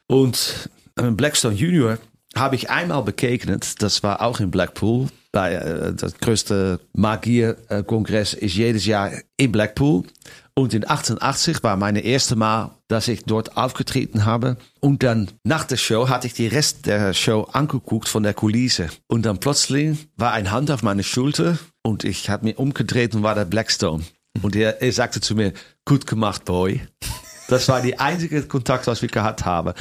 Und 0.06 0.68
äh, 0.96 1.10
Blackstone 1.10 1.54
Junior 1.54 1.96
habe 2.36 2.54
ich 2.54 2.68
einmal 2.68 3.02
bekegnet, 3.02 3.82
das 3.82 4.02
war 4.02 4.20
auch 4.20 4.40
in 4.40 4.50
Blackpool. 4.50 5.08
Bei, 5.32 5.54
äh, 5.54 5.94
das 5.94 6.18
größte 6.18 6.80
Magierkongress 6.92 8.34
ist 8.34 8.56
jedes 8.56 8.84
Jahr 8.84 9.10
in 9.38 9.52
Blackpool. 9.52 10.04
Und 10.60 10.74
in 10.74 10.86
88 10.86 11.62
war 11.62 11.78
meine 11.78 12.00
erste 12.00 12.36
Mal, 12.36 12.72
dass 12.86 13.08
ich 13.08 13.24
dort 13.24 13.56
aufgetreten 13.56 14.26
habe. 14.26 14.58
Und 14.80 15.02
dann 15.02 15.30
nach 15.42 15.64
der 15.64 15.78
Show 15.78 16.10
hatte 16.10 16.26
ich 16.26 16.34
die 16.34 16.48
Rest 16.48 16.84
der 16.84 17.14
Show 17.14 17.48
angeguckt 17.50 18.08
von 18.08 18.22
der 18.22 18.34
Kulisse. 18.34 18.90
Und 19.06 19.24
dann 19.24 19.40
plötzlich 19.40 20.08
war 20.18 20.32
eine 20.32 20.50
Hand 20.50 20.70
auf 20.70 20.82
meine 20.82 21.02
Schulter 21.02 21.56
und 21.82 22.04
ich 22.04 22.28
habe 22.28 22.44
mich 22.44 22.58
umgedreht 22.58 23.14
und 23.14 23.22
war 23.22 23.34
der 23.34 23.46
Blackstone. 23.46 24.04
Und 24.42 24.54
er, 24.54 24.82
er 24.82 24.92
sagte 24.92 25.22
zu 25.22 25.34
mir, 25.34 25.54
gut 25.86 26.06
gemacht, 26.06 26.44
Boy. 26.44 26.82
Das 27.48 27.66
war 27.70 27.80
die 27.80 27.98
einzige 27.98 28.42
Kontakt, 28.42 28.86
was 28.86 29.00
wir 29.00 29.08
gehabt 29.08 29.46
haben. 29.46 29.72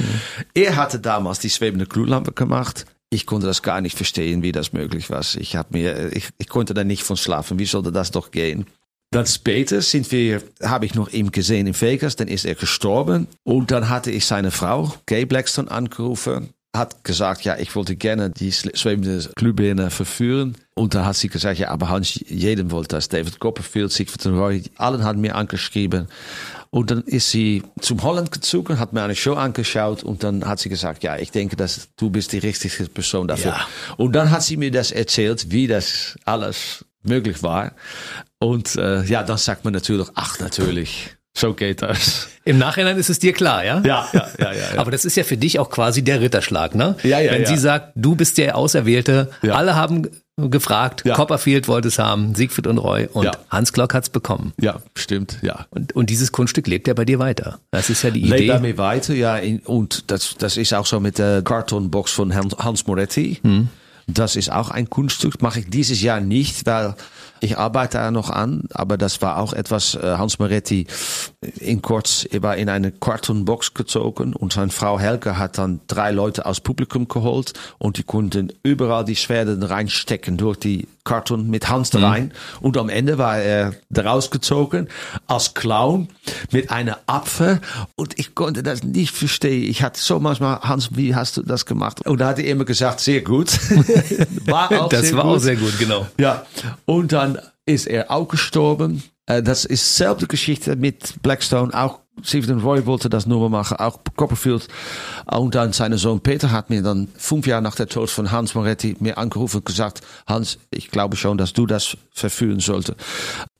Er 0.54 0.76
hatte 0.76 0.98
damals 0.98 1.40
die 1.40 1.50
schwebende 1.50 1.84
Glühlampe 1.84 2.32
gemacht. 2.32 2.86
Ich 3.10 3.26
konnte 3.26 3.46
das 3.46 3.62
gar 3.62 3.82
nicht 3.82 3.98
verstehen, 3.98 4.42
wie 4.42 4.52
das 4.52 4.72
möglich 4.72 5.10
war. 5.10 5.20
Ich, 5.36 5.56
hab 5.56 5.72
mir, 5.72 6.16
ich, 6.16 6.30
ich 6.38 6.48
konnte 6.48 6.72
da 6.72 6.84
nicht 6.84 7.02
von 7.02 7.18
schlafen. 7.18 7.58
Wie 7.58 7.66
sollte 7.66 7.92
das 7.92 8.12
doch 8.12 8.30
gehen? 8.30 8.64
Dann 9.12 9.26
später 9.26 9.82
sind 9.82 10.12
wir, 10.12 10.40
habe 10.62 10.86
ich 10.86 10.94
noch 10.94 11.08
ihn 11.08 11.32
gesehen 11.32 11.66
in 11.66 11.80
Vegas, 11.80 12.14
dann 12.14 12.28
ist 12.28 12.44
er 12.44 12.54
gestorben. 12.54 13.26
Und 13.42 13.72
dann 13.72 13.88
hatte 13.88 14.12
ich 14.12 14.24
seine 14.24 14.52
Frau, 14.52 14.94
Gay 15.06 15.24
Blackstone, 15.24 15.68
angerufen, 15.68 16.50
hat 16.74 17.02
gesagt, 17.02 17.42
ja, 17.42 17.56
ich 17.58 17.74
wollte 17.74 17.96
gerne 17.96 18.30
die 18.30 18.52
schwebende 18.52 19.28
Glühbirne 19.34 19.90
verführen. 19.90 20.56
Und 20.76 20.94
dann 20.94 21.04
hat 21.04 21.16
sie 21.16 21.28
gesagt, 21.28 21.58
ja, 21.58 21.70
aber 21.70 21.88
Hans, 21.88 22.20
jedem 22.28 22.70
wollte 22.70 22.96
das. 22.96 23.08
David 23.08 23.40
Copperfield, 23.40 23.90
Siegfried 23.90 24.26
und 24.26 24.38
Roy, 24.38 24.62
allen 24.76 25.02
haben 25.02 25.20
mir 25.20 25.34
angeschrieben. 25.34 26.06
Und 26.70 26.92
dann 26.92 27.02
ist 27.02 27.32
sie 27.32 27.64
zum 27.80 28.04
Holland 28.04 28.30
gezogen, 28.30 28.78
hat 28.78 28.92
mir 28.92 29.02
eine 29.02 29.16
Show 29.16 29.34
angeschaut 29.34 30.04
und 30.04 30.22
dann 30.22 30.46
hat 30.46 30.60
sie 30.60 30.68
gesagt, 30.68 31.02
ja, 31.02 31.16
ich 31.16 31.32
denke, 31.32 31.56
dass 31.56 31.88
du 31.96 32.10
bist 32.10 32.32
die 32.32 32.38
richtige 32.38 32.84
Person 32.84 33.26
dafür. 33.26 33.50
Ja. 33.50 33.66
Und 33.96 34.12
dann 34.12 34.30
hat 34.30 34.44
sie 34.44 34.56
mir 34.56 34.70
das 34.70 34.92
erzählt, 34.92 35.50
wie 35.50 35.66
das 35.66 36.16
alles 36.24 36.84
möglich 37.02 37.42
war. 37.42 37.72
Und 38.38 38.76
äh, 38.76 39.02
ja, 39.04 39.22
dann 39.22 39.38
sagt 39.38 39.64
man 39.64 39.72
natürlich, 39.72 40.08
ach 40.14 40.38
natürlich, 40.40 41.16
so 41.36 41.54
geht 41.54 41.82
das. 41.82 42.28
Im 42.44 42.58
Nachhinein 42.58 42.96
ist 42.96 43.08
es 43.10 43.18
dir 43.18 43.32
klar, 43.32 43.64
ja? 43.64 43.80
Ja, 43.84 44.08
ja, 44.12 44.28
ja, 44.38 44.52
ja. 44.52 44.58
ja. 44.74 44.78
Aber 44.80 44.90
das 44.90 45.04
ist 45.04 45.16
ja 45.16 45.24
für 45.24 45.36
dich 45.36 45.58
auch 45.58 45.70
quasi 45.70 46.02
der 46.02 46.20
Ritterschlag, 46.20 46.74
ne? 46.74 46.96
Ja, 47.02 47.20
ja, 47.20 47.32
Wenn 47.32 47.42
ja. 47.42 47.48
sie 47.48 47.56
sagt, 47.58 47.92
du 47.94 48.16
bist 48.16 48.38
der 48.38 48.56
Auserwählte, 48.56 49.30
Ja. 49.42 49.54
alle 49.54 49.76
haben 49.76 50.08
gefragt. 50.36 51.04
Copperfield 51.04 51.68
wollte 51.68 51.88
es 51.88 51.98
haben, 51.98 52.34
Siegfried 52.34 52.66
und 52.66 52.78
Roy 52.78 53.06
und. 53.12 53.30
Hans 53.50 53.72
Klock 53.74 53.92
hat's 53.92 54.08
bekommen. 54.08 54.54
ja, 54.58 54.80
stimmt, 54.96 55.36
ja. 55.42 55.66
Und, 55.70 55.94
und 55.94 56.08
dieses 56.08 56.32
Kunststück 56.32 56.66
lebt 56.66 56.88
ja 56.88 56.94
bei 56.94 57.04
dir 57.04 57.18
weiter. 57.18 57.60
Das 57.72 57.90
ist 57.90 58.02
ja 58.02 58.10
die 58.10 58.20
Lebt 58.20 58.40
Idee. 58.40 58.48
bei 58.48 58.58
mir 58.60 58.78
weiter, 58.78 59.12
ja. 59.14 59.38
Und 59.66 60.10
das, 60.10 60.36
das 60.38 60.56
ist 60.56 60.72
auch 60.72 60.86
so 60.86 60.98
mit 60.98 61.18
der 61.18 61.42
Kartonbox 61.42 62.10
von 62.12 62.34
Hans, 62.34 62.56
Hans 62.58 62.86
Moretti. 62.86 63.38
Das 64.14 64.36
ist 64.36 64.50
auch 64.50 64.70
ein 64.70 64.90
Kunststück. 64.90 65.42
Mache 65.42 65.60
ich 65.60 65.70
dieses 65.70 66.02
Jahr 66.02 66.20
nicht, 66.20 66.66
weil 66.66 66.94
ich 67.40 67.58
arbeite 67.58 67.98
da 67.98 68.10
noch 68.10 68.30
an. 68.30 68.64
Aber 68.72 68.96
das 68.96 69.22
war 69.22 69.38
auch 69.38 69.52
etwas, 69.52 69.94
äh, 69.94 70.16
Hans 70.18 70.38
Moretti 70.38 70.86
in 71.58 71.82
kurz, 71.82 72.26
er 72.30 72.42
war 72.42 72.56
in 72.56 72.68
eine 72.68 72.92
Kartonbox 72.92 73.74
gezogen 73.74 74.34
und 74.34 74.52
seine 74.52 74.70
Frau 74.70 74.98
Helke 74.98 75.38
hat 75.38 75.58
dann 75.58 75.80
drei 75.86 76.10
Leute 76.10 76.46
aus 76.46 76.60
Publikum 76.60 77.08
geholt 77.08 77.54
und 77.78 77.96
die 77.96 78.02
konnten 78.02 78.52
überall 78.62 79.04
die 79.04 79.16
Schwerter 79.16 79.70
reinstecken 79.70 80.36
durch 80.36 80.58
die 80.58 80.86
Karton 81.04 81.48
mit 81.48 81.68
Hans 81.68 81.90
da 81.90 82.00
rein. 82.08 82.32
Und 82.60 82.76
am 82.76 82.88
Ende 82.88 83.18
war 83.18 83.38
er 83.38 83.74
daraus 83.88 84.30
gezogen 84.30 84.88
als 85.26 85.54
Clown 85.54 86.08
mit 86.52 86.70
einer 86.70 86.98
Apfel 87.06 87.60
und 87.96 88.18
ich 88.18 88.34
konnte 88.34 88.62
das 88.62 88.82
nicht 88.82 89.14
verstehen. 89.14 89.62
Ich 89.68 89.82
hatte 89.82 90.00
so 90.00 90.20
manchmal, 90.20 90.60
Hans, 90.60 90.90
wie 90.96 91.14
hast 91.14 91.36
du 91.36 91.42
das 91.42 91.66
gemacht? 91.66 92.06
Und 92.06 92.20
da 92.20 92.28
hat 92.28 92.38
er 92.38 92.44
immer 92.46 92.64
gesagt, 92.64 93.00
sehr 93.00 93.22
gut. 93.22 93.48
war 94.46 94.70
auch 94.72 94.88
das 94.88 95.08
sehr 95.08 95.16
war 95.16 95.24
gut. 95.24 95.36
auch 95.36 95.38
sehr 95.38 95.56
gut, 95.56 95.78
genau. 95.78 96.06
Ja, 96.18 96.44
und 96.84 97.12
dann 97.12 97.38
ist 97.66 97.86
er 97.86 98.10
auch 98.10 98.26
gestorben. 98.28 99.02
Äh, 99.26 99.42
Das 99.42 99.64
ist 99.64 99.96
selbe 99.96 100.26
Geschichte 100.26 100.76
mit 100.76 101.22
Blackstone. 101.22 101.72
Auch 101.74 102.00
Stephen 102.24 102.60
Roy 102.60 102.86
wollte 102.86 103.08
das 103.08 103.26
nur 103.26 103.48
machen, 103.50 103.76
auch 103.78 104.00
Copperfield. 104.16 104.68
Und 105.26 105.54
dann 105.54 105.72
sein 105.72 105.96
Sohn 105.96 106.20
Peter 106.20 106.50
hat 106.50 106.70
mir 106.70 106.82
dann 106.82 107.08
fünf 107.16 107.46
Jahre 107.46 107.62
nach 107.62 107.74
der 107.74 107.88
Tod 107.88 108.10
von 108.10 108.30
Hans 108.30 108.54
Moretti 108.54 108.96
mir 109.00 109.18
angerufen 109.18 109.58
und 109.58 109.66
gesagt, 109.66 110.00
Hans, 110.26 110.58
ich 110.70 110.90
glaube 110.90 111.16
schon, 111.16 111.38
dass 111.38 111.52
du 111.52 111.66
das 111.66 111.96
verführen 112.10 112.60
sollte. 112.60 112.96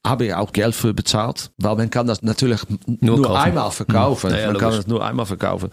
Habe 0.07 0.27
ich 0.27 0.35
auch 0.35 0.53
Geld 0.53 0.75
für 0.75 0.95
bezahlt, 0.95 1.51
weil 1.59 1.77
man 1.77 1.91
kann 1.91 2.07
das 2.07 2.23
natürlich 2.23 2.61
nur, 2.87 3.19
Nur 3.19 3.39
einmal 3.39 3.71
verkaufen. 3.71 4.31
Hm. 4.31 4.37
Ja, 4.37 4.43
ja, 4.43 4.47
man 4.53 4.59
kann 4.59 4.73
das 4.73 4.87
nur 4.87 5.05
einmal 5.05 5.27
verkaufen. 5.27 5.71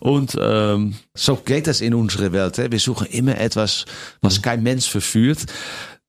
Und 0.00 0.36
ähm, 0.40 0.96
so 1.14 1.36
geht 1.36 1.66
das 1.66 1.80
in 1.80 1.94
unserer 1.94 2.32
Welt. 2.32 2.58
Hè. 2.58 2.70
Wir 2.70 2.80
suchen 2.80 3.06
immer 3.08 3.38
etwas, 3.38 3.84
was 4.22 4.40
kein 4.40 4.62
Mensch 4.62 4.88
verführt. 4.88 5.46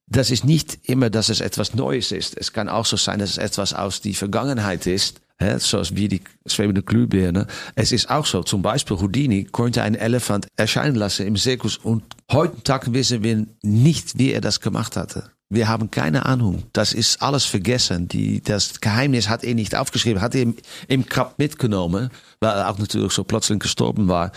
Das 0.10 0.32
ist 0.32 0.46
nicht 0.46 0.80
immer, 0.84 1.10
dass 1.10 1.28
es 1.28 1.42
etwas 1.42 1.74
Neues 1.76 2.14
ist. 2.14 2.38
Es 2.38 2.54
kann 2.54 2.70
auch 2.70 2.86
so 2.86 2.96
sein, 2.96 3.20
dass 3.20 3.32
es 3.32 3.38
etwas 3.38 3.74
aus 3.74 4.00
die 4.00 4.14
Vergangenheit 4.14 4.88
ist. 4.88 5.20
Hè, 5.40 5.60
zoals 5.60 5.96
wie 5.96 6.08
die 6.08 6.22
schwebende 6.48 6.82
Glühbirne. 6.82 7.46
Es 7.76 7.92
ist 7.92 8.10
auch 8.10 8.26
so, 8.26 8.42
zum 8.42 8.64
Beispiel 8.64 8.98
Houdini 8.98 9.44
konnte 9.44 9.84
einen 9.84 9.96
Elefant 9.96 10.48
erscheinen 10.56 10.96
lassen 10.96 11.28
im 11.28 11.36
Zirkus 11.36 11.78
und 11.78 12.04
heute 12.32 12.64
Tag 12.64 12.92
wissen 12.92 13.22
wir 13.22 13.46
nicht, 13.62 14.18
wie 14.18 14.32
er 14.32 14.42
das 14.42 14.62
gemacht 14.62 14.98
hatte. 14.98 15.30
Wir 15.50 15.70
haben 15.70 15.92
keine 15.92 16.26
Ahnung. 16.26 16.64
Das 16.74 16.92
ist 16.92 17.22
alles 17.22 17.46
vergessen. 17.46 18.10
Die, 18.10 18.42
das 18.42 18.82
Geheimnis 18.82 19.30
hat 19.30 19.46
er 19.46 19.54
nicht 19.54 19.76
aufgeschrieben, 19.76 20.22
hat 20.22 20.36
er 20.36 20.42
im, 20.42 20.56
im 20.90 21.06
Grab 21.06 21.40
mitgenommen, 21.40 22.10
weil 22.42 22.58
er 22.58 22.70
auch 22.70 22.78
natürlich 22.80 23.14
so 23.14 23.24
plötzlich 23.24 23.60
gestorben 23.60 24.10
war. 24.10 24.34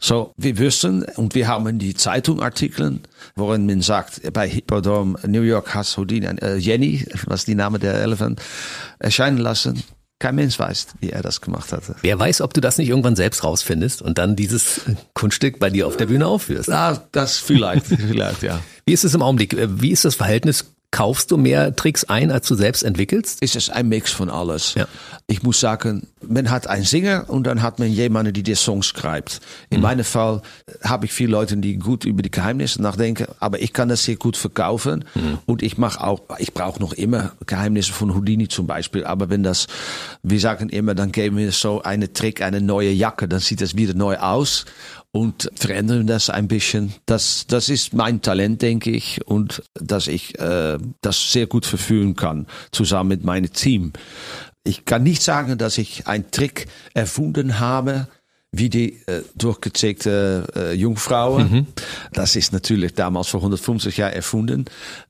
So, 0.00 0.32
wir 0.36 0.58
wissen 0.58 1.04
und 1.16 1.34
wir 1.34 1.46
haben 1.46 1.78
die 1.78 1.94
Zeitungartikeln, 1.94 3.02
worin 3.36 3.66
man 3.66 3.82
sagt, 3.82 4.32
bei 4.32 4.48
Hippodrome 4.48 5.18
New 5.26 5.42
York 5.42 5.74
has 5.74 5.96
Houdini, 5.96 6.26
äh, 6.26 6.56
Jenny, 6.56 7.06
was 7.26 7.44
die 7.44 7.54
Name 7.54 7.78
der 7.78 7.94
Elefant, 7.94 8.40
erscheinen 8.98 9.38
lassen. 9.38 9.84
Kein 10.20 10.34
Mensch 10.34 10.58
weiß, 10.58 10.88
wie 11.00 11.10
er 11.10 11.22
das 11.22 11.40
gemacht 11.40 11.72
hatte. 11.72 11.96
Wer 12.02 12.18
weiß, 12.18 12.42
ob 12.42 12.52
du 12.52 12.60
das 12.60 12.76
nicht 12.76 12.90
irgendwann 12.90 13.16
selbst 13.16 13.42
rausfindest 13.42 14.02
und 14.02 14.18
dann 14.18 14.36
dieses 14.36 14.82
Kunststück 15.14 15.58
bei 15.58 15.70
dir 15.70 15.86
auf 15.86 15.96
der 15.96 16.06
Bühne 16.06 16.26
aufführst. 16.26 16.68
Ja, 16.68 17.02
das 17.10 17.38
vielleicht, 17.38 17.86
vielleicht, 17.86 18.42
ja. 18.42 18.60
Wie 18.84 18.92
ist 18.92 19.04
es 19.04 19.14
im 19.14 19.22
Augenblick? 19.22 19.56
Wie 19.58 19.90
ist 19.90 20.04
das 20.04 20.14
Verhältnis 20.14 20.74
Kaufst 20.92 21.30
du 21.30 21.36
mehr 21.36 21.76
Tricks 21.76 22.02
ein, 22.04 22.32
als 22.32 22.48
du 22.48 22.56
selbst 22.56 22.82
entwickelst? 22.82 23.40
Ist 23.42 23.54
es 23.54 23.70
ein 23.70 23.88
Mix 23.88 24.10
von 24.10 24.28
alles. 24.28 24.74
Ja. 24.74 24.88
Ich 25.28 25.44
muss 25.44 25.60
sagen, 25.60 26.08
man 26.20 26.50
hat 26.50 26.66
einen 26.66 26.84
Singer 26.84 27.26
und 27.28 27.44
dann 27.44 27.62
hat 27.62 27.78
man 27.78 27.88
jemanden, 27.88 28.32
der 28.32 28.42
die 28.42 28.56
Songs 28.56 28.86
schreibt. 28.86 29.40
In 29.70 29.78
mhm. 29.78 29.82
meinem 29.82 30.04
Fall 30.04 30.42
habe 30.82 31.06
ich 31.06 31.12
viele 31.12 31.30
Leute, 31.30 31.56
die 31.56 31.76
gut 31.76 32.04
über 32.04 32.22
die 32.22 32.30
Geheimnisse 32.30 32.82
nachdenken, 32.82 33.26
aber 33.38 33.60
ich 33.60 33.72
kann 33.72 33.88
das 33.88 34.02
sehr 34.02 34.16
gut 34.16 34.36
verkaufen 34.36 35.04
mhm. 35.14 35.38
und 35.46 35.62
ich 35.62 35.78
mache 35.78 36.02
auch, 36.02 36.22
ich 36.38 36.52
brauche 36.54 36.80
noch 36.80 36.92
immer 36.92 37.32
Geheimnisse 37.46 37.92
von 37.92 38.14
Houdini 38.14 38.48
zum 38.48 38.66
Beispiel, 38.66 39.04
aber 39.04 39.30
wenn 39.30 39.44
das, 39.44 39.68
wir 40.24 40.40
sagen 40.40 40.70
immer, 40.70 40.96
dann 40.96 41.12
geben 41.12 41.36
wir 41.36 41.52
so 41.52 41.82
eine 41.82 42.12
Trick, 42.12 42.42
eine 42.42 42.60
neue 42.60 42.90
Jacke, 42.90 43.28
dann 43.28 43.40
sieht 43.40 43.60
das 43.60 43.76
wieder 43.76 43.94
neu 43.94 44.16
aus 44.16 44.64
und 45.12 45.50
verändern 45.54 46.06
das 46.06 46.30
ein 46.30 46.48
bisschen. 46.48 46.94
Das, 47.06 47.46
das 47.48 47.68
ist 47.68 47.94
mein 47.94 48.22
Talent, 48.22 48.62
denke 48.62 48.90
ich, 48.90 49.26
und 49.26 49.62
dass 49.74 50.06
ich 50.06 50.38
äh, 50.38 50.78
das 51.00 51.32
sehr 51.32 51.46
gut 51.46 51.66
verführen 51.66 52.14
kann, 52.14 52.46
zusammen 52.70 53.08
mit 53.08 53.24
meinem 53.24 53.52
Team. 53.52 53.92
Ich 54.62 54.84
kann 54.84 55.02
nicht 55.02 55.22
sagen, 55.22 55.58
dass 55.58 55.78
ich 55.78 56.06
einen 56.06 56.30
Trick 56.30 56.66
erfunden 56.94 57.58
habe, 57.58 58.08
wie 58.52 58.68
die 58.68 59.00
äh, 59.06 59.22
durchgezeigte 59.36 60.44
äh, 60.56 60.72
Jungfrau. 60.74 61.38
Mhm. 61.38 61.68
Das 62.12 62.34
ist 62.34 62.52
natürlich 62.52 62.94
damals 62.94 63.28
vor 63.28 63.40
150 63.40 63.96
Jahren 63.96 64.12
erfunden. 64.12 64.64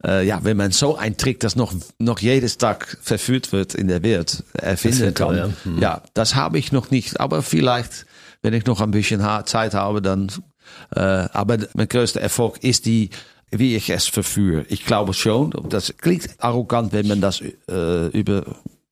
Äh, 0.05 0.27
ja, 0.27 0.45
wenn 0.45 0.59
man 0.59 0.73
so 0.73 0.97
einen 0.97 1.17
Trick, 1.17 1.41
das 1.41 1.57
noch, 1.57 1.73
noch 1.99 2.19
jedes 2.21 2.59
Tag 2.59 2.99
verführt 3.01 3.53
wird 3.53 3.75
in 3.75 3.89
der 3.89 4.03
Welt, 4.03 4.45
erfinden 4.53 5.15
kann. 5.15 5.29
Toll, 5.29 5.37
ja. 5.37 5.71
Mhm. 5.71 5.79
ja, 5.79 6.03
das 6.13 6.35
habe 6.35 6.59
ich 6.59 6.71
noch 6.71 6.91
nicht, 6.91 7.19
aber 7.19 7.43
vielleicht 7.43 8.07
wenn 8.43 8.55
ich 8.55 8.67
noch 8.67 8.81
ein 8.81 8.91
bisschen 8.91 9.21
Zeit 9.45 9.75
habe, 9.75 10.03
dann. 10.03 10.31
Äh, 10.95 11.01
aber 11.01 11.59
mein 11.75 11.89
größter 11.89 12.21
Erfolg 12.21 12.63
ist 12.63 12.87
die, 12.87 13.11
wie 13.51 13.75
ich 13.77 13.91
es 13.91 14.07
verführe. 14.07 14.65
Ich 14.69 14.85
glaube 14.85 15.15
schon, 15.15 15.53
das 15.69 15.95
klingt 15.97 16.29
arrogant, 16.39 16.93
wenn 16.93 17.09
man 17.09 17.21
das 17.21 17.43
äh, 17.69 18.07
über 18.09 18.45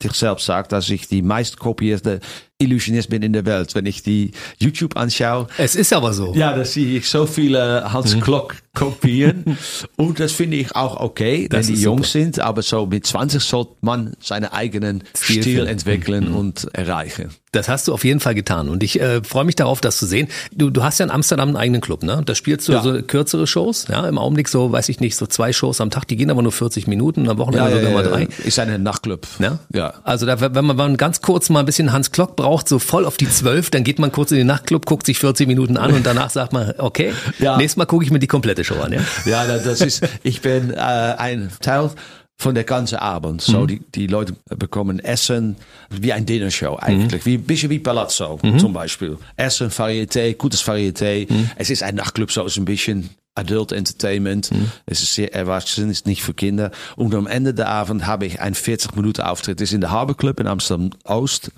sich 0.03 0.13
selbst 0.13 0.47
sagt, 0.47 0.73
dass 0.73 0.89
ich 0.91 1.09
die 1.09 1.23
meistkopierte 1.23 2.21
Illusionist 2.61 3.09
bin 3.09 3.23
in 3.23 3.33
der 3.33 3.47
Welt. 3.47 3.75
Wenn 3.75 3.87
ich 3.87 4.03
die 4.03 4.33
YouTube 4.59 4.97
anschaue. 4.97 5.47
Es 5.59 5.77
ist 5.77 5.93
aber 5.93 6.13
so. 6.13 6.35
Ja, 6.35 6.57
da 6.57 6.65
sehe 6.65 6.99
ich 6.99 7.09
so 7.09 7.27
viele 7.27 7.93
Hans. 7.93 8.19
Klock 8.21 8.57
kopieren. 8.79 9.59
Und 9.97 10.21
das 10.21 10.33
finde 10.33 10.57
ich 10.57 10.75
auch 10.75 11.01
okay, 11.01 11.49
das 11.49 11.69
wenn 11.69 11.75
die 11.75 11.83
jung 11.83 12.05
sind. 12.05 12.41
Aber 12.41 12.63
so 12.63 12.87
mit 12.87 13.07
20 13.07 13.43
sollte 13.43 13.73
man 13.81 14.15
seinen 14.21 14.47
eigenen 14.47 15.03
Stil, 15.17 15.43
Stil 15.43 15.67
entwickeln 15.67 16.31
mhm. 16.31 16.37
und 16.37 16.75
erreichen. 16.75 17.31
Das 17.53 17.69
hast 17.69 17.89
du 17.89 17.95
auf 17.95 18.05
jeden 18.05 18.21
Fall 18.21 18.35
getan 18.35 18.69
und 18.69 18.83
ich 18.83 19.01
äh, 19.01 19.23
freue 19.25 19.45
mich 19.45 19.57
darauf, 19.57 19.81
das 19.81 19.97
zu 19.97 20.05
sehen. 20.05 20.29
Du, 20.53 20.69
du 20.69 20.83
hast 20.83 20.99
ja 20.99 21.07
in 21.07 21.11
Amsterdam 21.11 21.49
einen 21.49 21.57
eigenen 21.57 21.81
Club, 21.81 22.03
ne? 22.03 22.23
Da 22.25 22.35
spielst 22.35 22.69
du 22.69 22.73
ja. 22.73 22.83
so 22.83 23.01
kürzere 23.01 23.47
Shows, 23.47 23.87
ja? 23.89 24.07
Im 24.07 24.19
Augenblick 24.19 24.49
so, 24.49 24.71
weiß 24.71 24.91
ich 24.91 25.01
nicht, 25.01 25.17
so 25.17 25.27
zwei 25.27 25.55
Shows 25.55 25.81
am 25.81 25.89
Tag, 25.89 26.07
die 26.09 26.17
gehen 26.17 26.31
aber 26.31 26.43
nur 26.43 26.53
40 26.53 26.87
Minuten, 26.87 27.27
am 27.27 27.39
Wochenende 27.39 27.71
ja, 27.71 27.77
sogar 27.77 27.91
ja, 27.91 27.97
mal 27.97 28.05
drei. 28.05 28.29
Ist 28.45 28.59
ein 28.59 28.83
Nachtclub. 28.83 29.27
Ja? 29.39 29.59
ja. 29.73 29.95
Also 30.05 30.27
da, 30.27 30.39
wenn 30.41 30.53
man, 30.53 30.69
wenn 30.69 30.77
man 30.77 30.97
ganz 30.99 31.23
kurz 31.23 31.49
mal 31.49 31.61
ein 31.61 31.67
bisschen 31.67 31.91
Hans 31.91 32.13
Klock 32.13 32.37
braucht, 32.37 32.48
braucht, 32.49 32.67
so 32.67 32.79
voll 32.79 33.05
auf 33.05 33.19
die 33.19 33.29
zwölf, 33.29 33.69
dann 33.69 33.85
geht 33.85 33.99
man 33.99 34.11
kurz 34.11 34.31
in 34.31 34.39
den 34.39 34.47
Nachtclub, 34.47 34.87
guckt 34.87 35.05
sich 35.05 35.19
40 35.19 35.47
Minuten 35.47 35.77
an 35.77 35.93
und 35.93 36.07
danach 36.07 36.31
sagt 36.31 36.55
man, 36.55 36.73
okay, 36.79 37.13
ja. 37.39 37.59
nächstes 37.59 37.77
Mal 37.77 37.85
gucke 37.85 38.05
ich 38.05 38.11
mir 38.11 38.21
die 38.21 38.27
komplette 38.27 38.65
Show 38.65 38.81
an. 38.81 38.93
Ja, 38.93 39.01
ja 39.27 39.59
das 39.59 39.83
ist, 39.83 40.03
ich 40.23 40.41
bin 40.41 40.71
äh, 40.71 40.77
ein 40.77 41.51
Teil 41.61 41.91
von 42.39 42.55
der 42.55 42.65
ganzen 42.65 42.97
Abend. 42.97 43.43
So, 43.43 43.61
mhm. 43.61 43.67
die, 43.67 43.81
die 43.95 44.07
Leute 44.07 44.35
bekommen 44.49 44.99
Essen 44.99 45.57
wie 45.91 46.13
ein 46.15 46.25
Dinnershow 46.25 46.77
eigentlich. 46.77 47.27
Mhm. 47.27 47.27
Wie, 47.27 47.35
ein 47.35 47.43
bisschen 47.43 47.69
wie 47.69 47.81
Palazzo 47.81 48.39
mhm. 48.43 48.59
zum 48.59 48.73
Beispiel. 48.73 49.19
Essen, 49.37 49.71
Varieté, 49.71 50.35
gutes 50.35 50.67
Varieté. 50.67 51.31
Mhm. 51.31 51.51
Es 51.57 51.69
ist 51.69 51.83
ein 51.83 51.97
Nachtclub, 51.97 52.33
so 52.33 52.47
ist 52.47 52.57
ein 52.57 52.65
bisschen 52.65 53.11
Adult 53.39 53.73
Entertainment. 53.73 54.51
Mhm. 54.51 54.71
Es 54.87 55.03
ist 55.03 55.15
sehr 55.15 55.35
erwachsen, 55.35 55.91
ist 55.91 56.07
nicht 56.07 56.23
für 56.23 56.35
Kinder. 56.35 56.71
Und 56.97 57.15
am 57.15 57.27
Ende 57.27 57.55
der 57.55 57.69
Abend 57.69 58.07
habe 58.07 58.27
ich 58.27 58.41
ein 58.41 58.55
40 58.55 58.97
Minuten 58.97 59.23
Auftritt. 59.23 59.61
Das 59.61 59.69
ist 59.69 59.75
in 59.75 59.81
der 59.81 59.91
Harbor 59.91 60.17
Club 60.17 60.41
in 60.41 60.47
Amsterdam 60.47 60.91
Ost. 61.05 61.51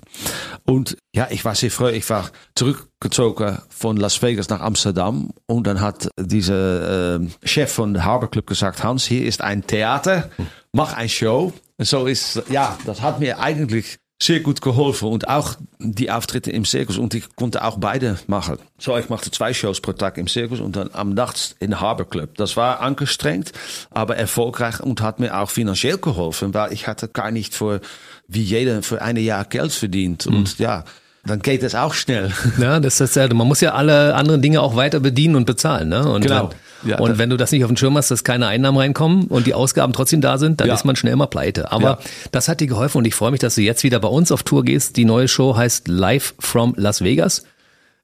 Und 0.65 0.97
ja, 1.13 1.27
ich 1.29 1.43
war 1.43 1.55
sehr 1.55 1.71
froh. 1.71 1.87
Ich 1.87 2.09
war 2.09 2.29
zurückgezogen 2.55 3.57
von 3.69 3.97
Las 3.97 4.21
Vegas 4.21 4.49
nach 4.49 4.61
Amsterdam. 4.61 5.31
Und 5.47 5.67
dann 5.67 5.81
hat 5.81 6.09
dieser 6.19 7.15
äh, 7.15 7.27
Chef 7.43 7.71
von 7.71 7.93
der 7.93 8.05
Harbor 8.05 8.29
Club 8.29 8.47
gesagt, 8.47 8.83
Hans, 8.83 9.05
hier 9.05 9.25
ist 9.25 9.41
ein 9.41 9.65
Theater. 9.65 10.29
Mach 10.71 10.93
ein 10.93 11.09
Show. 11.09 11.51
So 11.77 12.05
ist, 12.05 12.43
ja, 12.49 12.77
das 12.85 13.01
hat 13.01 13.19
mir 13.19 13.39
eigentlich 13.39 13.97
sehr 14.21 14.39
gut 14.39 14.61
geholfen 14.61 15.07
und 15.07 15.27
auch 15.27 15.55
die 15.79 16.11
Auftritte 16.11 16.51
im 16.51 16.63
Zirkus 16.63 16.99
und 16.99 17.15
ich 17.15 17.35
konnte 17.35 17.63
auch 17.63 17.77
beide 17.79 18.19
machen. 18.27 18.59
So, 18.77 18.95
ich 18.95 19.09
machte 19.09 19.31
zwei 19.31 19.51
Shows 19.51 19.81
pro 19.81 19.93
Tag 19.93 20.19
im 20.19 20.27
Zirkus 20.27 20.59
und 20.59 20.75
dann 20.75 20.91
am 20.93 21.15
Nachts 21.15 21.55
in 21.59 21.79
Harbor 21.79 22.07
Club. 22.07 22.35
Das 22.35 22.55
war 22.55 22.81
angestrengt, 22.81 23.51
aber 23.89 24.17
erfolgreich 24.17 24.79
und 24.79 25.01
hat 25.01 25.19
mir 25.19 25.39
auch 25.39 25.49
finanziell 25.49 25.97
geholfen, 25.97 26.53
weil 26.53 26.71
ich 26.71 26.87
hatte 26.87 27.07
gar 27.07 27.31
nicht 27.31 27.55
für, 27.55 27.81
wie 28.27 28.43
jeder, 28.43 28.83
für 28.83 29.01
ein 29.01 29.17
Jahr 29.17 29.43
Geld 29.45 29.71
verdient 29.71 30.27
mhm. 30.27 30.35
und 30.35 30.59
ja, 30.59 30.83
dann 31.25 31.39
geht 31.41 31.63
es 31.63 31.73
auch 31.73 31.95
schnell. 31.95 32.31
Ja, 32.59 32.79
das 32.79 33.01
ist 33.01 33.15
ja, 33.15 33.27
man 33.33 33.47
muss 33.47 33.61
ja 33.61 33.73
alle 33.73 34.13
anderen 34.13 34.43
Dinge 34.43 34.61
auch 34.61 34.75
weiter 34.75 34.99
bedienen 34.99 35.35
und 35.35 35.45
bezahlen, 35.45 35.89
ne? 35.89 36.07
Und 36.07 36.21
genau. 36.21 36.49
Wenn, 36.49 36.57
ja, 36.85 36.99
und 36.99 37.17
wenn 37.17 37.29
du 37.29 37.37
das 37.37 37.51
nicht 37.51 37.63
auf 37.63 37.69
den 37.69 37.77
Schirm 37.77 37.97
hast, 37.97 38.11
dass 38.11 38.23
keine 38.23 38.47
Einnahmen 38.47 38.77
reinkommen 38.77 39.25
und 39.25 39.47
die 39.47 39.53
Ausgaben 39.53 39.93
trotzdem 39.93 40.21
da 40.21 40.37
sind, 40.37 40.61
dann 40.61 40.67
ja. 40.67 40.73
ist 40.73 40.85
man 40.85 40.95
schnell 40.95 41.15
mal 41.15 41.27
pleite. 41.27 41.71
Aber 41.71 41.83
ja. 41.83 41.99
das 42.31 42.47
hat 42.47 42.59
dir 42.59 42.67
geholfen 42.67 42.99
und 42.99 43.05
ich 43.05 43.15
freue 43.15 43.31
mich, 43.31 43.39
dass 43.39 43.55
du 43.55 43.61
jetzt 43.61 43.83
wieder 43.83 43.99
bei 43.99 44.07
uns 44.07 44.31
auf 44.31 44.43
Tour 44.43 44.63
gehst. 44.63 44.97
Die 44.97 45.05
neue 45.05 45.27
Show 45.27 45.55
heißt 45.55 45.87
Live 45.87 46.33
from 46.39 46.73
Las 46.77 47.01
Vegas. 47.01 47.43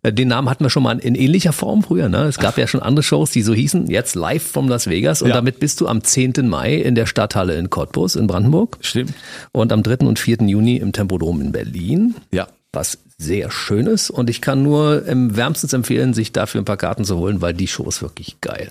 Äh, 0.04 0.14
den 0.14 0.28
Namen 0.28 0.50
hatten 0.50 0.64
wir 0.64 0.70
schon 0.70 0.84
mal 0.84 1.00
in 1.00 1.16
ähnlicher 1.16 1.54
Form 1.54 1.84
früher. 1.84 2.10
Ne? 2.10 2.24
Es 2.24 2.38
gab 2.38 2.54
Ach. 2.54 2.58
ja 2.60 2.68
schon 2.68 2.82
andere 2.82 3.04
Shows, 3.04 3.32
die 3.32 3.42
so 3.42 3.54
hießen. 3.54 3.88
Jetzt 3.90 4.16
live 4.16 4.44
from 4.44 4.70
Las 4.70 4.88
Vegas. 4.88 5.22
Und 5.22 5.30
ja. 5.30 5.36
damit 5.36 5.60
bist 5.60 5.82
du 5.82 5.88
am 5.88 6.04
10. 6.04 6.34
Mai 6.48 6.76
in 6.76 6.96
der 6.96 7.06
Stadthalle 7.06 7.56
in 7.56 7.70
Cottbus 7.70 8.16
in 8.16 8.28
Brandenburg. 8.28 8.78
Stimmt. 8.82 9.14
Und 9.52 9.74
am 9.74 9.84
3. 9.84 10.06
und 10.06 10.20
4. 10.20 10.38
Juni 10.42 10.78
im 10.78 10.92
Tempodrom 10.92 11.42
in 11.42 11.52
Berlin. 11.52 12.16
Ja 12.32 12.48
was 12.78 13.00
sehr 13.18 13.49
Schönes 13.51 14.09
und 14.09 14.30
ich 14.30 14.41
kann 14.41 14.61
nur 14.61 15.05
im 15.05 15.36
wärmstens 15.36 15.74
empfehlen, 15.74 16.13
sich 16.13 16.32
dafür 16.32 16.61
ein 16.61 16.65
paar 16.65 16.78
Karten 16.78 17.03
zu 17.03 17.18
holen, 17.18 17.41
weil 17.41 17.53
die 17.53 17.68
Show 17.68 17.88
ist 17.88 18.01
wirklich 18.01 18.39
geil. 18.41 18.70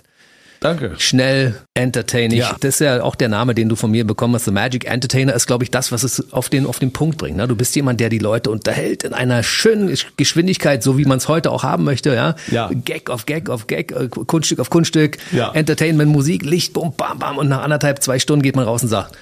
Danke. 0.59 0.95
Schnell, 0.97 1.55
entertaining. 1.75 2.39
Ja. 2.39 2.55
Das 2.59 2.75
ist 2.75 2.79
ja 2.79 3.03
auch 3.03 3.15
der 3.15 3.29
Name, 3.29 3.53
den 3.53 3.69
du 3.69 3.75
von 3.75 3.91
mir 3.91 4.07
bekommen 4.07 4.33
hast. 4.35 4.45
The 4.45 4.51
Magic 4.51 4.85
Entertainer 4.85 5.33
ist, 5.33 5.45
glaube 5.45 5.63
ich, 5.63 5.71
das, 5.71 5.91
was 5.91 6.03
es 6.03 6.33
auf 6.33 6.49
den, 6.49 6.65
auf 6.65 6.79
den 6.79 6.91
Punkt 6.91 7.17
bringt. 7.17 7.37
Ne? 7.37 7.47
Du 7.47 7.55
bist 7.55 7.75
jemand, 7.75 7.99
der 7.99 8.09
die 8.09 8.17
Leute 8.17 8.49
unterhält 8.49 9.03
in 9.03 9.13
einer 9.13 9.43
schönen 9.43 9.95
Geschwindigkeit, 10.17 10.81
so 10.81 10.97
wie 10.97 11.05
man 11.05 11.17
es 11.17 11.27
heute 11.27 11.51
auch 11.51 11.63
haben 11.63 11.83
möchte. 11.83 12.13
Ja? 12.15 12.35
ja. 12.49 12.71
Gag 12.73 13.09
auf 13.09 13.25
Gag 13.25 13.49
auf 13.49 13.67
Gag, 13.67 13.91
äh, 13.91 14.07
Kunststück 14.07 14.59
auf 14.59 14.69
Kunststück, 14.69 15.17
ja. 15.31 15.51
Entertainment, 15.51 16.11
Musik, 16.11 16.43
Licht, 16.43 16.73
bum, 16.73 16.93
bam, 16.95 17.19
bam. 17.19 17.37
Und 17.37 17.49
nach 17.49 17.61
anderthalb, 17.61 18.01
zwei 18.01 18.17
Stunden 18.17 18.41
geht 18.41 18.55
man 18.55 18.65
raus 18.65 18.81
und 18.81 18.89
sagt, 18.89 19.15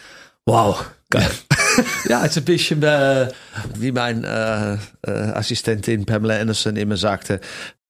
wow, 0.46 0.86
geil. 1.10 1.30
ja, 2.08 2.22
het 2.22 2.30
is 2.30 2.36
een 2.36 2.44
beetje 2.44 2.76
uh, 2.76 3.28
wie 3.78 3.92
mijn 3.92 4.18
uh, 4.24 4.72
uh, 5.10 5.32
Assistentin 5.32 6.04
Pamela 6.04 6.40
Anderson 6.40 6.76
immer 6.76 6.98
sagte. 6.98 7.40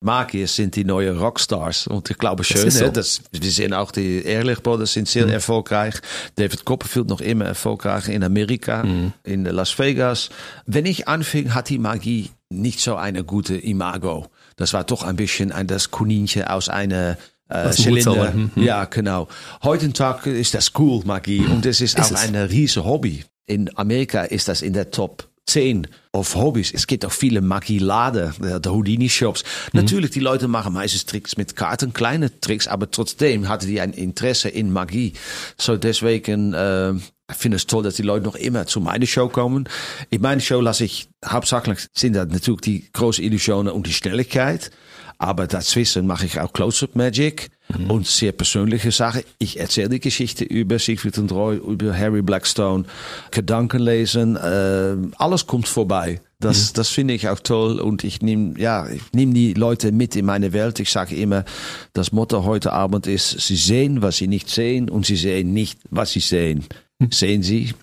Magier 0.05 0.47
sind 0.47 0.75
die 0.75 0.85
neue 0.85 1.17
Rockstars. 1.17 1.87
Und 1.87 2.09
ich 2.09 2.17
glaube 2.17 2.43
schön, 2.43 2.65
das 2.93 3.15
so. 3.15 3.21
wir 3.31 3.51
sehen 3.51 3.73
auch 3.73 3.91
die 3.91 4.23
Ehrlich 4.23 4.61
Brothers 4.61 4.93
sind 4.93 5.07
sehr 5.07 5.25
mhm. 5.25 5.33
erfolgreich. 5.33 5.95
David 6.35 6.63
Copperfield 6.63 7.07
noch 7.07 7.21
immer 7.21 7.45
erfolgreich 7.45 8.07
in 8.07 8.23
Amerika, 8.23 8.83
mhm. 8.83 9.13
in 9.23 9.45
Las 9.45 9.77
Vegas. 9.79 10.29
Wenn 10.65 10.85
ich 10.85 11.07
anfing, 11.07 11.53
hat 11.53 11.69
die 11.69 11.79
Magie 11.79 12.29
nicht 12.49 12.79
so 12.81 12.95
eine 12.95 13.23
gute 13.23 13.57
Imago. 13.57 14.27
Das 14.57 14.73
war 14.73 14.83
doch 14.83 15.03
ein 15.03 15.15
bisschen 15.15 15.51
ein, 15.51 15.67
das 15.67 15.91
Kaninchen 15.91 16.43
aus 16.43 16.69
einer 16.69 17.17
äh, 17.49 17.71
Zylinder. 17.71 18.31
Mhm. 18.31 18.51
Ja, 18.55 18.85
genau. 18.85 19.27
Heute 19.63 19.91
Tag 19.93 20.25
ist 20.27 20.53
das 20.53 20.71
cool, 20.77 21.01
Magie. 21.05 21.45
Und 21.45 21.65
es 21.65 21.81
ist, 21.81 21.97
ist 21.97 22.05
auch 22.05 22.11
es? 22.11 22.21
ein 22.21 22.35
riesen 22.35 22.85
Hobby. 22.85 23.25
In 23.47 23.75
Amerika 23.77 24.23
ist 24.23 24.47
das 24.47 24.61
in 24.61 24.73
der 24.73 24.91
Top 24.91 25.27
10 25.47 25.87
of 26.11 26.35
Hobbys. 26.35 26.71
Es 26.73 26.87
gibt 26.87 27.05
auch 27.05 27.11
viele 27.11 27.41
Magieladen, 27.41 28.33
der 28.39 28.71
Houdini-Shops. 28.71 29.43
Mhm. 29.43 29.81
Natürlich, 29.81 30.11
die 30.11 30.19
Leute 30.19 30.47
machen 30.47 30.73
meistens 30.73 31.05
Tricks 31.05 31.37
mit 31.37 31.55
Karten, 31.55 31.93
kleine 31.93 32.39
Tricks, 32.39 32.67
aber 32.67 32.89
trotzdem 32.89 33.47
hatten 33.47 33.67
die 33.67 33.79
ein 33.79 33.93
Interesse 33.93 34.49
in 34.49 34.71
Magie. 34.71 35.13
So 35.57 35.77
deswegen, 35.77 36.53
äh, 36.53 36.93
Ich 37.29 37.37
finde 37.37 37.57
es 37.57 37.65
toll, 37.65 37.83
dass 37.83 37.95
die 37.95 38.03
Leute 38.03 38.25
noch 38.25 38.35
immer 38.35 38.67
zu 38.67 38.79
meiner 38.79 39.07
Show 39.07 39.29
kommen. 39.29 39.67
In 40.11 40.21
meiner 40.21 40.41
Show 40.41 40.61
lasse 40.61 40.85
ich 40.85 41.09
hauptsächlich 41.25 41.87
sind 41.93 42.15
das 42.15 42.27
natürlich 42.27 42.61
die 42.61 42.91
großen 42.93 43.23
Illusionen 43.23 43.73
und 43.73 43.87
die 43.87 43.93
Schnelligkeit. 43.93 44.71
Aber 45.17 45.47
dazwischen 45.47 46.07
mache 46.07 46.25
ich 46.25 46.39
auch 46.39 46.51
Close-Up 46.51 46.95
Magic 46.95 47.49
mhm. 47.69 47.89
und 47.89 48.07
sehr 48.07 48.31
persönliche 48.31 48.91
Sachen. 48.91 49.23
Ich 49.39 49.59
erzähle 49.59 49.89
die 49.89 49.99
Geschichte 49.99 50.43
über 50.43 50.77
Siegfried 50.77 51.17
und 51.17 51.31
Roy, 51.31 51.55
über 51.55 51.97
Harry 51.97 52.21
Blackstone, 52.21 52.83
Gedanken 53.31 53.81
lesen, 53.81 54.35
äh, 54.35 54.95
alles 55.17 55.47
kommt 55.47 55.67
vorbei. 55.67 56.21
Das, 56.39 56.71
mhm. 56.71 56.73
das 56.75 56.89
finde 56.89 57.13
ich 57.13 57.29
auch 57.29 57.39
toll 57.39 57.79
und 57.79 58.03
ich 58.03 58.21
nehme 58.21 58.59
ja, 58.59 58.89
ich 58.89 59.13
nehme 59.13 59.33
die 59.33 59.53
Leute 59.53 59.93
mit 59.93 60.17
in 60.17 60.25
meine 60.25 60.51
Welt. 60.51 60.79
Ich 60.81 60.91
sage 60.91 61.15
immer, 61.15 61.45
das 61.93 62.11
Motto 62.11 62.43
heute 62.43 62.73
Abend 62.73 63.07
ist, 63.07 63.39
sie 63.39 63.55
sehen, 63.55 64.01
was 64.01 64.17
sie 64.17 64.27
nicht 64.27 64.49
sehen 64.49 64.89
und 64.89 65.05
sie 65.05 65.15
sehen 65.15 65.53
nicht, 65.53 65.79
was 65.89 66.11
sie 66.11 66.19
sehen. 66.19 66.65
Sehen 67.11 67.43
Sie, 67.43 67.73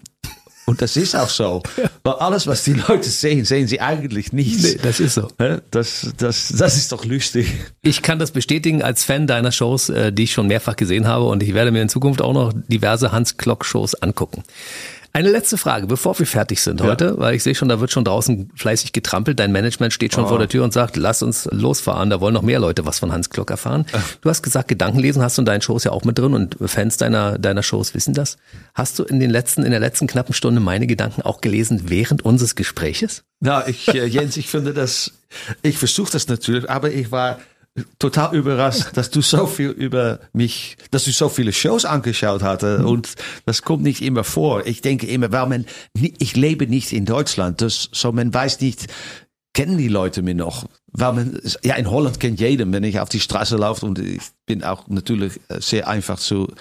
und 0.64 0.80
das 0.80 0.96
ist 0.96 1.16
auch 1.16 1.28
so. 1.28 1.62
Weil 2.04 2.14
alles, 2.14 2.46
was 2.46 2.62
die 2.64 2.74
Leute 2.74 3.08
sehen, 3.08 3.44
sehen 3.44 3.66
sie 3.66 3.80
eigentlich 3.80 4.32
nicht. 4.32 4.62
Nee, 4.62 4.78
das 4.80 5.00
ist 5.00 5.14
so. 5.14 5.28
Das, 5.70 6.12
das, 6.16 6.48
das 6.56 6.76
ist 6.76 6.92
doch 6.92 7.04
lustig. 7.04 7.48
Ich 7.82 8.02
kann 8.02 8.18
das 8.20 8.30
bestätigen 8.30 8.80
als 8.80 9.04
Fan 9.04 9.26
deiner 9.26 9.50
Shows, 9.50 9.88
äh, 9.88 10.12
die 10.12 10.24
ich 10.24 10.32
schon 10.32 10.46
mehrfach 10.46 10.76
gesehen 10.76 11.06
habe. 11.06 11.24
Und 11.26 11.42
ich 11.42 11.52
werde 11.52 11.72
mir 11.72 11.82
in 11.82 11.88
Zukunft 11.88 12.22
auch 12.22 12.32
noch 12.32 12.52
diverse 12.68 13.10
Hans-Klock-Shows 13.10 13.96
angucken. 13.96 14.44
Eine 15.14 15.30
letzte 15.30 15.58
Frage, 15.58 15.86
bevor 15.86 16.18
wir 16.18 16.26
fertig 16.26 16.62
sind 16.62 16.80
heute, 16.80 17.04
ja. 17.04 17.18
weil 17.18 17.34
ich 17.34 17.42
sehe 17.42 17.54
schon, 17.54 17.68
da 17.68 17.80
wird 17.80 17.92
schon 17.92 18.04
draußen 18.04 18.50
fleißig 18.54 18.92
getrampelt. 18.92 19.38
Dein 19.38 19.52
Management 19.52 19.92
steht 19.92 20.14
schon 20.14 20.24
oh. 20.24 20.28
vor 20.28 20.38
der 20.38 20.48
Tür 20.48 20.64
und 20.64 20.72
sagt, 20.72 20.96
lass 20.96 21.22
uns 21.22 21.46
losfahren. 21.52 22.08
Da 22.08 22.22
wollen 22.22 22.32
noch 22.32 22.40
mehr 22.40 22.58
Leute 22.58 22.86
was 22.86 22.98
von 22.98 23.12
Hans 23.12 23.28
Klock 23.28 23.50
erfahren. 23.50 23.84
Du 24.22 24.30
hast 24.30 24.42
gesagt, 24.42 24.68
Gedankenlesen 24.68 25.22
hast 25.22 25.36
du 25.36 25.42
in 25.42 25.46
deinen 25.46 25.60
Shows 25.60 25.84
ja 25.84 25.92
auch 25.92 26.04
mit 26.04 26.18
drin 26.18 26.32
und 26.32 26.56
Fans 26.64 26.96
deiner, 26.96 27.38
deiner 27.38 27.62
Shows 27.62 27.92
wissen 27.94 28.14
das. 28.14 28.38
Hast 28.74 28.98
du 28.98 29.04
in 29.04 29.20
den 29.20 29.28
letzten, 29.28 29.64
in 29.64 29.70
der 29.70 29.80
letzten 29.80 30.06
knappen 30.06 30.32
Stunde 30.32 30.62
meine 30.62 30.86
Gedanken 30.86 31.20
auch 31.20 31.42
gelesen 31.42 31.90
während 31.90 32.24
unseres 32.24 32.54
Gespräches? 32.54 33.22
Ja, 33.40 33.66
ich, 33.66 33.88
äh, 33.88 34.06
Jens, 34.06 34.38
ich 34.38 34.48
finde 34.48 34.72
das, 34.72 35.12
ich 35.60 35.76
versuche 35.76 36.10
das 36.10 36.26
natürlich, 36.28 36.70
aber 36.70 36.90
ich 36.90 37.10
war 37.10 37.38
total 37.98 38.34
überrascht, 38.34 38.88
dass 38.94 39.10
du 39.10 39.22
so 39.22 39.46
viel 39.46 39.70
über 39.70 40.20
mich, 40.32 40.76
dass 40.90 41.04
du 41.04 41.12
so 41.12 41.28
viele 41.28 41.52
Shows 41.52 41.84
angeschaut 41.84 42.42
hatte 42.42 42.80
mhm. 42.80 42.86
und 42.86 43.14
das 43.46 43.62
kommt 43.62 43.82
nicht 43.82 44.02
immer 44.02 44.24
vor. 44.24 44.66
Ich 44.66 44.82
denke 44.82 45.06
immer, 45.06 45.32
weil 45.32 45.46
man, 45.46 45.66
ich 45.94 46.36
lebe 46.36 46.66
nicht 46.66 46.92
in 46.92 47.06
Deutschland, 47.06 47.62
das, 47.62 47.88
so 47.92 48.12
man 48.12 48.32
weiß 48.32 48.60
nicht, 48.60 48.88
kennen 49.54 49.76
die 49.76 49.88
Leute 49.88 50.22
mir 50.22 50.34
noch? 50.34 50.66
Weil 50.94 51.12
man, 51.14 51.40
ja, 51.62 51.74
in 51.76 51.90
Holland 51.90 52.20
kennt 52.20 52.40
jedem, 52.40 52.72
wenn 52.72 52.84
ich 52.84 53.00
auf 53.00 53.08
die 53.08 53.20
Straße 53.20 53.56
laufe 53.56 53.86
und 53.86 53.98
ich 53.98 54.22
bin 54.44 54.62
auch 54.62 54.88
natürlich 54.88 55.40
äh, 55.48 55.60
sehr 55.60 55.88
einfach 55.88 56.18
zu 56.18 56.52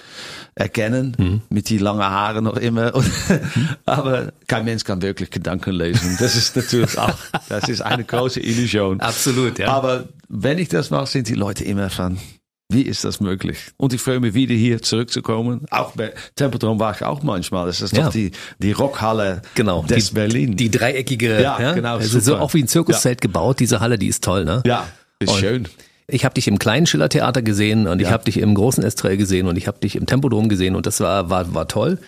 erkennen, 0.54 1.14
mhm. 1.18 1.42
mit 1.50 1.68
die 1.68 1.78
langen 1.78 2.02
Haaren 2.02 2.44
noch 2.44 2.56
immer. 2.56 2.92
aber 3.84 4.32
kein 4.46 4.64
Mensch 4.64 4.84
kann 4.84 5.02
wirklich 5.02 5.30
Gedanken 5.30 5.72
lesen. 5.72 6.16
Das 6.18 6.36
ist 6.36 6.56
natürlich 6.56 6.98
auch, 6.98 7.18
das 7.48 7.68
ist 7.68 7.82
eine 7.82 8.04
große 8.04 8.40
Illusion. 8.40 9.00
Absolut, 9.00 9.58
ja. 9.58 9.68
Aber 9.68 10.08
wenn 10.34 10.58
ich 10.58 10.70
das 10.70 10.90
mache, 10.90 11.06
sind 11.06 11.28
die 11.28 11.34
Leute 11.34 11.62
immer 11.62 11.90
von, 11.90 12.18
wie 12.70 12.82
ist 12.82 13.04
das 13.04 13.20
möglich? 13.20 13.58
Und 13.76 13.92
ich 13.92 14.00
freue 14.00 14.18
mich 14.18 14.32
wieder 14.32 14.54
hier 14.54 14.80
zurückzukommen. 14.80 15.66
Auch 15.70 15.92
bei 15.92 16.14
Tempodrom 16.36 16.80
war 16.80 16.94
ich 16.94 17.02
auch 17.02 17.22
manchmal. 17.22 17.66
Das 17.66 17.82
ist 17.82 17.94
ja. 17.94 18.04
doch 18.04 18.12
die, 18.12 18.32
die 18.58 18.72
Rockhalle 18.72 19.42
genau, 19.54 19.82
des 19.82 20.08
die, 20.08 20.14
Berlin. 20.14 20.56
Die 20.56 20.70
dreieckige, 20.70 21.42
ja, 21.42 21.60
ja? 21.60 21.72
genau. 21.74 21.96
Also 21.96 22.18
so 22.18 22.38
auch 22.38 22.54
wie 22.54 22.62
ein 22.62 22.68
Zirkuszelt 22.68 23.18
ja. 23.18 23.28
gebaut. 23.28 23.60
Diese 23.60 23.80
Halle, 23.80 23.98
die 23.98 24.06
ist 24.06 24.24
toll, 24.24 24.46
ne? 24.46 24.62
Ja, 24.64 24.88
ist 25.18 25.32
und 25.32 25.38
schön. 25.38 25.68
Ich 26.06 26.24
habe 26.24 26.34
dich 26.34 26.48
im 26.48 26.58
kleinen 26.58 26.86
Schillertheater 26.86 27.42
gesehen 27.42 27.86
und 27.86 28.00
ich 28.00 28.10
habe 28.10 28.24
dich 28.24 28.38
im 28.38 28.54
großen 28.54 28.82
Estrell 28.82 29.18
gesehen 29.18 29.46
und 29.46 29.56
ich 29.56 29.66
habe 29.66 29.78
dich 29.80 29.96
im 29.96 30.06
Tempodrom 30.06 30.48
gesehen 30.48 30.74
und 30.74 30.86
das 30.86 31.00
war, 31.00 31.28
war, 31.28 31.54
war 31.54 31.68
toll. 31.68 31.98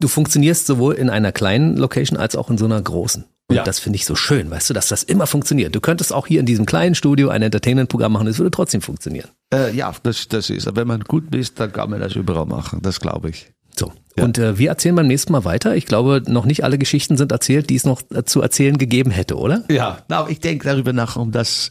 Du 0.00 0.08
funktionierst 0.08 0.66
sowohl 0.66 0.94
in 0.94 1.08
einer 1.08 1.32
kleinen 1.32 1.78
Location 1.78 2.18
als 2.18 2.36
auch 2.36 2.50
in 2.50 2.58
so 2.58 2.66
einer 2.66 2.80
großen. 2.80 3.24
Und 3.50 3.56
ja. 3.56 3.64
das 3.64 3.80
finde 3.80 3.96
ich 3.96 4.06
so 4.06 4.14
schön, 4.14 4.48
weißt 4.48 4.70
du, 4.70 4.74
dass 4.74 4.86
das 4.86 5.02
immer 5.02 5.26
funktioniert. 5.26 5.74
Du 5.74 5.80
könntest 5.80 6.12
auch 6.12 6.28
hier 6.28 6.38
in 6.38 6.46
diesem 6.46 6.66
kleinen 6.66 6.94
Studio 6.94 7.30
ein 7.30 7.42
Entertainment-Programm 7.42 8.12
machen, 8.12 8.28
es 8.28 8.38
würde 8.38 8.52
trotzdem 8.52 8.80
funktionieren. 8.80 9.28
Äh, 9.52 9.74
ja, 9.74 9.92
das, 10.04 10.28
das 10.28 10.50
ist, 10.50 10.68
wenn 10.76 10.86
man 10.86 11.00
gut 11.00 11.34
ist, 11.34 11.58
dann 11.58 11.72
kann 11.72 11.90
man 11.90 11.98
das 11.98 12.14
überall 12.14 12.46
machen, 12.46 12.78
das 12.80 13.00
glaube 13.00 13.30
ich. 13.30 13.52
So. 13.76 13.92
Ja. 14.16 14.24
Und 14.24 14.38
äh, 14.38 14.56
wir 14.56 14.68
erzählen 14.68 14.94
beim 14.94 15.08
nächsten 15.08 15.32
Mal 15.32 15.44
weiter. 15.44 15.74
Ich 15.74 15.86
glaube, 15.86 16.22
noch 16.26 16.44
nicht 16.44 16.62
alle 16.62 16.78
Geschichten 16.78 17.16
sind 17.16 17.32
erzählt, 17.32 17.70
die 17.70 17.76
es 17.76 17.84
noch 17.84 18.02
äh, 18.14 18.24
zu 18.24 18.40
erzählen 18.40 18.78
gegeben 18.78 19.10
hätte, 19.10 19.36
oder? 19.36 19.64
Ja, 19.68 19.98
na, 20.08 20.28
ich 20.28 20.38
denke 20.38 20.68
darüber 20.68 20.92
nach, 20.92 21.16
um 21.16 21.32
das 21.32 21.70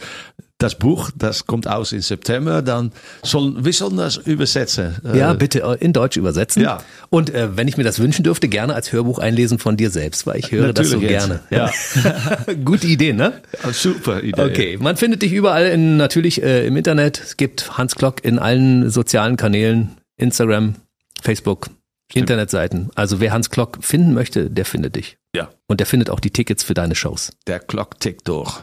das 0.60 0.76
Buch, 0.76 1.10
das 1.16 1.47
kommt 1.47 1.68
aus 1.68 1.93
im 1.93 2.01
September, 2.01 2.62
dann 2.62 2.91
sollen 3.24 3.64
wir 3.64 3.72
sollen 3.72 3.95
das 3.95 4.18
übersetzen. 4.18 4.97
Ja, 5.14 5.34
bitte 5.34 5.62
äh, 5.62 5.78
in 5.80 5.93
Deutsch 5.93 6.18
übersetzen. 6.18 6.62
Ja. 6.62 6.84
Und 7.10 7.34
äh, 7.34 7.55
wenn 7.55 7.70
ich 7.70 7.78
mir 7.78 7.86
das 7.86 7.99
wünschen 7.99 8.24
dürfte, 8.24 8.49
gerne 8.49 8.76
als 8.76 8.91
Hörbuch 8.91 9.20
einlesen 9.20 9.57
von 9.57 9.78
dir 9.78 9.89
selbst, 9.89 10.28
weil 10.28 10.38
ich 10.38 10.51
höre 10.51 10.68
Natürlich 10.68 10.91
das 10.91 10.99
so 10.99 11.05
jetzt. 11.05 11.28
gerne. 11.28 11.39
Ja. 11.49 12.53
Gute 12.66 12.88
Idee, 12.88 13.14
ne? 13.14 13.41
Ja, 13.64 13.72
super 13.72 14.22
Idee. 14.22 14.41
Okay, 14.41 14.78
man 14.80 14.97
findet 14.97 15.22
dich 15.22 15.32
überall 15.32 15.68
in, 15.68 15.95
natürlich 15.95 16.43
äh, 16.43 16.68
im 16.68 16.76
Internet. 16.76 17.22
Es 17.22 17.38
gibt 17.38 17.78
Hans 17.78 17.95
Klock 17.95 18.26
in 18.26 18.38
allen 18.38 18.89
sozialen 18.89 19.38
Kanälen, 19.38 19.95
Instagram, 20.18 20.76
Facebook, 21.22 21.70
Stimmt. 22.10 22.30
Internetseiten. 22.30 22.89
Also 22.95 23.20
wer 23.20 23.32
Hans 23.32 23.51
Klock 23.51 23.78
finden 23.82 24.14
möchte, 24.14 24.49
der 24.49 24.66
findet 24.66 24.95
dich. 24.95 25.18
Ja. 25.36 25.49
Und 25.68 25.80
der 25.80 25.86
findet 25.86 26.10
auch 26.10 26.20
die 26.20 26.32
Tickets 26.32 26.64
für 26.64 26.74
deine 26.74 26.95
Shows. 26.95 27.32
Der 27.45 27.60
Klock 27.60 27.99
tickt 27.99 28.28
durch. 28.28 28.60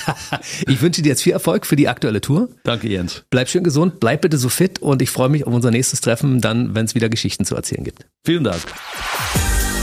ich 0.66 0.82
wünsche 0.82 1.00
dir 1.00 1.08
jetzt 1.08 1.22
viel 1.22 1.32
Erfolg 1.32 1.64
für 1.64 1.76
die 1.76 1.88
aktuelle 1.88 2.20
Tour. 2.20 2.50
Danke, 2.62 2.88
Jens. 2.88 3.24
Bleib 3.30 3.48
schön 3.48 3.64
gesund, 3.64 4.00
bleib 4.00 4.20
bitte 4.20 4.36
so 4.36 4.50
fit 4.50 4.80
und 4.80 5.00
ich 5.00 5.08
freue 5.08 5.30
mich 5.30 5.46
auf 5.46 5.54
unser 5.54 5.70
nächstes 5.70 6.02
Treffen, 6.02 6.42
dann, 6.42 6.74
wenn 6.74 6.84
es 6.84 6.94
wieder 6.94 7.08
Geschichten 7.08 7.46
zu 7.46 7.56
erzählen 7.56 7.84
gibt. 7.84 8.06
Vielen 8.22 8.44
Dank. 8.44 8.60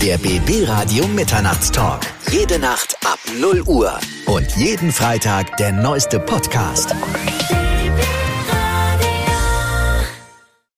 Der 0.04 0.18
BB 0.20 0.68
Radio 0.68 1.08
Mitternachtstalk. 1.08 2.02
Jede 2.32 2.60
Nacht 2.60 2.96
ab 3.04 3.20
0 3.40 3.64
Uhr. 3.68 4.00
Und 4.28 4.50
jeden 4.58 4.92
Freitag 4.92 5.58
der 5.58 5.72
neueste 5.72 6.20
Podcast. 6.20 6.96
BB 7.50 8.21